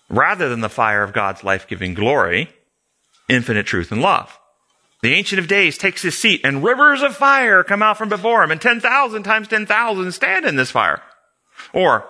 rather 0.09 0.49
than 0.49 0.61
the 0.61 0.69
fire 0.69 1.03
of 1.03 1.13
God's 1.13 1.43
life-giving 1.45 1.95
glory, 1.95 2.51
infinite 3.29 3.67
truth 3.67 3.93
and 3.93 4.03
love. 4.03 4.39
The 5.03 5.15
Ancient 5.15 5.39
of 5.39 5.49
Days 5.49 5.79
takes 5.79 6.03
his 6.03 6.19
seat 6.19 6.43
and 6.45 6.63
rivers 6.63 7.03
of 7.03 7.17
fire 7.17 7.65
come 7.65 7.83
out 7.83 7.97
from 7.97 8.09
before 8.09 8.43
him 8.43 8.51
and 8.51 8.61
10,000 8.61 9.23
times 9.23 9.49
10,000 9.49 10.13
stand 10.13 10.45
in 10.45 10.57
this 10.57 10.71
fire. 10.71 11.01
Or 11.73 12.07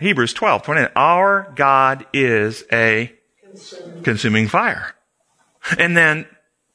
Hebrews 0.00 0.32
12, 0.32 0.62
29. 0.62 0.90
Our 0.96 1.52
God 1.54 2.06
is 2.12 2.64
a 2.72 3.12
consuming 4.02 4.48
fire. 4.48 4.94
And 5.78 5.96
then 5.96 6.26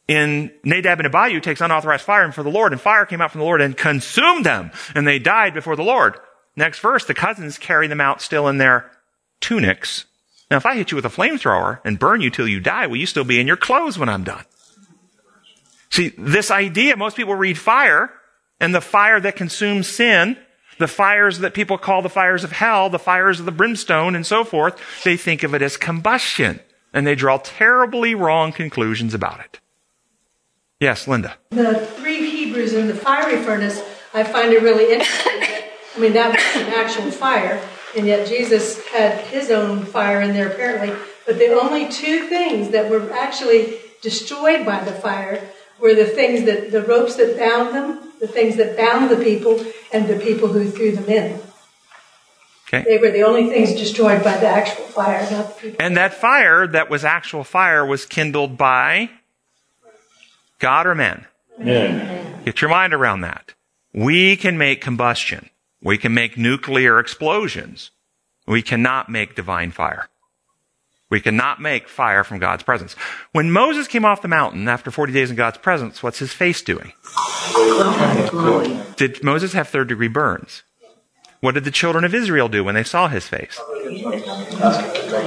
in 0.08 0.52
Nadab 0.64 1.00
and 1.00 1.08
Abihu 1.08 1.40
takes 1.40 1.62
unauthorized 1.62 2.04
fire 2.04 2.24
and 2.24 2.36
for 2.36 2.44
the 2.44 2.52
Lord 2.52 2.72
and 2.72 2.80
fire 2.80 3.06
came 3.06 3.22
out 3.22 3.32
from 3.32 3.40
the 3.40 3.46
Lord 3.46 3.62
and 3.62 3.76
consumed 3.76 4.46
them 4.46 4.72
and 4.94 5.08
they 5.08 5.18
died 5.18 5.54
before 5.54 5.76
the 5.76 5.84
Lord. 5.84 6.18
Next 6.56 6.80
verse, 6.80 7.06
the 7.06 7.16
cousins 7.16 7.58
carry 7.58 7.88
them 7.88 8.00
out 8.00 8.22
still 8.22 8.48
in 8.48 8.60
their 8.60 8.92
tunics. 9.42 10.06
Now 10.52 10.58
if 10.58 10.66
I 10.66 10.76
hit 10.76 10.92
you 10.92 10.96
with 10.96 11.06
a 11.06 11.10
flamethrower 11.10 11.80
and 11.84 11.98
burn 11.98 12.22
you 12.22 12.30
till 12.30 12.48
you 12.48 12.60
die, 12.60 12.86
will 12.86 12.98
you 12.98 13.08
still 13.08 13.24
be 13.24 13.40
in 13.40 13.48
your 13.48 13.58
clothes 13.58 13.98
when 13.98 14.10
I'm 14.10 14.24
done? 14.24 14.46
See, 15.90 16.14
this 16.18 16.52
idea, 16.52 16.96
most 16.96 17.18
people 17.18 17.36
read 17.36 17.58
fire 17.58 18.12
and 18.60 18.76
the 18.76 18.82
fire 18.82 19.20
that 19.20 19.36
consumes 19.36 19.88
sin, 19.88 20.38
the 20.78 20.88
fires 20.88 21.40
that 21.40 21.54
people 21.54 21.78
call 21.78 22.02
the 22.02 22.10
fires 22.10 22.44
of 22.44 22.52
hell, 22.52 22.90
the 22.90 23.00
fires 23.00 23.40
of 23.40 23.46
the 23.46 23.52
brimstone 23.52 24.16
and 24.16 24.26
so 24.26 24.44
forth, 24.44 24.80
they 25.04 25.18
think 25.18 25.44
of 25.44 25.54
it 25.54 25.62
as 25.62 25.78
combustion 25.78 26.60
and 26.94 27.06
they 27.06 27.16
draw 27.16 27.38
terribly 27.38 28.16
wrong 28.16 28.52
conclusions 28.52 29.14
about 29.14 29.42
it. 29.42 29.60
Yes, 30.80 31.08
Linda. 31.08 31.36
The 31.52 31.86
three 31.86 32.30
Hebrews 32.30 32.74
in 32.74 32.88
the 32.88 32.96
fiery 32.96 33.42
furnace, 33.44 33.84
I 34.14 34.24
find 34.24 34.54
it 34.54 34.62
really 34.62 34.94
interesting. 34.94 35.66
I 35.96 36.00
mean, 36.00 36.14
that 36.14 36.36
was 36.36 36.62
an 36.62 36.74
actual 36.74 37.12
fire, 37.12 37.62
and 37.98 38.06
yet 38.06 38.28
Jesus 38.28 38.86
had 38.88 39.20
his 39.28 39.52
own 39.52 39.86
fire 39.86 40.22
in 40.22 40.34
there 40.34 40.50
apparently. 40.50 40.96
But 41.26 41.38
the 41.38 41.54
only 41.60 41.90
two 41.90 42.28
things 42.28 42.70
that 42.70 42.90
were 42.90 43.12
actually 43.12 43.80
destroyed 44.02 44.66
by 44.66 44.84
the 44.84 44.92
fire 44.92 45.50
were 45.80 45.94
the 45.94 46.06
things 46.06 46.46
that 46.46 46.72
the 46.72 46.82
ropes 46.82 47.16
that 47.16 47.38
bound 47.38 47.76
them, 47.76 48.12
the 48.20 48.28
things 48.28 48.56
that 48.58 48.78
bound 48.78 49.10
the 49.10 49.24
people, 49.24 49.64
and 49.94 50.08
the 50.08 50.18
people 50.18 50.50
who 50.50 50.70
threw 50.70 50.92
them 50.92 51.06
in. 51.06 51.42
Okay. 52.68 52.84
They 52.84 52.98
were 52.98 53.12
the 53.12 53.24
only 53.24 53.48
things 53.50 53.74
destroyed 53.74 54.24
by 54.24 54.38
the 54.38 54.48
actual 54.48 54.86
fire, 54.86 55.22
not 55.30 55.56
the 55.56 55.62
people. 55.62 55.86
And 55.86 55.96
that 55.98 56.14
fire 56.14 56.66
that 56.66 56.90
was 56.90 57.06
actual 57.06 57.44
fire 57.44 57.86
was 57.86 58.06
kindled 58.06 58.58
by 58.58 59.12
God 60.60 60.88
or 60.88 60.96
men. 60.96 61.26
Yeah. 61.64 62.42
Get 62.44 62.62
your 62.62 62.70
mind 62.70 62.94
around 62.94 63.22
that. 63.22 63.54
We 63.94 64.36
can 64.36 64.58
make 64.58 64.82
combustion. 64.82 65.50
We 65.82 65.98
can 65.98 66.14
make 66.14 66.38
nuclear 66.38 67.00
explosions. 67.00 67.92
We 68.48 68.62
cannot 68.62 69.10
make 69.10 69.36
divine 69.36 69.72
fire. 69.72 70.10
We 71.10 71.22
cannot 71.22 71.62
make 71.62 71.88
fire 71.88 72.24
from 72.24 72.40
God's 72.40 72.64
presence. 72.64 72.94
When 73.32 73.52
Moses 73.52 73.88
came 73.88 74.06
off 74.06 74.22
the 74.24 74.28
mountain 74.28 74.68
after 74.68 74.90
40 74.90 75.14
days 75.14 75.30
in 75.30 75.36
God's 75.36 75.58
presence, 75.60 76.02
what's 76.02 76.18
his 76.20 76.34
face 76.34 76.62
doing? 76.62 76.94
Did 78.98 79.24
Moses 79.24 79.54
have 79.54 79.70
third 79.70 79.88
degree 79.88 80.08
burns? 80.08 80.64
What 81.42 81.54
did 81.54 81.64
the 81.64 81.72
children 81.72 82.04
of 82.06 82.16
Israel 82.16 82.50
do 82.50 82.64
when 82.64 82.74
they 82.76 82.84
saw 82.84 83.08
his 83.08 83.28
face? 83.28 83.60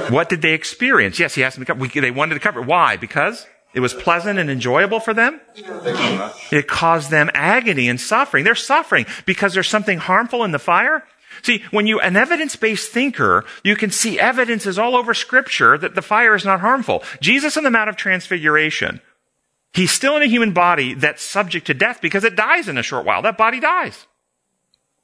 What 0.09 0.27
did 0.27 0.41
they 0.41 0.53
experience? 0.53 1.17
Yes, 1.17 1.35
he 1.35 1.43
asked 1.45 1.55
them 1.55 1.63
to 1.65 1.71
cover. 1.73 1.79
we- 1.79 1.87
They 1.87 2.11
wanted 2.11 2.33
to 2.33 2.39
cover. 2.41 2.61
Why? 2.61 2.97
Because 2.97 3.45
it 3.73 3.79
was 3.79 3.93
pleasant 3.93 4.37
and 4.37 4.49
enjoyable 4.49 4.99
for 4.99 5.13
them? 5.13 5.39
It 6.51 6.67
caused 6.67 7.09
them 7.09 7.29
agony 7.33 7.87
and 7.87 8.01
suffering. 8.01 8.43
They're 8.43 8.55
suffering 8.55 9.05
because 9.25 9.53
there's 9.53 9.69
something 9.69 9.99
harmful 9.99 10.43
in 10.43 10.51
the 10.51 10.59
fire. 10.59 11.05
See, 11.41 11.63
when 11.71 11.87
you, 11.87 11.99
an 11.99 12.15
evidence-based 12.15 12.91
thinker, 12.91 13.45
you 13.63 13.75
can 13.75 13.91
see 13.91 14.19
evidences 14.19 14.77
all 14.77 14.95
over 14.95 15.13
scripture 15.13 15.77
that 15.77 15.95
the 15.95 16.01
fire 16.01 16.35
is 16.35 16.45
not 16.45 16.61
harmful. 16.61 17.03
Jesus 17.21 17.57
on 17.57 17.63
the 17.63 17.71
Mount 17.71 17.89
of 17.89 17.95
Transfiguration, 17.95 19.01
he's 19.73 19.91
still 19.91 20.15
in 20.17 20.23
a 20.23 20.27
human 20.27 20.53
body 20.53 20.93
that's 20.93 21.23
subject 21.23 21.67
to 21.67 21.73
death 21.73 22.01
because 22.01 22.23
it 22.23 22.35
dies 22.35 22.67
in 22.67 22.77
a 22.77 22.83
short 22.83 23.05
while. 23.05 23.21
That 23.21 23.37
body 23.37 23.59
dies. 23.59 24.07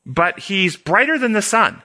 But 0.05 0.39
he's 0.39 0.77
brighter 0.77 1.17
than 1.17 1.33
the 1.33 1.41
sun. 1.41 1.81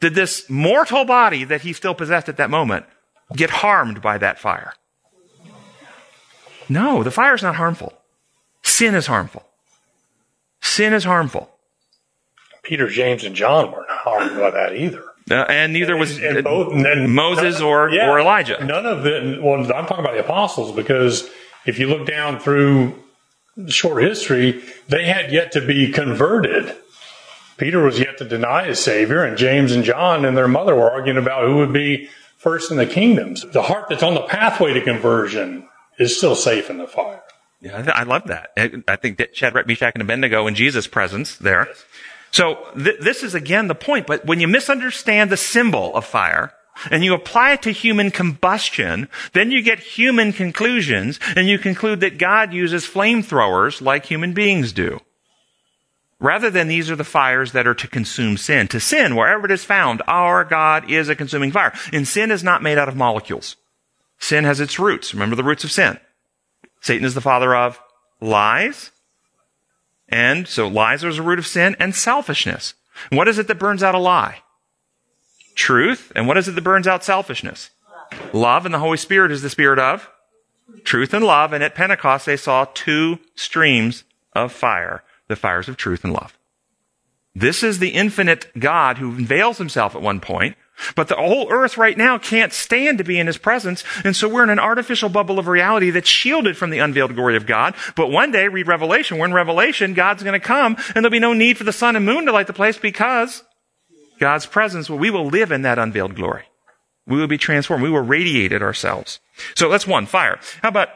Did 0.00 0.14
this 0.14 0.48
mortal 0.50 1.04
body 1.04 1.44
that 1.44 1.62
he 1.62 1.72
still 1.72 1.94
possessed 1.94 2.28
at 2.28 2.36
that 2.36 2.50
moment 2.50 2.86
get 3.34 3.50
harmed 3.50 4.02
by 4.02 4.18
that 4.18 4.38
fire? 4.38 4.74
No, 6.68 7.02
the 7.02 7.10
fire 7.10 7.34
is 7.34 7.42
not 7.42 7.56
harmful. 7.56 7.92
Sin 8.62 8.94
is 8.94 9.06
harmful. 9.06 9.44
Sin 10.60 10.92
is 10.92 11.04
harmful. 11.04 11.53
Peter, 12.64 12.88
James, 12.88 13.24
and 13.24 13.34
John 13.34 13.70
weren't 13.70 13.90
harmed 13.90 14.38
by 14.38 14.50
that 14.50 14.74
either. 14.76 15.04
Uh, 15.30 15.34
and 15.48 15.72
neither 15.72 15.96
was 15.96 16.18
And 16.18 16.38
uh, 16.38 16.42
both- 16.42 16.72
and 16.72 17.14
Moses 17.14 17.60
none- 17.60 17.68
or, 17.68 17.90
yeah, 17.90 18.10
or 18.10 18.18
Elijah. 18.20 18.62
None 18.64 18.84
of 18.84 19.06
it. 19.06 19.42
Well, 19.42 19.60
I'm 19.60 19.86
talking 19.86 20.04
about 20.04 20.14
the 20.14 20.20
apostles 20.20 20.72
because 20.74 21.30
if 21.64 21.78
you 21.78 21.86
look 21.86 22.06
down 22.06 22.38
through 22.38 22.94
short 23.68 24.02
history, 24.02 24.62
they 24.88 25.06
had 25.06 25.32
yet 25.32 25.52
to 25.52 25.64
be 25.66 25.90
converted. 25.90 26.74
Peter 27.56 27.82
was 27.82 28.00
yet 28.00 28.18
to 28.18 28.24
deny 28.28 28.64
his 28.64 28.80
Savior, 28.80 29.22
and 29.22 29.36
James 29.38 29.72
and 29.72 29.84
John 29.84 30.24
and 30.24 30.36
their 30.36 30.48
mother 30.48 30.74
were 30.74 30.90
arguing 30.90 31.18
about 31.18 31.44
who 31.46 31.56
would 31.58 31.72
be 31.72 32.08
first 32.36 32.70
in 32.70 32.76
the 32.76 32.86
kingdoms. 32.86 33.46
The 33.52 33.62
heart 33.62 33.86
that's 33.88 34.02
on 34.02 34.14
the 34.14 34.22
pathway 34.22 34.74
to 34.74 34.80
conversion 34.80 35.68
is 35.98 36.16
still 36.16 36.34
safe 36.34 36.68
in 36.68 36.78
the 36.78 36.86
fire. 36.88 37.22
Yeah, 37.60 37.90
I, 37.94 38.02
love 38.02 38.24
that. 38.26 38.50
I, 38.86 38.96
think 38.96 39.16
that 39.18 39.34
Shadrach, 39.34 39.66
Meshach, 39.66 39.92
and 39.94 40.02
Abednego 40.02 40.46
in 40.46 40.54
Jesus' 40.54 40.86
presence 40.86 41.36
there. 41.36 41.68
So 42.34 42.66
th- 42.76 42.98
this 42.98 43.22
is 43.22 43.36
again 43.36 43.68
the 43.68 43.76
point, 43.76 44.08
but 44.08 44.26
when 44.26 44.40
you 44.40 44.48
misunderstand 44.48 45.30
the 45.30 45.36
symbol 45.36 45.94
of 45.94 46.04
fire, 46.04 46.52
and 46.90 47.04
you 47.04 47.14
apply 47.14 47.52
it 47.52 47.62
to 47.62 47.70
human 47.70 48.10
combustion, 48.10 49.08
then 49.34 49.52
you 49.52 49.62
get 49.62 49.78
human 49.78 50.32
conclusions, 50.32 51.20
and 51.36 51.46
you 51.46 51.60
conclude 51.60 52.00
that 52.00 52.18
God 52.18 52.52
uses 52.52 52.84
flamethrowers 52.84 53.80
like 53.80 54.06
human 54.06 54.32
beings 54.32 54.72
do. 54.72 54.98
Rather 56.18 56.50
than 56.50 56.66
these 56.66 56.90
are 56.90 56.96
the 56.96 57.04
fires 57.04 57.52
that 57.52 57.68
are 57.68 57.74
to 57.74 57.86
consume 57.86 58.36
sin. 58.36 58.66
To 58.66 58.80
sin, 58.80 59.14
wherever 59.14 59.44
it 59.44 59.52
is 59.52 59.62
found, 59.62 60.02
our 60.08 60.42
God 60.42 60.90
is 60.90 61.08
a 61.08 61.14
consuming 61.14 61.52
fire. 61.52 61.72
And 61.92 62.08
sin 62.08 62.32
is 62.32 62.42
not 62.42 62.64
made 62.64 62.78
out 62.78 62.88
of 62.88 62.96
molecules. 62.96 63.54
Sin 64.18 64.42
has 64.42 64.58
its 64.58 64.80
roots. 64.80 65.14
Remember 65.14 65.36
the 65.36 65.44
roots 65.44 65.62
of 65.62 65.70
sin. 65.70 66.00
Satan 66.80 67.04
is 67.04 67.14
the 67.14 67.20
father 67.20 67.54
of 67.54 67.78
lies. 68.20 68.90
And 70.14 70.46
so 70.46 70.68
lies 70.68 71.02
are 71.02 71.12
the 71.12 71.22
root 71.22 71.40
of 71.40 71.46
sin 71.46 71.74
and 71.80 71.92
selfishness. 71.92 72.74
what 73.10 73.26
is 73.26 73.36
it 73.36 73.48
that 73.48 73.58
burns 73.58 73.82
out 73.82 73.96
a 73.96 73.98
lie? 73.98 74.42
Truth. 75.56 76.12
And 76.14 76.28
what 76.28 76.38
is 76.38 76.46
it 76.46 76.52
that 76.52 76.62
burns 76.62 76.86
out 76.86 77.02
selfishness? 77.02 77.70
Love. 78.32 78.64
And 78.64 78.72
the 78.72 78.78
Holy 78.78 78.96
Spirit 78.96 79.32
is 79.32 79.42
the 79.42 79.50
spirit 79.50 79.80
of 79.80 80.08
truth 80.84 81.14
and 81.14 81.24
love. 81.24 81.52
And 81.52 81.64
at 81.64 81.74
Pentecost, 81.74 82.26
they 82.26 82.36
saw 82.36 82.66
two 82.74 83.18
streams 83.34 84.04
of 84.34 84.52
fire 84.52 85.02
the 85.26 85.34
fires 85.34 85.68
of 85.68 85.76
truth 85.76 86.04
and 86.04 86.12
love. 86.12 86.38
This 87.34 87.64
is 87.64 87.80
the 87.80 87.88
infinite 87.88 88.52
God 88.56 88.98
who 88.98 89.10
unveils 89.16 89.58
himself 89.58 89.96
at 89.96 90.02
one 90.02 90.20
point, 90.20 90.56
but 90.96 91.08
the 91.08 91.16
whole 91.16 91.50
earth 91.50 91.78
right 91.78 91.96
now 91.96 92.18
can't 92.18 92.52
stand 92.52 92.98
to 92.98 93.04
be 93.04 93.18
in 93.18 93.26
his 93.26 93.38
presence, 93.38 93.84
and 94.04 94.14
so 94.14 94.28
we're 94.28 94.42
in 94.42 94.50
an 94.50 94.58
artificial 94.58 95.08
bubble 95.08 95.38
of 95.38 95.46
reality 95.46 95.90
that's 95.90 96.08
shielded 96.08 96.56
from 96.56 96.70
the 96.70 96.78
unveiled 96.78 97.14
glory 97.14 97.36
of 97.36 97.46
God. 97.46 97.74
But 97.96 98.10
one 98.10 98.32
day, 98.32 98.48
read 98.48 98.68
Revelation, 98.68 99.18
we're 99.18 99.26
in 99.26 99.34
Revelation, 99.34 99.94
God's 99.94 100.22
gonna 100.22 100.40
come, 100.40 100.76
and 100.94 100.96
there'll 100.96 101.10
be 101.10 101.18
no 101.18 101.32
need 101.32 101.58
for 101.58 101.64
the 101.64 101.72
sun 101.72 101.96
and 101.96 102.04
moon 102.04 102.26
to 102.26 102.32
light 102.32 102.46
the 102.46 102.52
place 102.52 102.78
because 102.78 103.44
God's 104.18 104.46
presence, 104.46 104.88
well, 104.88 104.98
we 104.98 105.10
will 105.10 105.26
live 105.26 105.52
in 105.52 105.62
that 105.62 105.78
unveiled 105.78 106.14
glory. 106.14 106.44
We 107.06 107.18
will 107.18 107.26
be 107.26 107.38
transformed. 107.38 107.82
We 107.82 107.90
will 107.90 108.00
radiate 108.00 108.52
it 108.52 108.62
ourselves. 108.62 109.20
So 109.54 109.68
that's 109.68 109.86
one, 109.86 110.06
fire. 110.06 110.40
How 110.62 110.70
about 110.70 110.88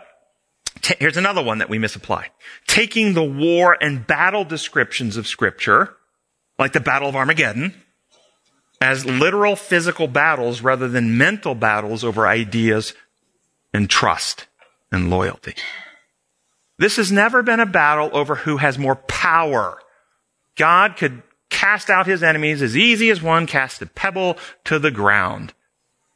here's 0.99 1.17
another 1.17 1.43
one 1.43 1.59
that 1.59 1.69
we 1.69 1.79
misapply. 1.79 2.29
Taking 2.67 3.15
the 3.15 3.25
war 3.25 3.77
and 3.81 4.07
battle 4.07 4.45
descriptions 4.45 5.17
of 5.17 5.27
scripture, 5.27 5.95
like 6.59 6.73
the 6.73 6.81
Battle 6.81 7.09
of 7.09 7.17
Armageddon, 7.17 7.83
as 8.81 9.05
literal 9.05 9.57
physical 9.57 10.07
battles 10.07 10.61
rather 10.61 10.89
than 10.89 11.19
mental 11.19 11.55
battles 11.55 12.05
over 12.05 12.27
ideas 12.27 12.95
and 13.73 13.91
trust 13.91 14.47
and 14.93 15.11
loyalty. 15.11 15.55
This 16.79 16.97
has 16.97 17.11
never 17.11 17.43
been 17.43 17.61
a 17.61 17.67
battle 17.67 18.11
over 18.13 18.37
who 18.37 18.59
has 18.59 18.79
more 18.79 18.95
power. 18.95 19.79
God 20.57 20.97
could 20.97 21.23
cast 21.51 21.91
out 21.91 22.07
his 22.07 22.23
enemies 22.23 22.63
as 22.63 22.77
easy 22.77 23.11
as 23.11 23.21
one 23.21 23.47
casts 23.47 23.83
a 23.83 23.87
pebble 23.87 24.37
to 24.65 24.79
the 24.79 24.93
ground. 24.93 25.55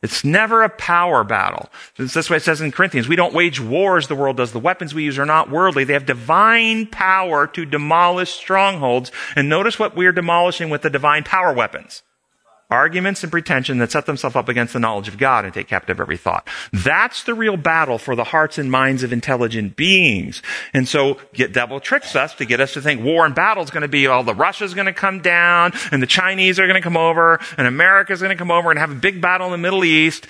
It's 0.03 0.25
never 0.25 0.63
a 0.63 0.69
power 0.69 1.23
battle. 1.23 1.69
That's 1.97 2.29
what 2.29 2.37
it 2.37 2.43
says 2.43 2.61
in 2.61 2.73
Corinthians. 2.73 3.09
We 3.09 3.15
don't 3.15 3.35
wage 3.35 3.61
wars 3.61 4.09
the 4.09 4.17
world 4.17 4.37
does. 4.37 4.53
The 4.53 4.59
weapons 4.59 4.95
we 4.95 5.05
use 5.05 5.19
are 5.19 5.27
not 5.27 5.49
worldly. 5.49 5.85
They 5.85 5.93
have 5.93 6.07
divine 6.07 6.87
power 6.87 7.47
to 7.49 7.65
demolish 7.65 8.33
strongholds. 8.33 9.13
And 9.37 9.49
notice 9.49 9.79
what 9.79 9.97
we're 9.97 10.13
demolishing 10.13 10.71
with 10.71 10.83
the 10.83 10.91
divine 10.91 11.23
power 11.23 11.53
weapons 11.53 12.03
arguments 12.73 13.23
and 13.23 13.31
pretension 13.31 13.77
that 13.79 13.93
set 13.93 14.07
themselves 14.07 14.35
up 14.35 14.49
against 14.49 14.73
the 14.73 14.81
knowledge 14.81 15.07
of 15.07 15.19
God 15.19 15.45
and 15.45 15.53
take 15.53 15.69
captive 15.69 16.01
every 16.01 16.17
thought. 16.17 16.49
That's 16.73 17.23
the 17.23 17.35
real 17.35 17.59
battle 17.59 17.99
for 17.99 18.17
the 18.17 18.25
hearts 18.25 18.57
and 18.57 18.71
minds 18.71 19.03
of 19.03 19.13
intelligent 19.13 19.77
beings. 19.77 20.43
And 20.73 20.89
so 20.89 21.19
get 21.35 21.53
devil 21.53 21.81
tricks 21.81 22.17
us 22.17 22.35
to 22.37 22.47
get 22.47 22.61
us 22.61 22.73
to 22.73 22.81
think 22.81 23.05
war 23.05 23.27
and 23.27 23.35
battle 23.35 23.63
is 23.63 23.71
going 23.71 23.83
to 23.83 23.89
be 23.89 24.07
all 24.07 24.25
the 24.25 24.35
Russia's 24.35 24.73
going 24.73 24.87
to 24.87 24.93
come 24.95 25.21
down 25.21 25.73
and 25.93 26.03
the 26.03 26.07
Chinese 26.07 26.59
are 26.59 26.67
going 26.67 26.81
to 26.81 26.83
come 26.83 26.97
over 26.97 27.39
and 27.59 27.67
America's 27.67 28.23
going 28.23 28.37
to 28.37 28.39
come 28.39 28.51
over 28.51 28.71
and 28.71 28.79
have 28.79 28.91
a 28.91 28.95
big 28.95 29.21
battle 29.21 29.49
in 29.49 29.53
the 29.53 29.59
Middle 29.59 29.85
East. 29.85 30.27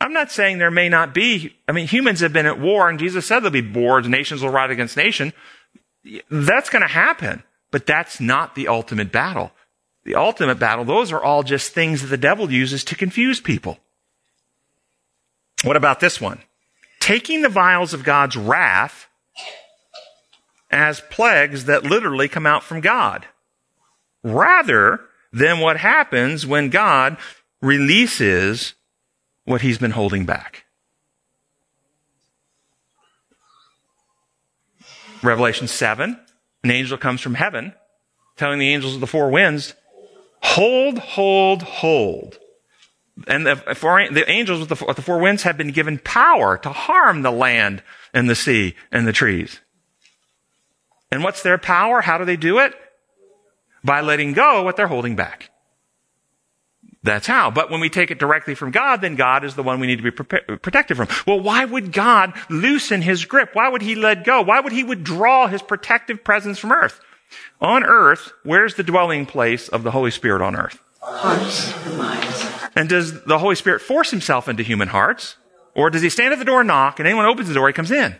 I'm 0.00 0.12
not 0.12 0.32
saying 0.32 0.58
there 0.58 0.72
may 0.72 0.88
not 0.88 1.14
be. 1.14 1.56
I 1.68 1.72
mean, 1.72 1.86
humans 1.86 2.20
have 2.20 2.32
been 2.32 2.46
at 2.46 2.58
war 2.58 2.88
and 2.88 2.98
Jesus 2.98 3.24
said 3.24 3.40
there'll 3.40 3.52
be 3.52 3.62
wars. 3.62 4.08
Nations 4.08 4.42
will 4.42 4.50
rise 4.50 4.72
against 4.72 4.96
nation. 4.96 5.32
That's 6.28 6.70
going 6.70 6.82
to 6.82 6.88
happen. 6.88 7.44
But 7.70 7.86
that's 7.86 8.20
not 8.20 8.54
the 8.54 8.68
ultimate 8.68 9.12
battle 9.12 9.52
the 10.06 10.14
ultimate 10.14 10.58
battle, 10.58 10.84
those 10.84 11.12
are 11.12 11.20
all 11.20 11.42
just 11.42 11.72
things 11.72 12.00
that 12.00 12.06
the 12.06 12.16
devil 12.16 12.50
uses 12.50 12.84
to 12.84 12.94
confuse 12.94 13.40
people. 13.40 13.78
What 15.64 15.76
about 15.76 16.00
this 16.00 16.20
one? 16.20 16.40
Taking 17.00 17.42
the 17.42 17.48
vials 17.48 17.92
of 17.92 18.04
God's 18.04 18.36
wrath 18.36 19.08
as 20.70 21.00
plagues 21.10 21.64
that 21.64 21.84
literally 21.84 22.28
come 22.28 22.46
out 22.46 22.62
from 22.62 22.80
God, 22.80 23.26
rather 24.22 25.00
than 25.32 25.60
what 25.60 25.78
happens 25.78 26.46
when 26.46 26.70
God 26.70 27.16
releases 27.60 28.74
what 29.44 29.62
he's 29.62 29.78
been 29.78 29.90
holding 29.90 30.24
back. 30.24 30.64
Revelation 35.22 35.66
7, 35.66 36.18
an 36.62 36.70
angel 36.70 36.96
comes 36.96 37.20
from 37.20 37.34
heaven 37.34 37.74
telling 38.36 38.58
the 38.58 38.72
angels 38.72 38.94
of 38.94 39.00
the 39.00 39.06
four 39.06 39.30
winds, 39.30 39.74
Hold, 40.42 40.98
hold, 40.98 41.62
hold. 41.62 42.38
And 43.26 43.46
the, 43.46 43.56
four, 43.74 44.06
the 44.10 44.28
angels 44.30 44.60
with 44.60 44.78
the, 44.78 44.84
with 44.84 44.96
the 44.96 45.02
four 45.02 45.18
winds 45.18 45.44
have 45.44 45.56
been 45.56 45.72
given 45.72 45.98
power 45.98 46.58
to 46.58 46.68
harm 46.68 47.22
the 47.22 47.30
land 47.30 47.82
and 48.12 48.28
the 48.28 48.34
sea 48.34 48.74
and 48.92 49.06
the 49.06 49.12
trees. 49.12 49.60
And 51.10 51.24
what's 51.24 51.42
their 51.42 51.58
power? 51.58 52.02
How 52.02 52.18
do 52.18 52.24
they 52.24 52.36
do 52.36 52.58
it? 52.58 52.74
By 53.82 54.00
letting 54.00 54.32
go 54.32 54.62
what 54.62 54.76
they're 54.76 54.88
holding 54.88 55.16
back. 55.16 55.50
That's 57.02 57.26
how. 57.26 57.52
But 57.52 57.70
when 57.70 57.80
we 57.80 57.88
take 57.88 58.10
it 58.10 58.18
directly 58.18 58.56
from 58.56 58.72
God, 58.72 59.00
then 59.00 59.14
God 59.14 59.44
is 59.44 59.54
the 59.54 59.62
one 59.62 59.78
we 59.78 59.86
need 59.86 60.02
to 60.02 60.02
be 60.02 60.10
protected 60.10 60.96
from. 60.96 61.08
Well, 61.24 61.40
why 61.40 61.64
would 61.64 61.92
God 61.92 62.34
loosen 62.50 63.00
his 63.00 63.24
grip? 63.24 63.50
Why 63.52 63.68
would 63.68 63.82
he 63.82 63.94
let 63.94 64.24
go? 64.24 64.42
Why 64.42 64.60
would 64.60 64.72
he 64.72 64.82
withdraw 64.82 65.46
his 65.46 65.62
protective 65.62 66.24
presence 66.24 66.58
from 66.58 66.72
earth? 66.72 67.00
On 67.60 67.84
earth, 67.84 68.32
where's 68.42 68.74
the 68.74 68.82
dwelling 68.82 69.26
place 69.26 69.68
of 69.68 69.82
the 69.82 69.90
Holy 69.90 70.10
Spirit 70.10 70.42
on 70.42 70.56
earth? 70.56 70.78
Hearts 71.00 71.74
and 71.86 71.98
minds. 71.98 72.52
And 72.74 72.88
does 72.88 73.24
the 73.24 73.38
Holy 73.38 73.54
Spirit 73.54 73.80
force 73.80 74.10
himself 74.10 74.48
into 74.48 74.62
human 74.62 74.88
hearts? 74.88 75.36
Or 75.74 75.90
does 75.90 76.02
he 76.02 76.10
stand 76.10 76.32
at 76.32 76.38
the 76.38 76.44
door 76.44 76.60
and 76.60 76.68
knock 76.68 76.98
and 76.98 77.06
anyone 77.06 77.26
opens 77.26 77.48
the 77.48 77.54
door, 77.54 77.66
he 77.68 77.72
comes 77.72 77.90
in? 77.90 78.16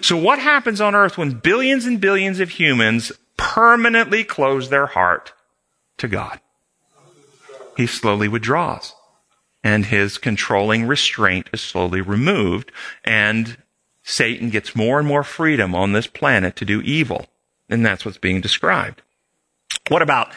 So 0.00 0.16
what 0.16 0.38
happens 0.38 0.80
on 0.80 0.94
earth 0.94 1.18
when 1.18 1.32
billions 1.32 1.84
and 1.84 2.00
billions 2.00 2.40
of 2.40 2.50
humans 2.50 3.12
permanently 3.36 4.24
close 4.24 4.70
their 4.70 4.86
heart 4.86 5.32
to 5.98 6.08
God? 6.08 6.40
He 7.76 7.86
slowly 7.86 8.28
withdraws 8.28 8.94
and 9.62 9.86
his 9.86 10.18
controlling 10.18 10.86
restraint 10.86 11.48
is 11.52 11.60
slowly 11.60 12.00
removed 12.00 12.70
and 13.04 13.56
Satan 14.02 14.50
gets 14.50 14.76
more 14.76 14.98
and 14.98 15.08
more 15.08 15.24
freedom 15.24 15.74
on 15.74 15.92
this 15.92 16.06
planet 16.06 16.56
to 16.56 16.64
do 16.64 16.82
evil. 16.82 17.26
And 17.68 17.84
that's 17.84 18.04
what's 18.04 18.18
being 18.18 18.40
described. 18.40 19.02
What 19.88 20.02
about 20.02 20.32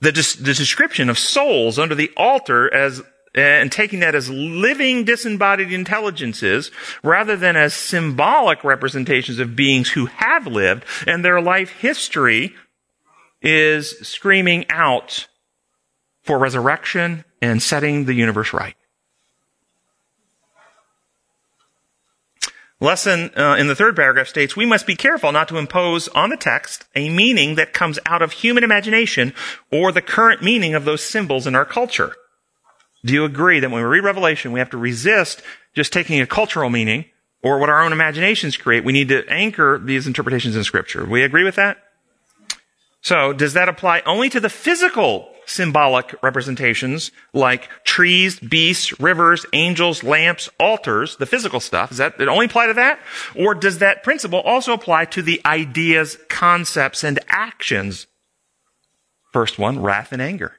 the, 0.00 0.10
the 0.10 0.54
description 0.54 1.08
of 1.08 1.18
souls 1.18 1.78
under 1.78 1.94
the 1.94 2.10
altar 2.16 2.72
as 2.72 3.02
and 3.34 3.72
taking 3.72 4.00
that 4.00 4.14
as 4.14 4.28
living 4.28 5.04
disembodied 5.04 5.72
intelligences 5.72 6.70
rather 7.02 7.34
than 7.34 7.56
as 7.56 7.72
symbolic 7.72 8.62
representations 8.62 9.38
of 9.38 9.56
beings 9.56 9.90
who 9.90 10.06
have 10.06 10.46
lived 10.46 10.84
and 11.06 11.24
their 11.24 11.40
life 11.40 11.70
history 11.70 12.54
is 13.40 13.98
screaming 14.00 14.66
out 14.68 15.28
for 16.22 16.38
resurrection 16.38 17.24
and 17.40 17.62
setting 17.62 18.04
the 18.04 18.14
universe 18.14 18.52
right. 18.52 18.76
Lesson 22.82 23.30
uh, 23.36 23.54
in 23.60 23.68
the 23.68 23.76
third 23.76 23.94
paragraph 23.94 24.26
states, 24.26 24.56
we 24.56 24.66
must 24.66 24.88
be 24.88 24.96
careful 24.96 25.30
not 25.30 25.46
to 25.46 25.56
impose 25.56 26.08
on 26.08 26.30
the 26.30 26.36
text 26.36 26.84
a 26.96 27.08
meaning 27.10 27.54
that 27.54 27.72
comes 27.72 27.96
out 28.06 28.22
of 28.22 28.32
human 28.32 28.64
imagination 28.64 29.32
or 29.70 29.92
the 29.92 30.02
current 30.02 30.42
meaning 30.42 30.74
of 30.74 30.84
those 30.84 31.00
symbols 31.00 31.46
in 31.46 31.54
our 31.54 31.64
culture. 31.64 32.12
Do 33.04 33.12
you 33.12 33.24
agree 33.24 33.60
that 33.60 33.70
when 33.70 33.82
we 33.82 33.88
read 33.88 34.02
Revelation, 34.02 34.50
we 34.50 34.58
have 34.58 34.70
to 34.70 34.76
resist 34.76 35.42
just 35.76 35.92
taking 35.92 36.20
a 36.20 36.26
cultural 36.26 36.70
meaning 36.70 37.04
or 37.40 37.60
what 37.60 37.70
our 37.70 37.84
own 37.84 37.92
imaginations 37.92 38.56
create? 38.56 38.82
We 38.82 38.92
need 38.92 39.10
to 39.10 39.24
anchor 39.28 39.78
these 39.78 40.08
interpretations 40.08 40.56
in 40.56 40.64
scripture. 40.64 41.04
We 41.04 41.22
agree 41.22 41.44
with 41.44 41.54
that? 41.54 41.78
So, 43.00 43.32
does 43.32 43.52
that 43.52 43.68
apply 43.68 44.02
only 44.06 44.28
to 44.30 44.40
the 44.40 44.50
physical 44.50 45.31
symbolic 45.46 46.14
representations 46.22 47.10
like 47.32 47.68
trees, 47.84 48.38
beasts, 48.38 48.98
rivers, 49.00 49.44
angels, 49.52 50.02
lamps, 50.02 50.48
altars, 50.58 51.16
the 51.16 51.26
physical 51.26 51.60
stuff. 51.60 51.90
Does 51.90 51.98
that 51.98 52.20
it 52.20 52.28
only 52.28 52.46
apply 52.46 52.68
to 52.68 52.74
that? 52.74 53.00
Or 53.34 53.54
does 53.54 53.78
that 53.78 54.02
principle 54.02 54.40
also 54.40 54.72
apply 54.72 55.06
to 55.06 55.22
the 55.22 55.40
ideas, 55.44 56.18
concepts, 56.28 57.04
and 57.04 57.18
actions? 57.28 58.06
First 59.32 59.58
one, 59.58 59.80
wrath 59.80 60.12
and 60.12 60.22
anger. 60.22 60.58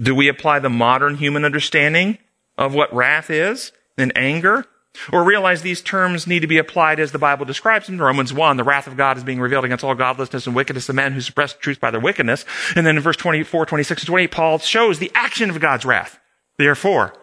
Do 0.00 0.14
we 0.14 0.28
apply 0.28 0.60
the 0.60 0.70
modern 0.70 1.16
human 1.16 1.44
understanding 1.44 2.18
of 2.56 2.74
what 2.74 2.94
wrath 2.94 3.30
is 3.30 3.72
and 3.96 4.16
anger 4.16 4.66
Or 5.12 5.22
realize 5.22 5.62
these 5.62 5.80
terms 5.80 6.26
need 6.26 6.40
to 6.40 6.46
be 6.46 6.58
applied 6.58 6.98
as 6.98 7.12
the 7.12 7.18
Bible 7.18 7.44
describes 7.44 7.86
them. 7.86 8.00
Romans 8.00 8.32
1, 8.32 8.56
the 8.56 8.64
wrath 8.64 8.86
of 8.86 8.96
God 8.96 9.16
is 9.16 9.24
being 9.24 9.40
revealed 9.40 9.64
against 9.64 9.84
all 9.84 9.94
godlessness 9.94 10.46
and 10.46 10.56
wickedness 10.56 10.88
of 10.88 10.96
men 10.96 11.12
who 11.12 11.20
suppress 11.20 11.52
the 11.52 11.60
truth 11.60 11.80
by 11.80 11.90
their 11.90 12.00
wickedness. 12.00 12.44
And 12.74 12.86
then 12.86 12.96
in 12.96 13.02
verse 13.02 13.16
24, 13.16 13.66
26, 13.66 14.02
and 14.02 14.06
28, 14.06 14.30
Paul 14.30 14.58
shows 14.58 14.98
the 14.98 15.12
action 15.14 15.50
of 15.50 15.60
God's 15.60 15.84
wrath. 15.84 16.18
Therefore, 16.56 17.14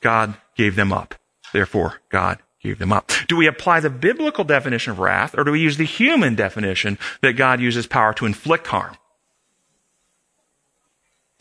God 0.00 0.34
gave 0.56 0.76
them 0.76 0.92
up. 0.92 1.14
Therefore, 1.52 2.00
God 2.10 2.38
gave 2.62 2.78
them 2.78 2.92
up. 2.92 3.10
Do 3.28 3.36
we 3.36 3.46
apply 3.46 3.80
the 3.80 3.90
biblical 3.90 4.44
definition 4.44 4.92
of 4.92 4.98
wrath 4.98 5.34
or 5.36 5.44
do 5.44 5.52
we 5.52 5.60
use 5.60 5.76
the 5.76 5.84
human 5.84 6.34
definition 6.34 6.98
that 7.20 7.32
God 7.32 7.60
uses 7.60 7.86
power 7.86 8.12
to 8.14 8.26
inflict 8.26 8.68
harm? 8.68 8.96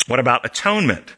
What 0.07 0.19
about 0.19 0.45
atonement? 0.45 1.15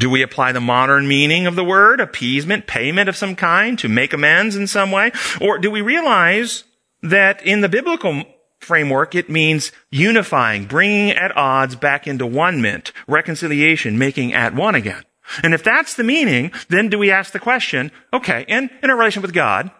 Do 0.00 0.08
we 0.08 0.22
apply 0.22 0.52
the 0.52 0.60
modern 0.60 1.06
meaning 1.06 1.46
of 1.46 1.56
the 1.56 1.64
word, 1.64 2.00
appeasement, 2.00 2.66
payment 2.66 3.10
of 3.10 3.16
some 3.16 3.36
kind, 3.36 3.78
to 3.78 3.86
make 3.86 4.14
amends 4.14 4.56
in 4.56 4.66
some 4.66 4.90
way? 4.90 5.12
Or 5.42 5.58
do 5.58 5.70
we 5.70 5.82
realize 5.82 6.64
that 7.02 7.44
in 7.44 7.60
the 7.60 7.68
biblical 7.68 8.24
framework, 8.60 9.14
it 9.14 9.28
means 9.28 9.72
unifying, 9.90 10.64
bringing 10.64 11.10
at 11.10 11.36
odds 11.36 11.76
back 11.76 12.06
into 12.06 12.24
one 12.24 12.62
mint, 12.62 12.92
reconciliation, 13.06 13.98
making 13.98 14.32
at 14.32 14.54
one 14.54 14.74
again? 14.74 15.04
And 15.42 15.52
if 15.52 15.62
that's 15.62 15.96
the 15.96 16.02
meaning, 16.02 16.50
then 16.70 16.88
do 16.88 16.98
we 16.98 17.10
ask 17.10 17.32
the 17.32 17.38
question, 17.38 17.92
okay, 18.10 18.46
in, 18.48 18.70
in 18.82 18.88
our 18.88 18.96
relation 18.96 19.20
with 19.20 19.34
God, 19.34 19.70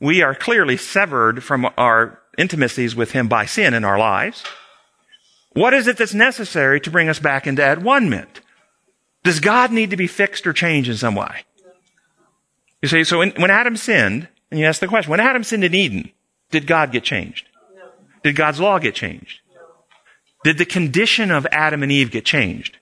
we 0.00 0.22
are 0.22 0.34
clearly 0.34 0.78
severed 0.78 1.44
from 1.44 1.68
our 1.76 2.20
intimacies 2.38 2.96
with 2.96 3.12
Him 3.12 3.28
by 3.28 3.44
sin 3.44 3.74
in 3.74 3.84
our 3.84 3.98
lives. 3.98 4.44
What 5.52 5.74
is 5.74 5.86
it 5.86 5.98
that's 5.98 6.14
necessary 6.14 6.80
to 6.80 6.90
bring 6.90 7.10
us 7.10 7.18
back 7.18 7.46
into 7.46 7.62
at 7.62 7.82
one 7.82 8.08
mint? 8.08 8.40
Does 9.24 9.40
God 9.40 9.72
need 9.72 9.90
to 9.90 9.96
be 9.96 10.06
fixed 10.06 10.46
or 10.46 10.52
changed 10.52 10.88
in 10.88 10.96
some 10.96 11.14
way? 11.14 11.44
You 12.82 12.88
see, 12.88 13.04
so 13.04 13.18
when, 13.18 13.30
when 13.32 13.50
Adam 13.50 13.76
sinned, 13.76 14.28
and 14.50 14.60
you 14.60 14.66
ask 14.66 14.80
the 14.80 14.88
question, 14.88 15.10
when 15.10 15.20
Adam 15.20 15.42
sinned 15.42 15.64
in 15.64 15.74
Eden, 15.74 16.10
did 16.50 16.66
God 16.66 16.92
get 16.92 17.04
changed? 17.04 17.46
No. 17.74 17.82
Did 18.22 18.36
God's 18.36 18.60
law 18.60 18.78
get 18.78 18.94
changed? 18.94 19.40
No. 19.52 19.60
Did 20.44 20.58
the 20.58 20.64
condition 20.64 21.30
of 21.30 21.46
Adam 21.50 21.82
and 21.82 21.90
Eve 21.90 22.10
get 22.10 22.24
changed? 22.24 22.78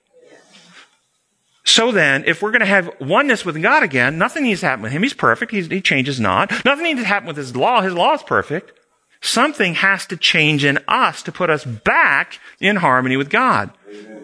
So 1.65 1.91
then, 1.91 2.23
if 2.25 2.41
we're 2.41 2.51
going 2.51 2.61
to 2.61 2.65
have 2.65 2.89
oneness 3.01 3.43
with 3.43 3.61
God 3.61 3.83
again, 3.83 4.17
nothing 4.17 4.43
needs 4.43 4.61
to 4.61 4.67
happen 4.67 4.83
with 4.83 4.93
Him. 4.93 5.03
He's 5.03 5.13
perfect. 5.13 5.51
He's, 5.51 5.67
he 5.67 5.81
changes 5.81 6.17
not. 6.17 6.49
Nothing 6.63 6.85
needs 6.85 7.01
to 7.01 7.05
happen 7.05 7.27
with 7.27 7.35
His 7.35 7.57
law. 7.57 7.81
His 7.81 7.93
law 7.93 8.13
is 8.13 8.23
perfect. 8.23 8.71
Something 9.27 9.75
has 9.75 10.05
to 10.05 10.15
change 10.15 10.63
in 10.63 10.79
us 10.87 11.21
to 11.23 11.33
put 11.33 11.49
us 11.49 11.65
back 11.65 12.39
in 12.61 12.77
harmony 12.77 13.17
with 13.17 13.29
God. 13.29 13.71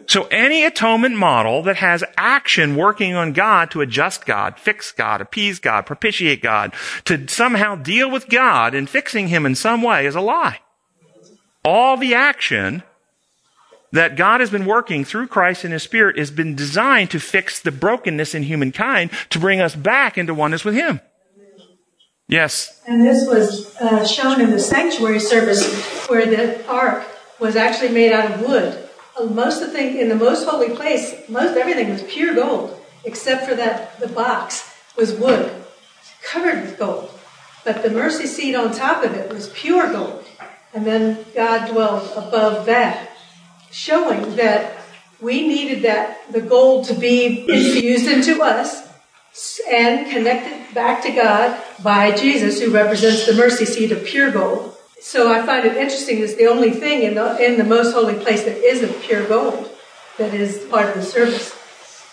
So 0.08 0.28
any 0.32 0.64
atonement 0.64 1.18
model 1.18 1.62
that 1.64 1.76
has 1.78 2.06
action 2.18 2.78
working 2.78 3.14
on 3.14 3.34
God 3.34 3.70
to 3.72 3.82
adjust 3.82 4.26
God, 4.26 4.58
fix 4.58 4.94
God, 4.94 5.20
appease 5.20 5.60
God, 5.60 5.86
propitiate 5.86 6.42
God, 6.42 6.74
to 7.04 7.28
somehow 7.28 7.76
deal 7.76 8.10
with 8.10 8.30
God 8.30 8.74
and 8.74 8.90
fixing 8.90 9.28
Him 9.28 9.46
in 9.46 9.56
some 9.56 9.82
way 9.82 10.06
is 10.06 10.16
a 10.16 10.22
lie. 10.22 10.60
All 11.66 11.98
the 11.98 12.14
action 12.14 12.84
that 13.92 14.16
God 14.16 14.40
has 14.40 14.50
been 14.50 14.66
working 14.66 15.04
through 15.04 15.28
Christ 15.28 15.66
and 15.66 15.74
His 15.74 15.84
Spirit 15.84 16.18
has 16.18 16.32
been 16.32 16.56
designed 16.56 17.12
to 17.12 17.20
fix 17.20 17.60
the 17.60 17.72
brokenness 17.72 18.34
in 18.34 18.44
humankind 18.44 19.12
to 19.32 19.40
bring 19.40 19.60
us 19.60 19.76
back 19.76 20.18
into 20.18 20.34
oneness 20.34 20.64
with 20.64 20.76
Him. 20.76 21.02
Yes. 22.28 22.82
And 22.88 23.06
this 23.06 23.28
was 23.28 23.76
uh, 23.76 24.06
shown 24.06 24.42
in 24.42 24.52
the 24.52 24.60
sanctuary 24.60 25.20
service 25.20 26.08
where 26.08 26.26
the 26.26 26.66
ark 26.68 27.06
was 27.40 27.56
actually 27.56 27.90
made 27.90 28.12
out 28.12 28.32
of 28.32 28.42
wood. 28.42 28.90
Uh, 29.20 29.26
most 29.26 29.62
of 29.62 29.68
the 29.68 29.74
thing 29.74 29.98
in 29.98 30.10
the 30.10 30.16
most 30.16 30.48
holy 30.48 30.70
place, 30.76 31.14
most 31.28 31.58
everything 31.58 31.90
was 31.90 32.04
pure 32.04 32.34
gold, 32.34 32.80
except 33.04 33.48
for 33.48 33.56
that 33.56 34.00
the 34.00 34.08
box 34.08 34.74
was 34.96 35.14
wood, 35.14 35.52
covered 36.24 36.62
with 36.62 36.80
gold. 36.80 37.12
But 37.66 37.84
the 37.84 37.90
mercy 37.90 38.26
seat 38.26 38.56
on 38.56 38.74
top 38.74 39.04
of 39.04 39.14
it 39.14 39.32
was 39.32 39.50
pure 39.50 39.92
gold. 39.92 40.26
And 40.74 40.88
then 40.88 41.26
God 41.36 41.72
dwelled 41.72 42.10
above 42.16 42.66
that, 42.66 43.12
showing 43.72 44.36
that 44.38 44.78
we 45.22 45.48
needed 45.48 45.84
that 45.84 46.32
the 46.32 46.42
gold 46.42 46.86
to 46.86 46.94
be 46.94 47.42
infused 47.42 48.08
into 48.08 48.42
us 48.42 48.93
and 49.70 50.10
connected 50.12 50.74
back 50.74 51.04
to 51.04 51.12
God 51.12 51.62
by 51.82 52.16
Jesus, 52.16 52.62
who 52.62 52.72
represents 52.72 53.26
the 53.26 53.34
mercy 53.34 53.66
seat 53.66 53.92
of 53.92 54.04
pure 54.06 54.32
gold. 54.32 54.78
So 55.00 55.34
I 55.34 55.46
find 55.46 55.66
it 55.66 55.76
interesting. 55.76 56.20
It's 56.20 56.36
the 56.36 56.48
only 56.48 56.72
thing 56.72 57.04
in 57.04 57.16
the 57.16 57.38
in 57.44 57.58
the 57.58 57.64
most 57.64 57.94
holy 57.94 58.16
place 58.16 58.44
that 58.44 58.58
isn't 58.58 59.02
pure 59.02 59.28
gold, 59.28 59.70
that 60.18 60.34
is 60.34 60.66
part 60.70 60.90
of 60.90 60.96
the 60.96 61.04
service. 61.04 61.54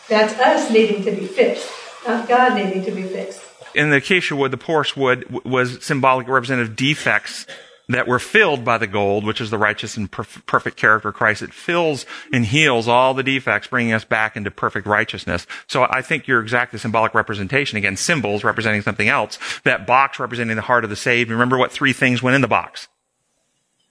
That's 0.09 0.35
us 0.41 0.71
needing 0.71 1.05
to 1.05 1.13
be 1.13 1.27
fixed, 1.27 1.71
not 2.07 2.29
God 2.29 2.55
needing 2.55 2.85
to 2.85 2.91
be 2.91 3.05
fixed. 3.05 3.43
In 3.75 3.91
the 3.91 3.99
acacia 3.99 4.35
wood, 4.35 4.51
the 4.51 4.57
porous 4.57 4.97
wood 4.97 5.45
was 5.45 5.85
symbolic, 5.85 6.27
representative 6.27 6.75
defects 6.75 7.47
that 7.91 8.07
were 8.07 8.19
filled 8.19 8.65
by 8.65 8.79
the 8.79 8.87
gold, 8.87 9.25
which 9.25 9.41
is 9.41 9.51
the 9.51 9.59
righteous 9.59 9.97
and 9.97 10.11
perf- 10.11 10.45
perfect 10.47 10.77
character 10.77 11.09
of 11.09 11.15
Christ. 11.15 11.43
It 11.43 11.53
fills 11.53 12.07
and 12.33 12.45
heals 12.47 12.89
all 12.89 13.15
the 13.15 13.23
defects, 13.23 13.69
bringing 13.69 13.93
us 13.93 14.05
back 14.05 14.37
into 14.37 14.51
perfect 14.51 14.87
righteousness. 14.87 15.47
So 15.67 15.87
I 15.91 16.03
think 16.03 16.27
you're 16.27 16.41
exactly 16.41 16.79
symbolic 16.79 17.15
representation. 17.15 17.77
Again, 17.77 17.97
symbols 17.97 18.45
representing 18.45 18.83
something 18.83 19.09
else. 19.09 19.39
That 19.65 19.87
box 19.87 20.19
representing 20.19 20.57
the 20.57 20.63
heart 20.63 20.85
of 20.85 20.91
the 20.91 20.97
saved. 20.97 21.31
Remember 21.31 21.59
what 21.59 21.73
three 21.73 21.93
things 21.93 22.23
went 22.23 22.35
in 22.37 22.41
the 22.41 22.49
box? 22.49 22.89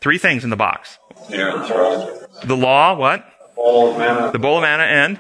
Three 0.01 0.17
things 0.17 0.43
in 0.43 0.49
the 0.49 0.55
box. 0.55 0.97
The 2.45 2.55
law, 2.55 2.95
what? 2.95 3.25
Bowl. 3.55 3.93
The 4.31 4.39
bowl 4.39 4.57
of 4.57 4.61
manna 4.61 4.83
and? 4.83 5.19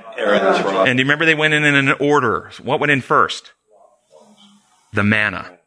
And 0.87 0.97
do 0.97 1.01
you 1.01 1.05
remember 1.05 1.25
they 1.25 1.35
went 1.35 1.53
in 1.53 1.65
in 1.65 1.75
an 1.75 1.91
order? 1.99 2.49
What 2.63 2.79
went 2.79 2.91
in 2.91 3.01
first? 3.01 3.51
The 4.93 5.03
manna. 5.03 5.58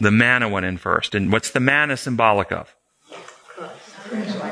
The 0.00 0.10
manna 0.10 0.48
went 0.48 0.66
in 0.66 0.76
first. 0.76 1.14
And 1.14 1.30
what's 1.32 1.50
the 1.50 1.60
manna 1.60 1.96
symbolic 1.96 2.52
of? 2.52 2.74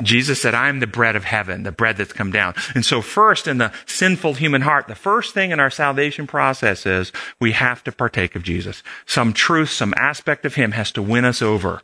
Jesus 0.02 0.40
said, 0.40 0.54
I 0.54 0.68
am 0.68 0.80
the 0.80 0.86
bread 0.86 1.14
of 1.14 1.24
heaven, 1.24 1.62
the 1.62 1.72
bread 1.72 1.96
that's 1.96 2.12
come 2.12 2.32
down. 2.32 2.54
And 2.74 2.84
so 2.84 3.00
first 3.02 3.46
in 3.46 3.58
the 3.58 3.72
sinful 3.86 4.34
human 4.34 4.62
heart, 4.62 4.88
the 4.88 4.94
first 4.94 5.34
thing 5.34 5.50
in 5.50 5.60
our 5.60 5.70
salvation 5.70 6.26
process 6.26 6.86
is 6.86 7.12
we 7.40 7.52
have 7.52 7.84
to 7.84 7.92
partake 7.92 8.34
of 8.34 8.42
Jesus. 8.42 8.82
Some 9.06 9.32
truth, 9.32 9.70
some 9.70 9.94
aspect 9.96 10.44
of 10.44 10.54
Him 10.54 10.72
has 10.72 10.90
to 10.92 11.02
win 11.02 11.24
us 11.24 11.42
over. 11.42 11.82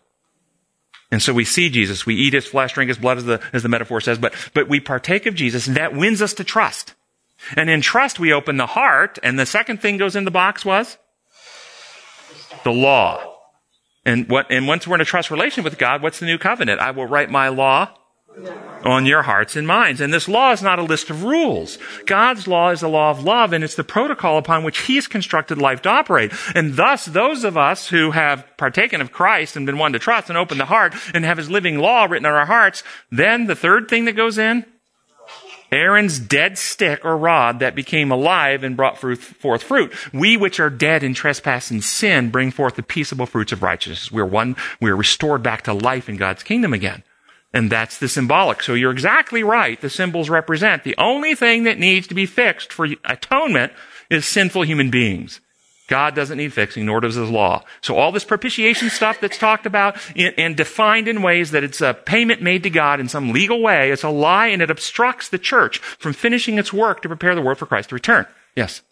And 1.11 1.23
so 1.23 1.33
we 1.33 1.45
see 1.45 1.71
Jesus, 1.71 2.05
we 2.05 2.15
eat 2.17 2.35
His 2.35 2.47
flesh, 2.47 2.73
drink 2.73 2.89
His 2.89 2.99
blood 2.99 3.19
as 3.19 3.25
the, 3.25 3.41
as 3.53 3.63
the 3.63 3.69
metaphor 3.69 4.01
says, 4.01 4.19
but, 4.19 4.35
but 4.55 4.69
we 4.69 4.81
partake 4.81 5.27
of 5.27 5.35
Jesus 5.35 5.67
and 5.67 5.77
that 5.77 5.95
wins 5.95 6.21
us 6.21 6.35
to 6.35 6.45
trust. 6.45 6.95
And 7.57 7.71
in 7.71 7.81
trust 7.81 8.19
we 8.19 8.33
open 8.33 8.57
the 8.57 8.67
heart 8.67 9.19
and 9.23 9.39
the 9.39 9.47
second 9.47 9.81
thing 9.81 9.97
goes 9.97 10.17
in 10.17 10.25
the 10.25 10.31
box 10.31 10.65
was 10.65 10.99
the 12.65 12.73
law. 12.73 13.38
And 14.09 14.27
what, 14.31 14.47
and 14.51 14.67
once 14.67 14.89
we're 14.89 14.95
in 14.95 15.03
a 15.03 15.05
trust 15.05 15.31
relation 15.31 15.63
with 15.63 15.77
God, 15.77 16.03
what's 16.03 16.19
the 16.19 16.25
new 16.25 16.39
covenant? 16.39 16.81
I 16.81 16.93
will 16.93 17.05
write 17.05 17.31
my 17.31 17.49
law 17.49 17.91
on 18.83 19.05
your 19.05 19.21
hearts 19.21 19.55
and 19.55 19.67
minds. 19.67 20.01
And 20.01 20.15
this 20.15 20.29
law 20.29 20.51
is 20.53 20.63
not 20.63 20.79
a 20.79 20.83
list 20.83 21.11
of 21.11 21.25
rules. 21.25 21.77
God's 22.07 22.49
law 22.49 22.71
is 22.71 22.81
the 22.81 22.89
law 22.89 23.11
of 23.11 23.23
love, 23.23 23.53
and 23.53 23.63
it's 23.63 23.75
the 23.75 23.85
protocol 23.85 24.39
upon 24.39 24.65
which 24.65 24.79
He's 24.79 25.07
constructed 25.07 25.59
life 25.59 25.83
to 25.83 25.91
operate. 25.91 26.33
And 26.55 26.75
thus, 26.75 27.05
those 27.05 27.45
of 27.45 27.59
us 27.59 27.89
who 27.89 28.13
have 28.13 28.47
partaken 28.57 29.03
of 29.03 29.13
Christ 29.13 29.57
and 29.57 29.67
been 29.67 29.77
one 29.77 29.93
to 29.93 29.99
trust 29.99 30.31
and 30.31 30.39
open 30.39 30.57
the 30.57 30.65
heart 30.65 30.95
and 31.13 31.27
have 31.27 31.37
His 31.37 31.51
living 31.51 31.77
law 31.77 32.07
written 32.07 32.25
on 32.25 32.33
our 32.33 32.47
hearts, 32.47 32.83
then 33.11 33.47
the 33.47 33.55
third 33.55 33.89
thing 33.89 34.07
that 34.07 34.17
goes 34.17 34.39
in 34.39 34.65
Aaron's 35.71 36.19
dead 36.19 36.57
stick 36.59 37.05
or 37.05 37.17
rod 37.17 37.59
that 37.61 37.75
became 37.75 38.11
alive 38.11 38.65
and 38.65 38.77
brought 38.77 38.99
forth 38.99 39.63
fruit. 39.63 39.93
We 40.13 40.37
which 40.37 40.61
are 40.61 40.71
dead 40.71 41.03
in 41.03 41.15
trespass 41.15 41.71
and 41.71 41.85
sin 41.85 42.31
bring 42.31 42.51
forth 42.51 42.77
the 42.77 42.83
peaceable 42.83 43.27
fruits 43.27 43.53
of 43.53 43.63
righteousness. 43.63 44.11
We're 44.11 44.25
one, 44.25 44.57
we're 44.81 44.97
restored 44.97 45.43
back 45.43 45.63
to 45.65 45.73
life 45.73 46.09
in 46.09 46.17
God's 46.17 46.43
kingdom 46.43 46.73
again. 46.73 47.03
And 47.53 47.71
that's 47.71 47.99
the 47.99 48.09
symbolic. 48.09 48.63
So 48.63 48.75
you're 48.75 48.93
exactly 48.93 49.43
right. 49.43 49.81
The 49.81 49.91
symbols 49.91 50.29
represent 50.29 50.85
the 50.85 50.97
only 50.99 51.35
thing 51.35 51.65
that 51.65 51.79
needs 51.79 52.07
to 52.09 52.15
be 52.15 52.27
fixed 52.27 52.73
for 52.73 52.87
atonement 53.05 53.73
is 54.11 54.27
sinful 54.27 54.63
human 54.63 54.91
beings. 54.91 55.41
God 55.89 56.15
doesn't 56.15 56.39
need 56.39 56.53
fixing, 56.53 56.87
nor 56.87 57.01
does 57.01 57.17
his 57.17 57.31
law. 57.31 57.65
So 57.81 57.97
all 57.97 58.13
this 58.13 58.25
propitiation 58.25 58.91
stuff 58.91 59.21
that's 59.21 59.39
talked 59.39 59.67
about 59.67 59.97
and 60.17 60.57
defined 60.57 61.09
in 61.09 61.23
ways 61.23 61.51
that 61.51 61.65
it's 61.65 61.81
a 61.81 61.95
payment 61.95 62.41
made 62.41 62.63
to 62.63 62.71
God 62.71 63.01
in 63.01 63.09
some 63.09 63.33
legal 63.33 63.61
way, 63.61 63.91
it's 63.91 64.05
a 64.05 64.11
lie 64.11 64.47
and 64.47 64.63
it 64.63 64.71
obstructs 64.71 65.29
the 65.29 65.39
church 65.39 65.79
from 65.79 66.13
finishing 66.13 66.59
its 66.59 66.73
work 66.73 67.03
to 67.03 67.09
prepare 67.09 67.35
the 67.35 67.43
world 67.43 67.59
for 67.59 67.67
Christ 67.67 67.89
to 67.89 67.95
return. 67.95 68.27
Yes. 68.55 68.83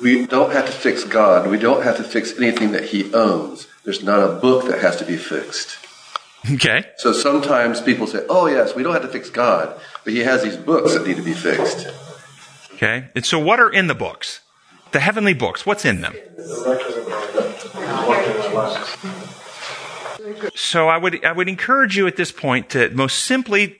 We 0.00 0.26
don't 0.26 0.52
have 0.52 0.66
to 0.66 0.72
fix 0.72 1.04
God. 1.04 1.48
We 1.48 1.58
don't 1.58 1.84
have 1.84 1.96
to 1.98 2.04
fix 2.04 2.36
anything 2.36 2.72
that 2.72 2.86
he 2.86 3.14
owns. 3.14 3.68
There's 3.84 4.02
not 4.02 4.18
a 4.18 4.40
book 4.40 4.66
that 4.66 4.80
has 4.80 4.96
to 4.96 5.04
be 5.04 5.16
fixed. 5.16 5.78
Okay. 6.50 6.84
So 6.96 7.12
sometimes 7.12 7.80
people 7.80 8.08
say, 8.08 8.26
oh, 8.28 8.46
yes, 8.46 8.74
we 8.74 8.82
don't 8.82 8.92
have 8.92 9.02
to 9.02 9.08
fix 9.08 9.30
God, 9.30 9.78
but 10.02 10.12
he 10.12 10.20
has 10.20 10.42
these 10.42 10.56
books 10.56 10.94
that 10.94 11.06
need 11.06 11.16
to 11.16 11.22
be 11.22 11.34
fixed. 11.34 11.86
Okay. 12.74 13.08
And 13.14 13.24
so 13.24 13.38
what 13.38 13.60
are 13.60 13.70
in 13.70 13.86
the 13.86 13.94
books? 13.94 14.40
The 14.92 15.00
heavenly 15.00 15.34
books, 15.34 15.66
what's 15.66 15.84
in 15.84 16.00
them? 16.02 16.14
So 20.54 20.88
I 20.88 20.98
would, 20.98 21.24
I 21.24 21.32
would 21.32 21.48
encourage 21.48 21.96
you 21.96 22.06
at 22.06 22.16
this 22.16 22.30
point 22.30 22.70
to 22.70 22.90
most 22.90 23.24
simply, 23.24 23.78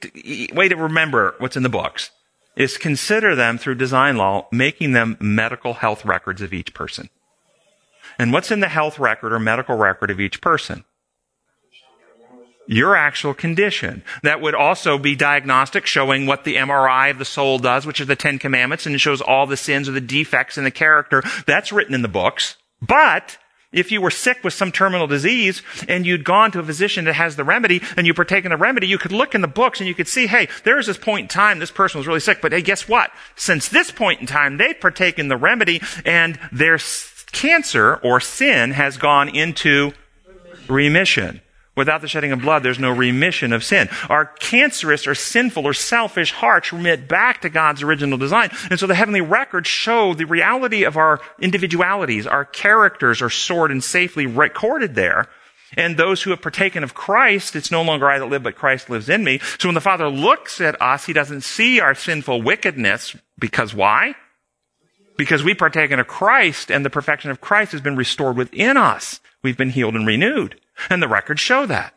way 0.52 0.68
to 0.68 0.76
remember 0.76 1.34
what's 1.38 1.56
in 1.56 1.62
the 1.62 1.68
books 1.68 2.10
is 2.56 2.76
consider 2.76 3.34
them 3.34 3.58
through 3.58 3.76
design 3.76 4.16
law, 4.16 4.46
making 4.50 4.92
them 4.92 5.16
medical 5.20 5.74
health 5.74 6.04
records 6.04 6.42
of 6.42 6.52
each 6.52 6.74
person. 6.74 7.08
And 8.18 8.32
what's 8.32 8.50
in 8.50 8.60
the 8.60 8.68
health 8.68 8.98
record 8.98 9.32
or 9.32 9.38
medical 9.38 9.76
record 9.76 10.10
of 10.10 10.20
each 10.20 10.40
person? 10.40 10.84
Your 12.66 12.94
actual 12.96 13.34
condition. 13.34 14.02
That 14.22 14.40
would 14.40 14.54
also 14.54 14.98
be 14.98 15.16
diagnostic, 15.16 15.86
showing 15.86 16.26
what 16.26 16.44
the 16.44 16.56
MRI 16.56 17.10
of 17.10 17.18
the 17.18 17.24
soul 17.24 17.58
does, 17.58 17.86
which 17.86 18.00
are 18.00 18.04
the 18.04 18.16
Ten 18.16 18.38
Commandments, 18.38 18.86
and 18.86 18.94
it 18.94 19.00
shows 19.00 19.20
all 19.20 19.46
the 19.46 19.56
sins 19.56 19.88
or 19.88 19.92
the 19.92 20.00
defects 20.00 20.56
in 20.56 20.64
the 20.64 20.70
character. 20.70 21.22
That's 21.46 21.72
written 21.72 21.94
in 21.94 22.02
the 22.02 22.08
books. 22.08 22.56
But 22.80 23.38
if 23.72 23.90
you 23.90 24.00
were 24.00 24.10
sick 24.10 24.44
with 24.44 24.52
some 24.52 24.70
terminal 24.70 25.06
disease 25.06 25.62
and 25.88 26.06
you'd 26.06 26.24
gone 26.24 26.52
to 26.52 26.60
a 26.60 26.64
physician 26.64 27.06
that 27.06 27.14
has 27.14 27.36
the 27.36 27.44
remedy 27.44 27.80
and 27.96 28.06
you 28.06 28.14
partaken 28.14 28.50
the 28.50 28.56
remedy, 28.56 28.86
you 28.86 28.98
could 28.98 29.12
look 29.12 29.34
in 29.34 29.40
the 29.40 29.48
books 29.48 29.80
and 29.80 29.88
you 29.88 29.94
could 29.94 30.08
see, 30.08 30.26
hey, 30.26 30.48
there 30.64 30.76
was 30.76 30.86
this 30.86 30.98
point 30.98 31.24
in 31.24 31.28
time 31.28 31.58
this 31.58 31.70
person 31.70 31.98
was 31.98 32.06
really 32.06 32.20
sick, 32.20 32.40
but 32.42 32.52
hey, 32.52 32.60
guess 32.60 32.86
what? 32.86 33.10
Since 33.34 33.70
this 33.70 33.90
point 33.90 34.20
in 34.20 34.26
time, 34.26 34.58
they've 34.58 34.78
partaken 34.78 35.28
the 35.28 35.36
remedy 35.36 35.80
and 36.04 36.38
their 36.52 36.78
cancer 37.32 37.96
or 37.96 38.20
sin 38.20 38.72
has 38.72 38.98
gone 38.98 39.28
into 39.30 39.92
remission. 40.68 41.40
Without 41.74 42.02
the 42.02 42.08
shedding 42.08 42.32
of 42.32 42.42
blood, 42.42 42.62
there's 42.62 42.78
no 42.78 42.90
remission 42.90 43.52
of 43.52 43.64
sin. 43.64 43.88
Our 44.10 44.26
cancerous 44.26 45.06
or 45.06 45.14
sinful 45.14 45.66
or 45.66 45.72
selfish 45.72 46.32
hearts 46.32 46.72
remit 46.72 47.08
back 47.08 47.40
to 47.42 47.48
God's 47.48 47.82
original 47.82 48.18
design. 48.18 48.50
And 48.68 48.78
so 48.78 48.86
the 48.86 48.94
heavenly 48.94 49.22
records 49.22 49.68
show 49.68 50.12
the 50.12 50.26
reality 50.26 50.84
of 50.84 50.98
our 50.98 51.20
individualities. 51.40 52.26
Our 52.26 52.44
characters 52.44 53.22
are 53.22 53.30
stored 53.30 53.70
and 53.70 53.82
safely 53.82 54.26
recorded 54.26 54.94
there. 54.94 55.28
And 55.74 55.96
those 55.96 56.22
who 56.22 56.30
have 56.30 56.42
partaken 56.42 56.84
of 56.84 56.92
Christ, 56.92 57.56
it's 57.56 57.70
no 57.70 57.82
longer 57.82 58.10
I 58.10 58.18
that 58.18 58.26
live, 58.26 58.42
but 58.42 58.56
Christ 58.56 58.90
lives 58.90 59.08
in 59.08 59.24
me. 59.24 59.40
So 59.58 59.68
when 59.68 59.74
the 59.74 59.80
Father 59.80 60.08
looks 60.08 60.60
at 60.60 60.80
us, 60.82 61.06
He 61.06 61.14
doesn't 61.14 61.40
see 61.40 61.80
our 61.80 61.94
sinful 61.94 62.42
wickedness. 62.42 63.16
Because 63.38 63.74
why? 63.74 64.14
Because 65.16 65.42
we 65.42 65.54
partaken 65.54 65.98
of 65.98 66.06
Christ 66.06 66.70
and 66.70 66.84
the 66.84 66.90
perfection 66.90 67.30
of 67.30 67.40
Christ 67.40 67.72
has 67.72 67.80
been 67.80 67.96
restored 67.96 68.36
within 68.36 68.76
us. 68.76 69.20
We've 69.42 69.56
been 69.56 69.70
healed 69.70 69.94
and 69.94 70.06
renewed. 70.06 70.60
And 70.90 71.02
the 71.02 71.08
records 71.08 71.40
show 71.40 71.66
that. 71.66 71.94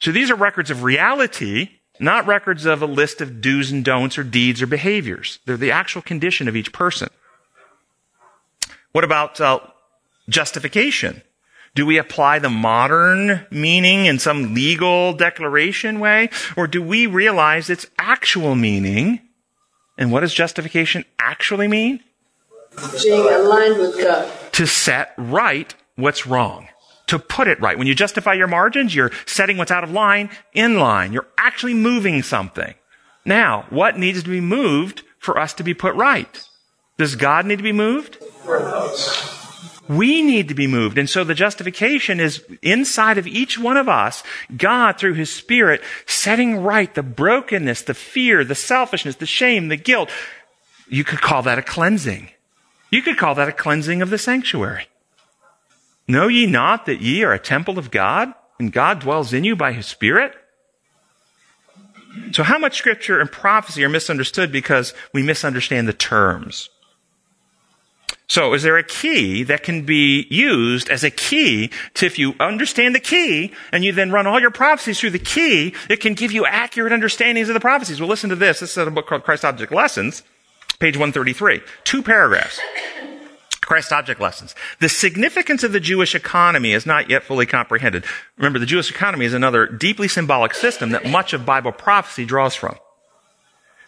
So 0.00 0.12
these 0.12 0.30
are 0.30 0.36
records 0.36 0.70
of 0.70 0.82
reality, 0.82 1.70
not 1.98 2.26
records 2.26 2.66
of 2.66 2.82
a 2.82 2.86
list 2.86 3.20
of 3.20 3.40
do's 3.40 3.70
and 3.70 3.84
don'ts 3.84 4.18
or 4.18 4.24
deeds 4.24 4.60
or 4.62 4.66
behaviors. 4.66 5.38
They're 5.46 5.56
the 5.56 5.72
actual 5.72 6.02
condition 6.02 6.48
of 6.48 6.56
each 6.56 6.72
person. 6.72 7.08
What 8.92 9.04
about 9.04 9.40
uh, 9.40 9.60
justification? 10.28 11.22
Do 11.74 11.84
we 11.84 11.98
apply 11.98 12.38
the 12.38 12.48
modern 12.48 13.46
meaning 13.50 14.06
in 14.06 14.18
some 14.18 14.54
legal 14.54 15.12
declaration 15.12 16.00
way? 16.00 16.30
Or 16.56 16.66
do 16.66 16.80
we 16.82 17.06
realize 17.06 17.68
its 17.68 17.86
actual 17.98 18.54
meaning? 18.54 19.20
And 19.98 20.10
what 20.10 20.20
does 20.20 20.32
justification 20.32 21.04
actually 21.18 21.68
mean? 21.68 22.00
Being 23.02 23.26
aligned 23.26 23.78
with 23.78 23.98
God. 23.98 24.32
To 24.52 24.66
set 24.66 25.12
right 25.18 25.74
what's 25.96 26.26
wrong. 26.26 26.68
To 27.08 27.18
put 27.18 27.46
it 27.46 27.60
right. 27.60 27.78
When 27.78 27.86
you 27.86 27.94
justify 27.94 28.34
your 28.34 28.48
margins, 28.48 28.94
you're 28.94 29.12
setting 29.26 29.58
what's 29.58 29.70
out 29.70 29.84
of 29.84 29.92
line 29.92 30.30
in 30.52 30.78
line. 30.78 31.12
You're 31.12 31.28
actually 31.38 31.74
moving 31.74 32.22
something. 32.22 32.74
Now, 33.24 33.66
what 33.70 33.98
needs 33.98 34.22
to 34.22 34.30
be 34.30 34.40
moved 34.40 35.02
for 35.18 35.38
us 35.38 35.54
to 35.54 35.64
be 35.64 35.74
put 35.74 35.94
right? 35.94 36.42
Does 36.98 37.14
God 37.16 37.46
need 37.46 37.56
to 37.56 37.62
be 37.62 37.72
moved? 37.72 38.18
We 39.88 40.22
need 40.22 40.48
to 40.48 40.54
be 40.54 40.66
moved. 40.66 40.98
And 40.98 41.08
so 41.08 41.22
the 41.22 41.34
justification 41.34 42.18
is 42.18 42.44
inside 42.62 43.18
of 43.18 43.26
each 43.26 43.58
one 43.58 43.76
of 43.76 43.88
us, 43.88 44.22
God 44.56 44.98
through 44.98 45.14
His 45.14 45.32
Spirit 45.32 45.82
setting 46.06 46.58
right 46.62 46.92
the 46.92 47.02
brokenness, 47.02 47.82
the 47.82 47.94
fear, 47.94 48.44
the 48.44 48.54
selfishness, 48.54 49.16
the 49.16 49.26
shame, 49.26 49.68
the 49.68 49.76
guilt. 49.76 50.10
You 50.88 51.04
could 51.04 51.20
call 51.20 51.42
that 51.42 51.58
a 51.58 51.62
cleansing. 51.62 52.30
You 52.90 53.02
could 53.02 53.16
call 53.16 53.34
that 53.36 53.48
a 53.48 53.52
cleansing 53.52 54.02
of 54.02 54.10
the 54.10 54.18
sanctuary. 54.18 54.88
Know 56.08 56.28
ye 56.28 56.46
not 56.46 56.86
that 56.86 57.00
ye 57.00 57.24
are 57.24 57.32
a 57.32 57.38
temple 57.38 57.78
of 57.78 57.90
God 57.90 58.32
and 58.58 58.72
God 58.72 59.00
dwells 59.00 59.32
in 59.32 59.44
you 59.44 59.56
by 59.56 59.72
His 59.72 59.86
Spirit? 59.86 60.34
So 62.32 62.42
how 62.42 62.58
much 62.58 62.78
scripture 62.78 63.20
and 63.20 63.30
prophecy 63.30 63.84
are 63.84 63.88
misunderstood 63.88 64.50
because 64.50 64.94
we 65.12 65.22
misunderstand 65.22 65.86
the 65.86 65.92
terms? 65.92 66.70
So 68.28 68.54
is 68.54 68.64
there 68.64 68.76
a 68.76 68.82
key 68.82 69.44
that 69.44 69.62
can 69.62 69.82
be 69.82 70.26
used 70.30 70.88
as 70.88 71.04
a 71.04 71.10
key 71.10 71.70
to 71.94 72.06
if 72.06 72.18
you 72.18 72.34
understand 72.40 72.94
the 72.94 73.00
key 73.00 73.52
and 73.70 73.84
you 73.84 73.92
then 73.92 74.10
run 74.10 74.26
all 74.26 74.40
your 74.40 74.50
prophecies 74.50 74.98
through 74.98 75.10
the 75.10 75.18
key, 75.18 75.74
it 75.88 76.00
can 76.00 76.14
give 76.14 76.32
you 76.32 76.44
accurate 76.44 76.92
understandings 76.92 77.48
of 77.48 77.54
the 77.54 77.60
prophecies. 77.60 78.00
Well, 78.00 78.08
listen 78.08 78.30
to 78.30 78.36
this. 78.36 78.60
This 78.60 78.76
is 78.76 78.86
a 78.86 78.90
book 78.90 79.06
called 79.06 79.22
Christ 79.22 79.44
Object 79.44 79.70
Lessons, 79.70 80.24
page 80.80 80.96
133. 80.96 81.60
Two 81.84 82.02
paragraphs. 82.02 82.60
Christ 83.66 83.92
Object 83.92 84.20
Lessons. 84.20 84.54
The 84.78 84.88
significance 84.88 85.64
of 85.64 85.72
the 85.72 85.80
Jewish 85.80 86.14
economy 86.14 86.72
is 86.72 86.86
not 86.86 87.10
yet 87.10 87.24
fully 87.24 87.46
comprehended. 87.46 88.04
Remember, 88.36 88.60
the 88.60 88.64
Jewish 88.64 88.90
economy 88.90 89.26
is 89.26 89.34
another 89.34 89.66
deeply 89.66 90.06
symbolic 90.06 90.54
system 90.54 90.90
that 90.90 91.04
much 91.04 91.32
of 91.32 91.44
Bible 91.44 91.72
prophecy 91.72 92.24
draws 92.24 92.54
from. 92.54 92.76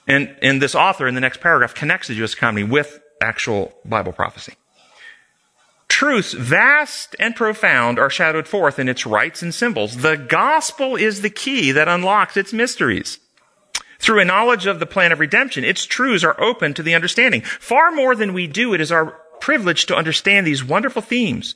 And, 0.06 0.34
and 0.42 0.60
this 0.60 0.74
author 0.74 1.06
in 1.06 1.14
the 1.14 1.20
next 1.20 1.40
paragraph 1.40 1.74
connects 1.74 2.08
the 2.08 2.14
Jewish 2.14 2.34
economy 2.34 2.64
with 2.64 2.98
actual 3.22 3.72
Bible 3.84 4.12
prophecy. 4.12 4.54
Truths 5.88 6.32
vast 6.32 7.14
and 7.20 7.36
profound 7.36 8.00
are 8.00 8.10
shadowed 8.10 8.48
forth 8.48 8.78
in 8.80 8.88
its 8.88 9.06
rites 9.06 9.42
and 9.42 9.54
symbols. 9.54 9.98
The 9.98 10.16
gospel 10.16 10.96
is 10.96 11.22
the 11.22 11.30
key 11.30 11.70
that 11.72 11.88
unlocks 11.88 12.36
its 12.36 12.52
mysteries. 12.52 13.20
Through 14.00 14.20
a 14.20 14.24
knowledge 14.24 14.66
of 14.66 14.80
the 14.80 14.86
plan 14.86 15.12
of 15.12 15.20
redemption, 15.20 15.64
its 15.64 15.84
truths 15.84 16.24
are 16.24 16.40
open 16.40 16.74
to 16.74 16.82
the 16.82 16.94
understanding. 16.94 17.42
Far 17.42 17.92
more 17.92 18.14
than 18.14 18.32
we 18.32 18.46
do, 18.46 18.74
it 18.74 18.80
is 18.80 18.92
our 18.92 19.20
privilege 19.40 19.86
to 19.86 19.96
understand 19.96 20.46
these 20.46 20.64
wonderful 20.64 21.02
themes. 21.02 21.54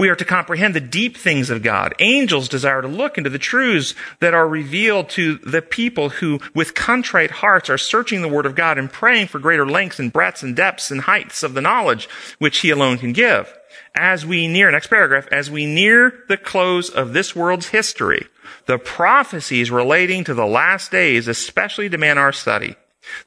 We 0.00 0.08
are 0.08 0.16
to 0.16 0.24
comprehend 0.24 0.74
the 0.74 0.80
deep 0.80 1.14
things 1.14 1.50
of 1.50 1.62
God. 1.62 1.94
Angels 1.98 2.48
desire 2.48 2.80
to 2.80 2.88
look 2.88 3.18
into 3.18 3.28
the 3.28 3.38
truths 3.38 3.94
that 4.20 4.32
are 4.32 4.48
revealed 4.48 5.10
to 5.10 5.36
the 5.36 5.60
people 5.60 6.08
who, 6.08 6.40
with 6.54 6.74
contrite 6.74 7.30
hearts, 7.30 7.68
are 7.68 7.76
searching 7.76 8.22
the 8.22 8.28
Word 8.28 8.46
of 8.46 8.54
God 8.54 8.78
and 8.78 8.90
praying 8.90 9.26
for 9.26 9.38
greater 9.38 9.66
lengths 9.66 9.98
and 9.98 10.10
breadths 10.10 10.42
and 10.42 10.56
depths 10.56 10.90
and 10.90 11.02
heights 11.02 11.42
of 11.42 11.52
the 11.52 11.60
knowledge 11.60 12.08
which 12.38 12.60
He 12.60 12.70
alone 12.70 12.96
can 12.96 13.12
give. 13.12 13.54
As 13.94 14.24
we 14.24 14.48
near, 14.48 14.70
next 14.70 14.86
paragraph, 14.86 15.28
as 15.30 15.50
we 15.50 15.66
near 15.66 16.24
the 16.28 16.38
close 16.38 16.88
of 16.88 17.12
this 17.12 17.36
world's 17.36 17.68
history, 17.68 18.26
the 18.64 18.78
prophecies 18.78 19.70
relating 19.70 20.24
to 20.24 20.32
the 20.32 20.46
last 20.46 20.90
days 20.90 21.28
especially 21.28 21.90
demand 21.90 22.18
our 22.18 22.32
study. 22.32 22.74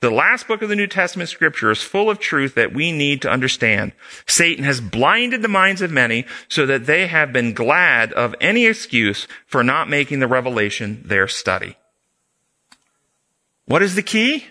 The 0.01 0.11
last 0.11 0.47
book 0.47 0.61
of 0.61 0.69
the 0.69 0.75
New 0.75 0.87
Testament 0.87 1.29
scripture 1.29 1.71
is 1.71 1.81
full 1.81 2.09
of 2.09 2.19
truth 2.19 2.55
that 2.55 2.73
we 2.73 2.91
need 2.91 3.21
to 3.23 3.29
understand. 3.29 3.93
Satan 4.27 4.63
has 4.65 4.79
blinded 4.79 5.41
the 5.41 5.47
minds 5.47 5.81
of 5.81 5.91
many 5.91 6.25
so 6.47 6.65
that 6.65 6.85
they 6.85 7.07
have 7.07 7.33
been 7.33 7.53
glad 7.53 8.13
of 8.13 8.35
any 8.39 8.65
excuse 8.65 9.27
for 9.45 9.63
not 9.63 9.89
making 9.89 10.19
the 10.19 10.27
revelation 10.27 11.01
their 11.05 11.27
study. 11.27 11.75
What 13.65 13.81
is 13.81 13.95
the 13.95 14.03
key? 14.03 14.45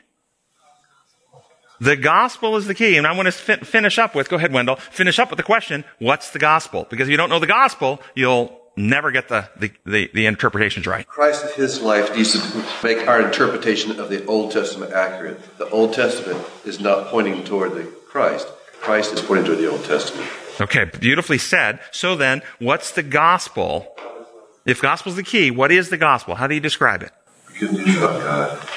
The 1.81 1.97
gospel 1.97 2.57
is 2.57 2.67
the 2.67 2.75
key. 2.75 2.97
And 2.97 3.07
I 3.07 3.13
want 3.13 3.27
to 3.27 3.33
fi- 3.33 3.57
finish 3.57 3.99
up 3.99 4.15
with, 4.15 4.29
go 4.29 4.37
ahead, 4.37 4.53
Wendell, 4.53 4.77
finish 4.77 5.19
up 5.19 5.31
with 5.31 5.37
the 5.37 5.43
question, 5.43 5.85
what's 5.99 6.31
the 6.31 6.39
gospel? 6.39 6.87
Because 6.89 7.09
if 7.09 7.11
you 7.11 7.17
don't 7.17 7.29
know 7.29 7.41
the 7.41 7.47
gospel, 7.47 8.01
you'll 8.15 8.62
never 8.77 9.11
get 9.11 9.29
the, 9.29 9.49
the, 9.57 9.73
the, 9.85 10.11
the 10.15 10.27
interpretations 10.27 10.87
right. 10.87 11.07
Christ 11.07 11.45
in 11.45 11.63
his 11.63 11.81
life 11.81 12.15
needs 12.17 12.33
to 12.33 12.65
make 12.83 13.07
our 13.07 13.21
interpretation 13.21 13.99
of 13.99 14.09
the 14.09 14.25
Old 14.27 14.53
Testament 14.53 14.93
accurate. 14.93 15.59
The 15.59 15.69
Old 15.71 15.95
Testament 15.95 16.45
is 16.65 16.81
not 16.81 17.09
pointing 17.09 17.45
toward 17.45 17.75
the 17.75 17.85
Christ. 17.85 18.49
Christ 18.81 19.13
is 19.13 19.21
pointing 19.21 19.47
toward 19.47 19.59
the 19.59 19.71
Old 19.71 19.85
Testament. 19.85 20.29
Okay, 20.61 20.85
beautifully 20.85 21.39
said. 21.39 21.81
So 21.93 22.17
then, 22.17 22.43
what's 22.59 22.91
the 22.91 23.03
gospel? 23.03 23.95
If 24.65 24.81
gospel's 24.83 25.17
the 25.17 25.23
key, 25.23 25.51
what 25.51 25.73
is 25.73 25.89
the 25.91 25.97
gospel? 25.97 26.35
How 26.35 26.47
do 26.47 26.55
you 26.55 26.61
describe 26.61 27.03
it? 27.03 27.11
Good 27.59 27.73
news 27.73 27.97
about 27.97 28.21
God. 28.21 28.69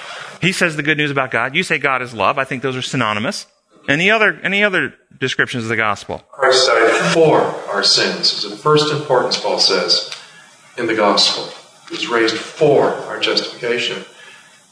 He 0.41 0.51
says 0.51 0.75
the 0.75 0.83
good 0.83 0.97
news 0.97 1.11
about 1.11 1.31
God. 1.31 1.55
You 1.55 1.63
say 1.63 1.77
God 1.77 2.01
is 2.01 2.13
love. 2.13 2.37
I 2.37 2.43
think 2.43 2.61
those 2.61 2.75
are 2.75 2.81
synonymous. 2.81 3.47
Any 3.87 4.09
other 4.09 4.39
any 4.41 4.63
other 4.63 4.95
descriptions 5.19 5.63
of 5.63 5.69
the 5.69 5.75
gospel? 5.75 6.19
Christ 6.31 6.67
died 6.67 7.13
for 7.13 7.39
our 7.69 7.83
sins. 7.83 8.33
It's 8.33 8.43
of 8.43 8.59
first 8.59 8.91
importance, 8.93 9.39
Paul 9.39 9.59
says, 9.59 10.11
in 10.77 10.87
the 10.87 10.95
gospel. 10.95 11.53
He 11.89 11.95
was 11.95 12.07
raised 12.07 12.37
for 12.37 12.89
our 12.89 13.19
justification. 13.19 14.03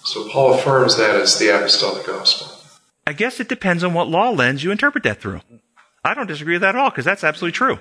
So 0.04 0.28
Paul 0.30 0.56
affirms 0.56 0.98
that 0.98 1.16
as 1.16 1.38
the 1.38 1.50
apostolic 1.50 2.06
gospel. 2.06 2.48
I 3.06 3.14
guess 3.14 3.40
it 3.40 3.50
depends 3.50 3.84
on 3.84 3.94
what 3.94 4.08
law 4.08 4.32
lens 4.32 4.64
you 4.64 4.72
interpret 4.72 5.04
that 5.04 5.22
through. 5.22 5.42
I 6.04 6.14
don't 6.14 6.28
disagree 6.28 6.56
with 6.56 6.62
that 6.62 6.76
at 6.76 6.82
all 6.82 6.90
because 6.90 7.06
that's 7.06 7.24
absolutely 7.24 7.54
true. 7.54 7.80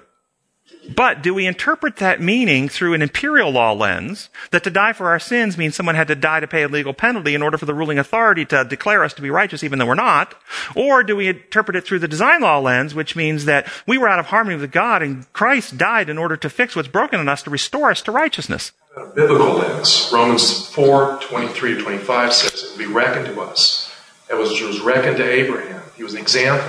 But 0.94 1.22
do 1.22 1.32
we 1.32 1.46
interpret 1.46 1.96
that 1.96 2.20
meaning 2.20 2.68
through 2.68 2.94
an 2.94 3.02
imperial 3.02 3.50
law 3.50 3.72
lens 3.72 4.28
that 4.50 4.64
to 4.64 4.70
die 4.70 4.92
for 4.92 5.08
our 5.08 5.18
sins 5.18 5.56
means 5.56 5.76
someone 5.76 5.94
had 5.94 6.08
to 6.08 6.14
die 6.14 6.40
to 6.40 6.46
pay 6.46 6.62
a 6.62 6.68
legal 6.68 6.92
penalty 6.92 7.34
in 7.34 7.42
order 7.42 7.56
for 7.56 7.66
the 7.66 7.74
ruling 7.74 7.98
authority 7.98 8.44
to 8.46 8.64
declare 8.64 9.04
us 9.04 9.14
to 9.14 9.22
be 9.22 9.30
righteous 9.30 9.62
even 9.62 9.78
though 9.78 9.86
we're 9.86 9.94
not? 9.94 10.34
Or 10.74 11.04
do 11.04 11.16
we 11.16 11.28
interpret 11.28 11.76
it 11.76 11.84
through 11.84 12.00
the 12.00 12.08
design 12.08 12.40
law 12.40 12.58
lens, 12.58 12.94
which 12.94 13.14
means 13.14 13.44
that 13.44 13.68
we 13.86 13.96
were 13.96 14.08
out 14.08 14.18
of 14.18 14.26
harmony 14.26 14.56
with 14.56 14.72
God 14.72 15.02
and 15.02 15.32
Christ 15.32 15.78
died 15.78 16.08
in 16.10 16.18
order 16.18 16.36
to 16.36 16.50
fix 16.50 16.74
what's 16.74 16.88
broken 16.88 17.20
in 17.20 17.28
us 17.28 17.42
to 17.44 17.50
restore 17.50 17.90
us 17.90 18.02
to 18.02 18.12
righteousness? 18.12 18.72
Biblical 19.14 19.54
lens. 19.54 20.10
Romans 20.12 20.68
4 20.68 21.20
23 21.22 21.76
to 21.76 21.82
25 21.82 22.32
says 22.32 22.62
it 22.62 22.70
will 22.72 22.88
be 22.88 22.92
reckoned 22.92 23.26
to 23.26 23.40
us. 23.40 23.94
It 24.28 24.34
was, 24.34 24.60
it 24.60 24.66
was 24.66 24.80
reckoned 24.80 25.18
to 25.18 25.30
Abraham. 25.30 25.82
He 25.96 26.02
was 26.02 26.14
an 26.14 26.20
example. 26.20 26.68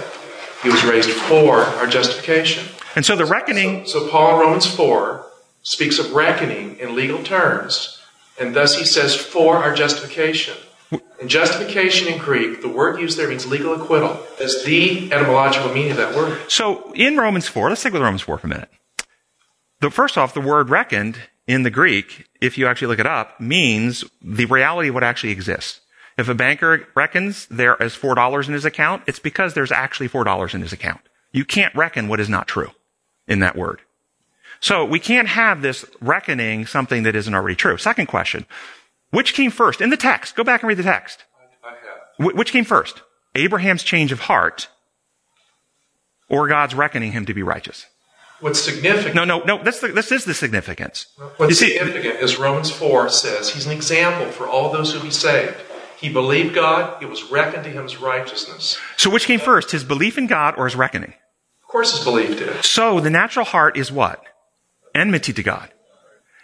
He 0.61 0.69
was 0.69 0.83
raised 0.85 1.09
for 1.11 1.57
our 1.57 1.87
justification. 1.87 2.63
And 2.95 3.05
so 3.05 3.15
the 3.15 3.25
reckoning, 3.25 3.85
So 3.85 4.07
Paul 4.09 4.35
in 4.35 4.39
Romans 4.41 4.67
4 4.67 5.25
speaks 5.63 5.97
of 5.97 6.13
reckoning 6.13 6.77
in 6.77 6.95
legal 6.95 7.23
terms, 7.23 7.99
and 8.39 8.55
thus 8.55 8.77
he 8.77 8.85
says 8.85 9.15
for 9.15 9.57
our 9.57 9.73
justification. 9.73 10.55
In 11.19 11.27
justification 11.27 12.07
in 12.07 12.19
Greek, 12.19 12.61
the 12.61 12.69
word 12.69 12.99
used 12.99 13.17
there 13.17 13.29
means 13.29 13.47
legal 13.47 13.73
acquittal. 13.73 14.19
That's 14.37 14.63
the 14.63 15.11
etymological 15.11 15.73
meaning 15.73 15.91
of 15.91 15.97
that 15.97 16.15
word. 16.15 16.51
so 16.51 16.91
in 16.93 17.17
Romans 17.17 17.47
4, 17.47 17.69
let's 17.69 17.81
stick 17.81 17.93
with 17.93 18.01
Romans 18.01 18.21
4 18.21 18.37
for 18.37 18.47
a 18.47 18.49
minute. 18.49 18.69
The, 19.79 19.89
first 19.89 20.17
off, 20.17 20.33
the 20.33 20.41
word 20.41 20.69
reckoned 20.69 21.17
in 21.47 21.63
the 21.63 21.71
Greek, 21.71 22.27
if 22.41 22.57
you 22.57 22.67
actually 22.67 22.89
look 22.89 22.99
it 22.99 23.07
up, 23.07 23.39
means 23.39 24.03
the 24.21 24.45
reality 24.45 24.89
of 24.89 24.93
what 24.93 25.03
actually 25.03 25.31
exists. 25.31 25.81
If 26.17 26.29
a 26.29 26.35
banker 26.35 26.87
reckons 26.93 27.47
there 27.47 27.75
is 27.77 27.95
$4 27.95 28.47
in 28.47 28.53
his 28.53 28.65
account, 28.65 29.03
it's 29.07 29.19
because 29.19 29.55
there's 29.55 29.71
actually 29.71 30.09
$4 30.09 30.53
in 30.53 30.61
his 30.61 30.71
account. 30.71 31.01
You 31.31 31.43
can't 31.43 31.73
reckon 31.73 32.07
what 32.07 32.19
is 32.19 32.29
not 32.29 32.47
true 32.47 32.69
in 33.27 33.39
that 33.39 33.55
word. 33.55 33.81
So 34.59 34.85
we 34.85 34.99
can't 34.99 35.27
have 35.27 35.61
this 35.61 35.85
reckoning 35.99 36.65
something 36.65 37.03
that 37.03 37.15
isn't 37.15 37.33
already 37.33 37.55
true. 37.55 37.77
Second 37.77 38.05
question. 38.07 38.45
Which 39.11 39.33
came 39.33 39.51
first? 39.51 39.81
In 39.81 39.89
the 39.89 39.97
text. 39.97 40.35
Go 40.35 40.43
back 40.43 40.61
and 40.63 40.67
read 40.69 40.77
the 40.77 40.83
text. 40.83 41.23
I 41.63 41.69
have. 42.23 42.33
Which 42.35 42.51
came 42.51 42.65
first? 42.65 43.01
Abraham's 43.35 43.83
change 43.83 44.11
of 44.11 44.21
heart 44.21 44.69
or 46.29 46.47
God's 46.47 46.73
reckoning 46.75 47.11
him 47.11 47.25
to 47.25 47.33
be 47.33 47.43
righteous? 47.43 47.85
What's 48.39 48.61
significant, 48.61 49.15
No, 49.15 49.23
no, 49.23 49.39
no. 49.43 49.63
That's 49.63 49.79
the, 49.79 49.89
this 49.89 50.11
is 50.11 50.25
the 50.25 50.33
significance. 50.33 51.07
what's 51.37 51.49
You 51.61 51.67
see- 51.67 51.77
significant 51.77 52.19
is 52.21 52.37
Romans 52.37 52.69
4 52.71 53.09
says 53.09 53.49
he's 53.51 53.65
an 53.65 53.71
example 53.71 54.31
for 54.31 54.47
all 54.47 54.71
those 54.71 54.93
who 54.93 54.99
be 54.99 55.11
saved. 55.11 55.55
He 55.99 56.09
believed 56.11 56.53
God, 56.53 57.01
it 57.01 57.05
was 57.09 57.23
reckoned 57.31 57.63
to 57.63 57.69
him 57.69 57.85
as 57.85 57.97
righteousness. 58.01 58.77
So 58.97 59.09
which 59.09 59.25
came 59.25 59.39
first? 59.39 59.71
His 59.71 59.83
belief 59.85 60.17
in 60.17 60.27
God 60.27 60.55
or 60.57 60.65
his 60.65 60.75
reckoning? 60.75 61.13
Of 61.73 61.75
course, 61.75 61.97
his 61.97 62.03
belief 62.05 62.37
did. 62.37 62.63
So 62.63 62.99
the 62.99 63.09
natural 63.09 63.45
heart 63.45 63.77
is 63.77 63.91
what? 63.91 64.23
Enmity 64.93 65.33
to 65.33 65.41
God. 65.41 65.71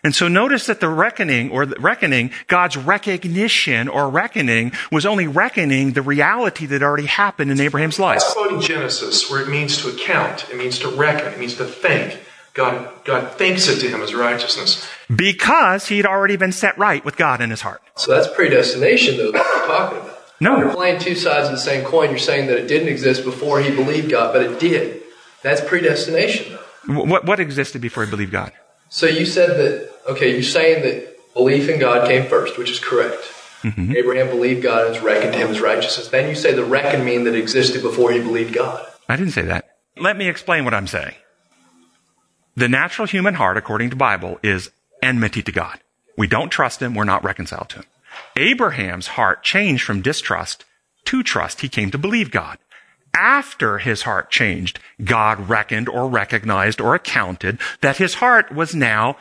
And 0.03 0.15
so 0.15 0.27
notice 0.27 0.65
that 0.65 0.79
the 0.79 0.89
reckoning 0.89 1.51
or 1.51 1.67
the 1.67 1.79
reckoning, 1.79 2.31
God's 2.47 2.75
recognition 2.75 3.87
or 3.87 4.09
reckoning 4.09 4.71
was 4.91 5.05
only 5.05 5.27
reckoning 5.27 5.91
the 5.91 6.01
reality 6.01 6.65
that 6.65 6.81
already 6.81 7.05
happened 7.05 7.51
in 7.51 7.61
Abraham's 7.61 7.99
life. 7.99 8.23
It's 8.23 8.33
quoting 8.33 8.59
Genesis, 8.59 9.29
where 9.29 9.39
it 9.39 9.49
means 9.49 9.77
to 9.83 9.89
account, 9.89 10.49
it 10.49 10.57
means 10.57 10.79
to 10.79 10.87
reckon, 10.87 11.31
it 11.31 11.39
means 11.39 11.57
to 11.57 11.65
think. 11.65 12.19
God, 12.55 12.89
God 13.05 13.31
thinks 13.33 13.67
it 13.67 13.81
to 13.81 13.87
him 13.87 14.01
as 14.01 14.15
righteousness. 14.15 14.89
Because 15.15 15.89
he'd 15.89 16.07
already 16.07 16.37
been 16.37 16.53
set 16.53 16.75
right 16.79 17.05
with 17.05 17.17
God 17.17 17.39
in 17.39 17.51
his 17.51 17.61
heart. 17.61 17.83
So 17.97 18.15
that's 18.15 18.33
predestination, 18.33 19.17
though, 19.17 19.31
that 19.31 19.45
we're 19.45 19.67
talking 19.67 19.99
about. 19.99 20.17
No. 20.39 20.57
You're 20.57 20.73
playing 20.73 20.99
two 20.99 21.13
sides 21.13 21.45
of 21.45 21.51
the 21.51 21.59
same 21.59 21.85
coin. 21.85 22.09
You're 22.09 22.17
saying 22.17 22.47
that 22.47 22.57
it 22.57 22.67
didn't 22.67 22.87
exist 22.87 23.23
before 23.23 23.61
he 23.61 23.69
believed 23.69 24.09
God, 24.09 24.33
but 24.33 24.41
it 24.41 24.59
did. 24.59 25.03
That's 25.41 25.61
predestination, 25.61 26.53
though. 26.53 27.03
What, 27.03 27.25
what 27.25 27.39
existed 27.39 27.81
before 27.81 28.05
he 28.05 28.09
believed 28.09 28.31
God? 28.31 28.51
So 28.89 29.05
you 29.05 29.25
said 29.25 29.57
that, 29.57 29.91
okay, 30.11 30.33
you're 30.33 30.43
saying 30.43 30.83
that 30.83 31.33
belief 31.33 31.69
in 31.69 31.79
God 31.79 32.07
came 32.07 32.25
first, 32.27 32.57
which 32.57 32.71
is 32.71 32.79
correct. 32.79 33.21
Mm-hmm. 33.63 33.95
Abraham 33.95 34.27
believed 34.29 34.63
God 34.63 34.87
and 34.87 34.95
it's 34.95 35.03
reckoned 35.03 35.33
to 35.33 35.39
him 35.39 35.49
as 35.49 35.61
righteousness. 35.61 36.07
Then 36.07 36.29
you 36.29 36.35
say 36.35 36.53
the 36.53 36.63
reckon 36.63 37.03
mean 37.03 37.25
that 37.25 37.35
existed 37.35 37.81
before 37.81 38.11
he 38.11 38.19
believed 38.19 38.53
God. 38.53 38.85
I 39.07 39.15
didn't 39.15 39.33
say 39.33 39.43
that. 39.43 39.77
Let 39.97 40.17
me 40.17 40.29
explain 40.29 40.63
what 40.63 40.73
I'm 40.73 40.87
saying. 40.87 41.15
The 42.55 42.69
natural 42.69 43.07
human 43.07 43.35
heart, 43.35 43.57
according 43.57 43.89
to 43.89 43.95
Bible, 43.95 44.39
is 44.41 44.71
enmity 45.03 45.43
to 45.43 45.51
God. 45.51 45.79
We 46.17 46.27
don't 46.27 46.49
trust 46.49 46.81
him. 46.81 46.95
We're 46.95 47.03
not 47.03 47.23
reconciled 47.23 47.69
to 47.69 47.77
him. 47.77 47.85
Abraham's 48.35 49.07
heart 49.07 49.43
changed 49.43 49.83
from 49.83 50.01
distrust 50.01 50.65
to 51.05 51.23
trust. 51.23 51.61
He 51.61 51.69
came 51.69 51.91
to 51.91 51.97
believe 51.97 52.31
God. 52.31 52.57
After 53.15 53.79
his 53.79 54.03
heart 54.03 54.31
changed, 54.31 54.79
God 55.03 55.49
reckoned 55.49 55.89
or 55.89 56.07
recognized 56.09 56.79
or 56.79 56.95
accounted 56.95 57.59
that 57.81 57.97
his 57.97 58.15
heart 58.15 58.51
was 58.51 58.75
now 58.75 59.17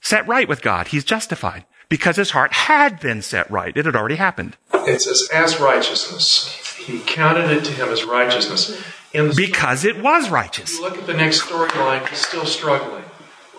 set 0.00 0.26
right 0.26 0.48
with 0.48 0.62
God. 0.62 0.88
He's 0.88 1.04
justified 1.04 1.64
because 1.88 2.16
his 2.16 2.30
heart 2.30 2.52
had 2.52 3.00
been 3.00 3.22
set 3.22 3.50
right. 3.50 3.76
It 3.76 3.86
had 3.86 3.96
already 3.96 4.16
happened. 4.16 4.56
It 4.72 5.00
says, 5.02 5.28
as 5.32 5.60
righteousness. 5.60 6.56
He 6.78 7.00
counted 7.00 7.50
it 7.50 7.64
to 7.64 7.72
him 7.72 7.88
as 7.88 8.04
righteousness. 8.04 8.82
In 9.12 9.28
the 9.28 9.34
Because 9.34 9.84
it 9.84 10.00
was 10.00 10.30
righteous. 10.30 10.78
look 10.80 10.96
at 10.96 11.06
the 11.06 11.14
next 11.14 11.42
storyline, 11.42 12.08
he's 12.08 12.24
still 12.26 12.46
struggling. 12.46 13.04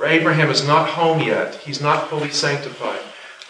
Abraham 0.04 0.50
is 0.50 0.66
not 0.66 0.90
home 0.90 1.20
yet. 1.22 1.56
He's 1.56 1.80
not 1.82 2.10
fully 2.10 2.32
sanctified. 2.32 3.00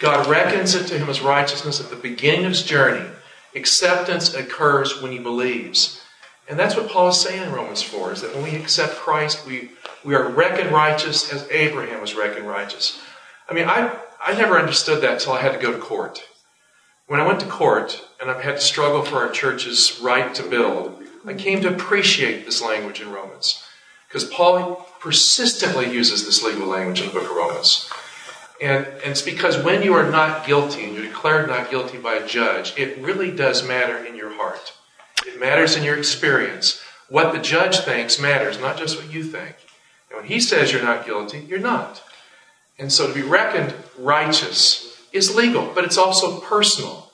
God 0.00 0.26
reckons 0.26 0.74
it 0.74 0.86
to 0.88 0.98
him 0.98 1.08
as 1.08 1.20
righteousness 1.22 1.80
at 1.80 1.88
the 1.88 1.96
beginning 1.96 2.44
of 2.44 2.50
his 2.50 2.62
journey. 2.62 3.08
Acceptance 3.54 4.34
occurs 4.34 5.00
when 5.00 5.12
he 5.12 5.18
believes. 5.18 6.01
And 6.48 6.58
that's 6.58 6.76
what 6.76 6.88
Paul 6.88 7.08
is 7.08 7.20
saying 7.20 7.42
in 7.42 7.52
Romans 7.52 7.82
4, 7.82 8.12
is 8.12 8.22
that 8.22 8.34
when 8.34 8.44
we 8.44 8.56
accept 8.56 8.96
Christ, 8.96 9.46
we, 9.46 9.70
we 10.04 10.14
are 10.14 10.28
reckoned 10.28 10.72
righteous 10.72 11.32
as 11.32 11.48
Abraham 11.50 12.00
was 12.00 12.14
reckoned 12.14 12.48
righteous. 12.48 13.00
I 13.48 13.54
mean, 13.54 13.68
I, 13.68 13.96
I 14.24 14.34
never 14.34 14.58
understood 14.58 15.02
that 15.02 15.14
until 15.14 15.32
I 15.32 15.40
had 15.40 15.52
to 15.52 15.58
go 15.58 15.72
to 15.72 15.78
court. 15.78 16.22
When 17.06 17.20
I 17.20 17.26
went 17.26 17.40
to 17.40 17.46
court 17.46 18.04
and 18.20 18.30
I've 18.30 18.42
had 18.42 18.56
to 18.56 18.60
struggle 18.60 19.02
for 19.02 19.16
our 19.16 19.30
church's 19.30 20.00
right 20.00 20.34
to 20.34 20.42
build, 20.42 21.02
I 21.24 21.34
came 21.34 21.60
to 21.62 21.68
appreciate 21.68 22.44
this 22.44 22.62
language 22.62 23.00
in 23.00 23.12
Romans. 23.12 23.64
Because 24.08 24.24
Paul 24.24 24.86
persistently 25.00 25.92
uses 25.92 26.24
this 26.24 26.42
legal 26.42 26.66
language 26.66 27.00
in 27.00 27.06
the 27.06 27.12
book 27.12 27.30
of 27.30 27.36
Romans. 27.36 27.90
And, 28.60 28.86
and 28.86 29.06
it's 29.06 29.22
because 29.22 29.62
when 29.62 29.82
you 29.82 29.94
are 29.94 30.08
not 30.08 30.46
guilty 30.46 30.84
and 30.84 30.94
you're 30.94 31.06
declared 31.06 31.48
not 31.48 31.70
guilty 31.70 31.98
by 31.98 32.14
a 32.14 32.26
judge, 32.26 32.74
it 32.76 32.98
really 32.98 33.30
does 33.30 33.66
matter 33.66 34.04
in 34.04 34.16
your 34.16 34.34
heart. 34.34 34.72
It 35.26 35.38
matters 35.40 35.76
in 35.76 35.82
your 35.84 35.96
experience. 35.96 36.80
What 37.08 37.32
the 37.32 37.38
judge 37.40 37.80
thinks 37.80 38.18
matters, 38.20 38.58
not 38.58 38.76
just 38.78 38.96
what 38.96 39.12
you 39.12 39.22
think. 39.22 39.56
And 40.10 40.18
when 40.20 40.26
he 40.26 40.40
says 40.40 40.72
you're 40.72 40.82
not 40.82 41.04
guilty, 41.04 41.40
you're 41.40 41.58
not. 41.58 42.02
And 42.78 42.92
so 42.92 43.06
to 43.06 43.14
be 43.14 43.22
reckoned 43.22 43.74
righteous 43.98 44.98
is 45.12 45.34
legal, 45.34 45.70
but 45.74 45.84
it's 45.84 45.98
also 45.98 46.40
personal. 46.40 47.12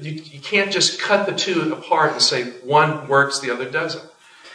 You, 0.00 0.12
you 0.12 0.40
can't 0.40 0.72
just 0.72 1.00
cut 1.00 1.26
the 1.26 1.32
two 1.34 1.72
apart 1.72 2.12
and 2.12 2.22
say 2.22 2.44
one 2.64 3.06
works, 3.08 3.40
the 3.40 3.50
other 3.52 3.68
doesn't. 3.70 4.04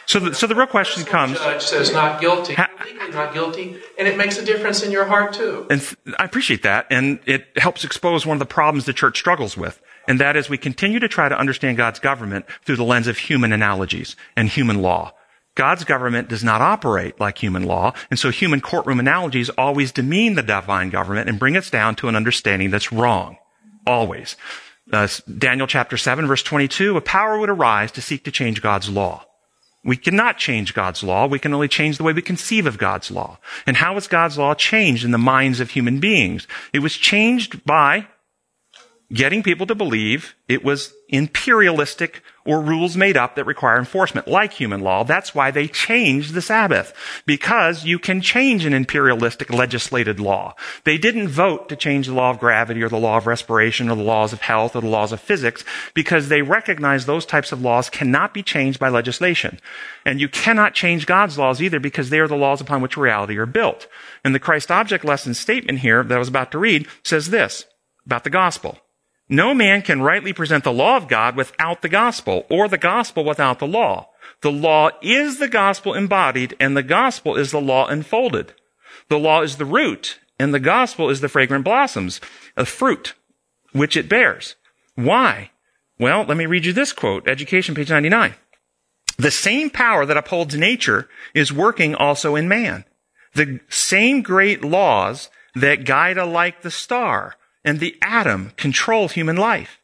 So 0.05 0.19
the, 0.19 0.33
so 0.33 0.47
the 0.47 0.55
real 0.55 0.65
question 0.65 1.03
The 1.03 1.09
comes, 1.09 1.37
judge 1.37 1.61
says 1.61 1.93
not 1.93 2.19
guilty, 2.19 2.55
Ha- 2.55 2.67
legally 2.83 3.11
not 3.11 3.31
guilty, 3.33 3.77
and 3.97 4.07
it 4.07 4.17
makes 4.17 4.37
a 4.39 4.43
difference 4.45 4.81
in 4.81 4.91
your 4.91 5.05
heart 5.05 5.33
too. 5.33 5.67
and 5.69 5.79
th- 5.81 5.95
I 6.17 6.23
appreciate 6.25 6.63
that, 6.63 6.87
and 6.89 7.19
it 7.27 7.45
helps 7.57 7.83
expose 7.83 8.25
one 8.25 8.35
of 8.35 8.39
the 8.39 8.45
problems 8.47 8.85
the 8.85 8.93
church 8.93 9.19
struggles 9.19 9.55
with, 9.55 9.79
and 10.09 10.19
that 10.19 10.35
is 10.35 10.49
we 10.49 10.57
continue 10.57 10.99
to 10.99 11.07
try 11.07 11.29
to 11.29 11.39
understand 11.39 11.77
God's 11.77 11.99
government 11.99 12.45
through 12.65 12.77
the 12.77 12.83
lens 12.83 13.05
of 13.05 13.19
human 13.19 13.53
analogies 13.53 14.15
and 14.35 14.49
human 14.49 14.81
law. 14.81 15.13
God's 15.53 15.83
government 15.83 16.29
does 16.29 16.43
not 16.43 16.61
operate 16.61 17.19
like 17.19 17.37
human 17.37 17.63
law, 17.63 17.93
and 18.09 18.17
so 18.17 18.31
human 18.31 18.59
courtroom 18.59 18.99
analogies 18.99 19.49
always 19.51 19.91
demean 19.91 20.33
the 20.33 20.41
divine 20.41 20.89
government 20.89 21.29
and 21.29 21.37
bring 21.37 21.55
us 21.55 21.69
down 21.69 21.95
to 21.97 22.07
an 22.07 22.15
understanding 22.15 22.71
that's 22.71 22.91
wrong. 22.91 23.37
Always. 23.85 24.35
Uh, 24.91 25.07
Daniel 25.37 25.67
chapter 25.67 25.95
7 25.95 26.25
verse 26.25 26.41
22, 26.41 26.97
a 26.97 27.01
power 27.01 27.37
would 27.37 27.49
arise 27.51 27.91
to 27.91 28.01
seek 28.01 28.23
to 28.23 28.31
change 28.31 28.63
God's 28.63 28.89
law. 28.89 29.25
We 29.83 29.95
cannot 29.95 30.39
change 30.39 30.73
God's 30.73 31.03
law. 31.03 31.27
We 31.27 31.39
can 31.39 31.53
only 31.53 31.67
change 31.67 31.97
the 31.97 32.03
way 32.03 32.13
we 32.13 32.23
conceive 32.23 32.65
of 32.65 32.79
God's 32.79 33.11
law. 33.11 33.37
And 33.67 33.77
how 33.77 33.93
was 33.93 34.07
God's 34.07 34.39
law 34.39 34.55
changed 34.55 35.05
in 35.05 35.11
the 35.11 35.19
minds 35.19 35.59
of 35.59 35.69
human 35.69 35.99
beings? 35.99 36.47
It 36.73 36.79
was 36.79 36.97
changed 36.97 37.63
by 37.63 38.07
getting 39.11 39.41
people 39.41 39.65
to 39.65 39.73
believe 39.73 40.35
it 40.47 40.63
was 40.63 40.93
imperialistic 41.09 42.21
or 42.45 42.61
rules 42.61 42.95
made 42.95 43.17
up 43.17 43.35
that 43.35 43.45
require 43.45 43.77
enforcement, 43.77 44.27
like 44.27 44.53
human 44.53 44.81
law. 44.81 45.03
That's 45.03 45.33
why 45.33 45.51
they 45.51 45.67
changed 45.67 46.33
the 46.33 46.41
Sabbath, 46.41 46.93
because 47.25 47.85
you 47.85 47.99
can 47.99 48.21
change 48.21 48.65
an 48.65 48.73
imperialistic 48.73 49.51
legislated 49.51 50.19
law. 50.19 50.55
They 50.83 50.97
didn't 50.97 51.27
vote 51.27 51.69
to 51.69 51.75
change 51.75 52.07
the 52.07 52.13
law 52.13 52.29
of 52.29 52.39
gravity 52.39 52.81
or 52.81 52.89
the 52.89 52.97
law 52.97 53.17
of 53.17 53.27
respiration 53.27 53.89
or 53.89 53.95
the 53.95 54.03
laws 54.03 54.33
of 54.33 54.41
health 54.41 54.75
or 54.75 54.81
the 54.81 54.87
laws 54.87 55.11
of 55.11 55.19
physics, 55.19 55.63
because 55.93 56.29
they 56.29 56.41
recognize 56.41 57.05
those 57.05 57.25
types 57.25 57.51
of 57.51 57.61
laws 57.61 57.89
cannot 57.89 58.33
be 58.33 58.43
changed 58.43 58.79
by 58.79 58.89
legislation. 58.89 59.59
And 60.05 60.21
you 60.21 60.29
cannot 60.29 60.73
change 60.75 61.05
God's 61.05 61.37
laws 61.37 61.61
either, 61.61 61.79
because 61.79 62.09
they 62.09 62.19
are 62.19 62.27
the 62.27 62.35
laws 62.35 62.61
upon 62.61 62.81
which 62.81 62.97
reality 62.97 63.37
are 63.37 63.45
built. 63.45 63.87
And 64.23 64.33
the 64.33 64.39
Christ 64.39 64.71
object 64.71 65.03
lesson 65.03 65.33
statement 65.33 65.79
here 65.79 66.03
that 66.03 66.15
I 66.15 66.19
was 66.19 66.29
about 66.29 66.51
to 66.51 66.59
read 66.59 66.87
says 67.03 67.29
this 67.29 67.65
about 68.05 68.23
the 68.23 68.29
gospel. 68.29 68.79
No 69.29 69.53
man 69.53 69.83
can 69.83 70.01
rightly 70.01 70.33
present 70.33 70.63
the 70.63 70.73
law 70.73 70.97
of 70.97 71.07
God 71.07 71.35
without 71.35 71.83
the 71.83 71.89
gospel, 71.89 72.47
or 72.49 72.67
the 72.67 72.79
gospel 72.79 73.23
without 73.23 73.59
the 73.59 73.67
law. 73.67 74.09
The 74.41 74.51
law 74.51 74.89
is 75.03 75.37
the 75.37 75.47
gospel 75.47 75.93
embodied, 75.93 76.55
and 76.59 76.75
the 76.75 76.83
gospel 76.83 77.35
is 77.35 77.51
the 77.51 77.61
law 77.61 77.85
unfolded. 77.87 78.53
The 79.07 79.19
law 79.19 79.41
is 79.41 79.57
the 79.57 79.65
root, 79.65 80.19
and 80.39 80.51
the 80.51 80.59
gospel 80.59 81.09
is 81.09 81.21
the 81.21 81.29
fragrant 81.29 81.63
blossoms, 81.63 82.19
a 82.57 82.65
fruit 82.65 83.13
which 83.71 83.95
it 83.95 84.09
bears. 84.09 84.55
Why? 84.95 85.51
Well, 85.99 86.23
let 86.23 86.37
me 86.37 86.47
read 86.47 86.65
you 86.65 86.73
this 86.73 86.93
quote, 86.93 87.27
Education, 87.27 87.75
page 87.75 87.89
99. 87.91 88.33
The 89.17 89.31
same 89.31 89.69
power 89.69 90.05
that 90.05 90.17
upholds 90.17 90.55
nature 90.55 91.07
is 91.35 91.53
working 91.53 91.93
also 91.93 92.35
in 92.35 92.47
man. 92.47 92.85
The 93.35 93.59
same 93.69 94.23
great 94.23 94.63
laws 94.63 95.29
that 95.53 95.85
guide 95.85 96.17
alike 96.17 96.61
the 96.61 96.71
star 96.71 97.35
and 97.63 97.79
the 97.79 97.97
atom 98.01 98.51
control 98.57 99.07
human 99.07 99.35
life. 99.35 99.79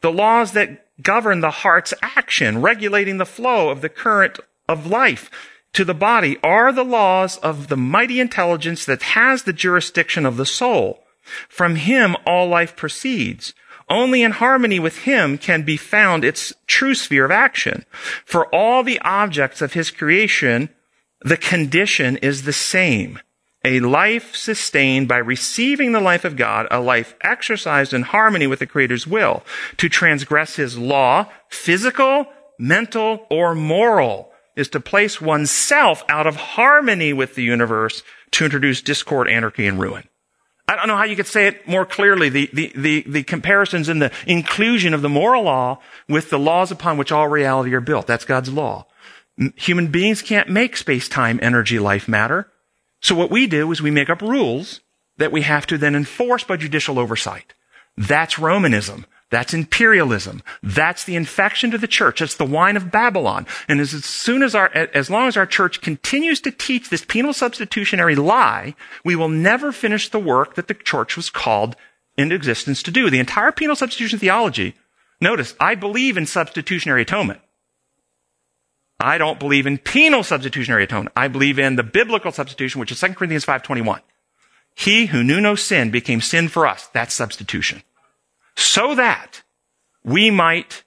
The 0.00 0.12
laws 0.12 0.52
that 0.52 0.86
govern 1.02 1.40
the 1.40 1.50
heart's 1.50 1.94
action, 2.02 2.60
regulating 2.60 3.18
the 3.18 3.26
flow 3.26 3.70
of 3.70 3.80
the 3.80 3.88
current 3.88 4.38
of 4.68 4.86
life, 4.86 5.30
to 5.72 5.84
the 5.84 5.94
body 5.94 6.38
are 6.42 6.72
the 6.72 6.84
laws 6.84 7.36
of 7.38 7.68
the 7.68 7.76
mighty 7.76 8.20
intelligence 8.20 8.84
that 8.84 9.02
has 9.02 9.44
the 9.44 9.52
jurisdiction 9.52 10.26
of 10.26 10.36
the 10.36 10.46
soul. 10.46 11.04
From 11.48 11.76
him 11.76 12.16
all 12.26 12.48
life 12.48 12.74
proceeds. 12.76 13.54
Only 13.88 14.22
in 14.22 14.32
harmony 14.32 14.78
with 14.78 14.98
him 14.98 15.38
can 15.38 15.62
be 15.62 15.76
found 15.76 16.24
its 16.24 16.52
true 16.66 16.94
sphere 16.94 17.24
of 17.24 17.30
action. 17.30 17.84
For 18.24 18.46
all 18.54 18.82
the 18.82 19.00
objects 19.00 19.60
of 19.60 19.72
his 19.72 19.90
creation, 19.90 20.70
the 21.20 21.36
condition 21.36 22.16
is 22.18 22.42
the 22.42 22.52
same. 22.52 23.20
A 23.62 23.80
life 23.80 24.34
sustained 24.34 25.06
by 25.06 25.18
receiving 25.18 25.92
the 25.92 26.00
life 26.00 26.24
of 26.24 26.36
God, 26.36 26.66
a 26.70 26.80
life 26.80 27.14
exercised 27.20 27.92
in 27.92 28.02
harmony 28.02 28.46
with 28.46 28.58
the 28.58 28.66
Creator's 28.66 29.06
will. 29.06 29.42
To 29.76 29.88
transgress 29.88 30.56
his 30.56 30.78
law, 30.78 31.26
physical, 31.48 32.26
mental, 32.58 33.26
or 33.30 33.54
moral, 33.54 34.32
is 34.56 34.68
to 34.70 34.80
place 34.80 35.20
oneself 35.20 36.02
out 36.08 36.26
of 36.26 36.36
harmony 36.36 37.12
with 37.12 37.34
the 37.34 37.42
universe 37.42 38.02
to 38.32 38.44
introduce 38.44 38.80
discord, 38.80 39.28
anarchy, 39.28 39.66
and 39.66 39.78
ruin. 39.78 40.08
I 40.66 40.76
don't 40.76 40.86
know 40.86 40.96
how 40.96 41.04
you 41.04 41.16
could 41.16 41.26
say 41.26 41.48
it 41.48 41.66
more 41.66 41.84
clearly. 41.84 42.28
The, 42.28 42.48
the, 42.52 42.72
the, 42.76 43.04
the 43.06 43.22
comparisons 43.24 43.88
and 43.88 44.00
the 44.00 44.12
inclusion 44.26 44.94
of 44.94 45.02
the 45.02 45.08
moral 45.08 45.42
law 45.42 45.80
with 46.08 46.30
the 46.30 46.38
laws 46.38 46.70
upon 46.70 46.96
which 46.96 47.12
all 47.12 47.28
reality 47.28 47.74
are 47.74 47.80
built. 47.80 48.06
That's 48.06 48.24
God's 48.24 48.52
law. 48.52 48.86
Human 49.56 49.88
beings 49.88 50.22
can't 50.22 50.48
make 50.48 50.76
space, 50.76 51.08
time, 51.08 51.40
energy, 51.42 51.78
life, 51.78 52.08
matter. 52.08 52.48
So 53.00 53.14
what 53.14 53.30
we 53.30 53.46
do 53.46 53.70
is 53.72 53.80
we 53.80 53.90
make 53.90 54.10
up 54.10 54.22
rules 54.22 54.80
that 55.16 55.32
we 55.32 55.42
have 55.42 55.66
to 55.66 55.78
then 55.78 55.94
enforce 55.94 56.44
by 56.44 56.56
judicial 56.56 56.98
oversight. 56.98 57.54
That's 57.96 58.38
Romanism. 58.38 59.06
That's 59.30 59.54
imperialism. 59.54 60.42
That's 60.62 61.04
the 61.04 61.14
infection 61.14 61.70
to 61.70 61.78
the 61.78 61.86
church. 61.86 62.18
That's 62.18 62.34
the 62.34 62.44
wine 62.44 62.76
of 62.76 62.90
Babylon. 62.90 63.46
And 63.68 63.80
as, 63.80 63.94
as 63.94 64.04
soon 64.04 64.42
as 64.42 64.56
our, 64.56 64.68
as 64.74 65.08
long 65.08 65.28
as 65.28 65.36
our 65.36 65.46
church 65.46 65.80
continues 65.80 66.40
to 66.40 66.50
teach 66.50 66.90
this 66.90 67.04
penal 67.04 67.32
substitutionary 67.32 68.16
lie, 68.16 68.74
we 69.04 69.14
will 69.14 69.28
never 69.28 69.70
finish 69.70 70.08
the 70.08 70.18
work 70.18 70.56
that 70.56 70.66
the 70.66 70.74
church 70.74 71.16
was 71.16 71.30
called 71.30 71.76
into 72.16 72.34
existence 72.34 72.82
to 72.82 72.90
do. 72.90 73.08
The 73.08 73.20
entire 73.20 73.52
penal 73.52 73.76
substitution 73.76 74.18
theology, 74.18 74.74
notice, 75.20 75.54
I 75.60 75.76
believe 75.76 76.16
in 76.16 76.26
substitutionary 76.26 77.02
atonement. 77.02 77.40
I 79.00 79.18
don't 79.18 79.40
believe 79.40 79.66
in 79.66 79.78
penal 79.78 80.22
substitutionary 80.22 80.84
atonement. 80.84 81.12
I 81.16 81.28
believe 81.28 81.58
in 81.58 81.76
the 81.76 81.82
biblical 81.82 82.32
substitution, 82.32 82.80
which 82.80 82.92
is 82.92 83.00
2 83.00 83.14
Corinthians 83.14 83.46
5.21. 83.46 84.00
He 84.74 85.06
who 85.06 85.24
knew 85.24 85.40
no 85.40 85.54
sin 85.54 85.90
became 85.90 86.20
sin 86.20 86.48
for 86.48 86.66
us. 86.66 86.88
That's 86.92 87.14
substitution 87.14 87.82
so 88.60 88.94
that 88.94 89.42
we 90.04 90.30
might 90.30 90.84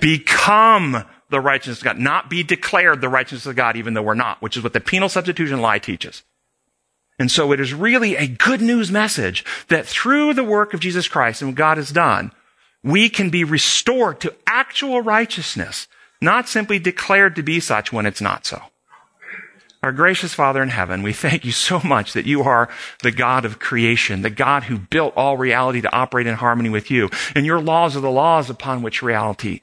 become 0.00 1.04
the 1.30 1.40
righteousness 1.40 1.78
of 1.78 1.84
God, 1.84 1.98
not 1.98 2.28
be 2.28 2.42
declared 2.42 3.00
the 3.00 3.08
righteousness 3.08 3.46
of 3.46 3.56
God 3.56 3.76
even 3.76 3.94
though 3.94 4.02
we're 4.02 4.14
not, 4.14 4.42
which 4.42 4.56
is 4.56 4.62
what 4.62 4.72
the 4.72 4.80
penal 4.80 5.08
substitution 5.08 5.60
lie 5.60 5.78
teaches. 5.78 6.24
And 7.18 7.30
so 7.30 7.52
it 7.52 7.60
is 7.60 7.72
really 7.72 8.16
a 8.16 8.26
good 8.26 8.60
news 8.60 8.90
message 8.90 9.44
that 9.68 9.86
through 9.86 10.34
the 10.34 10.44
work 10.44 10.74
of 10.74 10.80
Jesus 10.80 11.06
Christ 11.06 11.42
and 11.42 11.52
what 11.52 11.56
God 11.56 11.76
has 11.76 11.90
done, 11.90 12.32
we 12.82 13.08
can 13.08 13.30
be 13.30 13.44
restored 13.44 14.20
to 14.20 14.34
actual 14.46 15.00
righteousness, 15.00 15.86
not 16.20 16.48
simply 16.48 16.78
declared 16.78 17.36
to 17.36 17.42
be 17.42 17.60
such 17.60 17.92
when 17.92 18.06
it's 18.06 18.20
not 18.20 18.46
so. 18.46 18.62
Our 19.82 19.92
gracious 19.92 20.32
Father 20.32 20.62
in 20.62 20.70
heaven, 20.70 21.02
we 21.02 21.12
thank 21.12 21.44
you 21.44 21.52
so 21.52 21.80
much 21.80 22.14
that 22.14 22.26
you 22.26 22.42
are 22.42 22.70
the 23.02 23.10
God 23.10 23.44
of 23.44 23.58
creation, 23.58 24.22
the 24.22 24.30
God 24.30 24.64
who 24.64 24.78
built 24.78 25.12
all 25.14 25.36
reality 25.36 25.82
to 25.82 25.94
operate 25.94 26.26
in 26.26 26.36
harmony 26.36 26.70
with 26.70 26.90
you. 26.90 27.10
And 27.34 27.44
your 27.44 27.60
laws 27.60 27.94
are 27.94 28.00
the 28.00 28.10
laws 28.10 28.48
upon 28.48 28.82
which 28.82 29.02
reality 29.02 29.60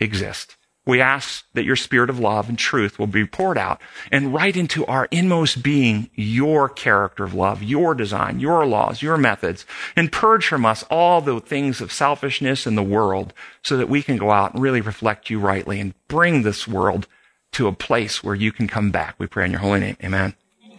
exists. 0.00 0.56
We 0.88 1.02
ask 1.02 1.44
that 1.52 1.66
your 1.66 1.76
spirit 1.76 2.08
of 2.08 2.18
love 2.18 2.48
and 2.48 2.58
truth 2.58 2.98
will 2.98 3.06
be 3.06 3.26
poured 3.26 3.58
out 3.58 3.78
and 4.10 4.32
write 4.32 4.56
into 4.56 4.86
our 4.86 5.06
inmost 5.10 5.62
being 5.62 6.08
your 6.14 6.70
character 6.70 7.24
of 7.24 7.34
love, 7.34 7.62
your 7.62 7.94
design, 7.94 8.40
your 8.40 8.64
laws, 8.64 9.02
your 9.02 9.18
methods, 9.18 9.66
and 9.94 10.10
purge 10.10 10.46
from 10.46 10.64
us 10.64 10.84
all 10.84 11.20
the 11.20 11.40
things 11.40 11.82
of 11.82 11.92
selfishness 11.92 12.66
in 12.66 12.74
the 12.74 12.82
world 12.82 13.34
so 13.62 13.76
that 13.76 13.90
we 13.90 14.02
can 14.02 14.16
go 14.16 14.30
out 14.30 14.54
and 14.54 14.62
really 14.62 14.80
reflect 14.80 15.28
you 15.28 15.38
rightly 15.38 15.78
and 15.78 15.92
bring 16.08 16.40
this 16.40 16.66
world 16.66 17.06
to 17.52 17.66
a 17.66 17.72
place 17.72 18.24
where 18.24 18.34
you 18.34 18.50
can 18.50 18.66
come 18.66 18.90
back. 18.90 19.14
We 19.18 19.26
pray 19.26 19.44
in 19.44 19.50
your 19.50 19.60
holy 19.60 19.80
name. 19.80 19.98
Amen. 20.02 20.36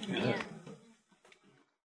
Amen. 0.09 0.33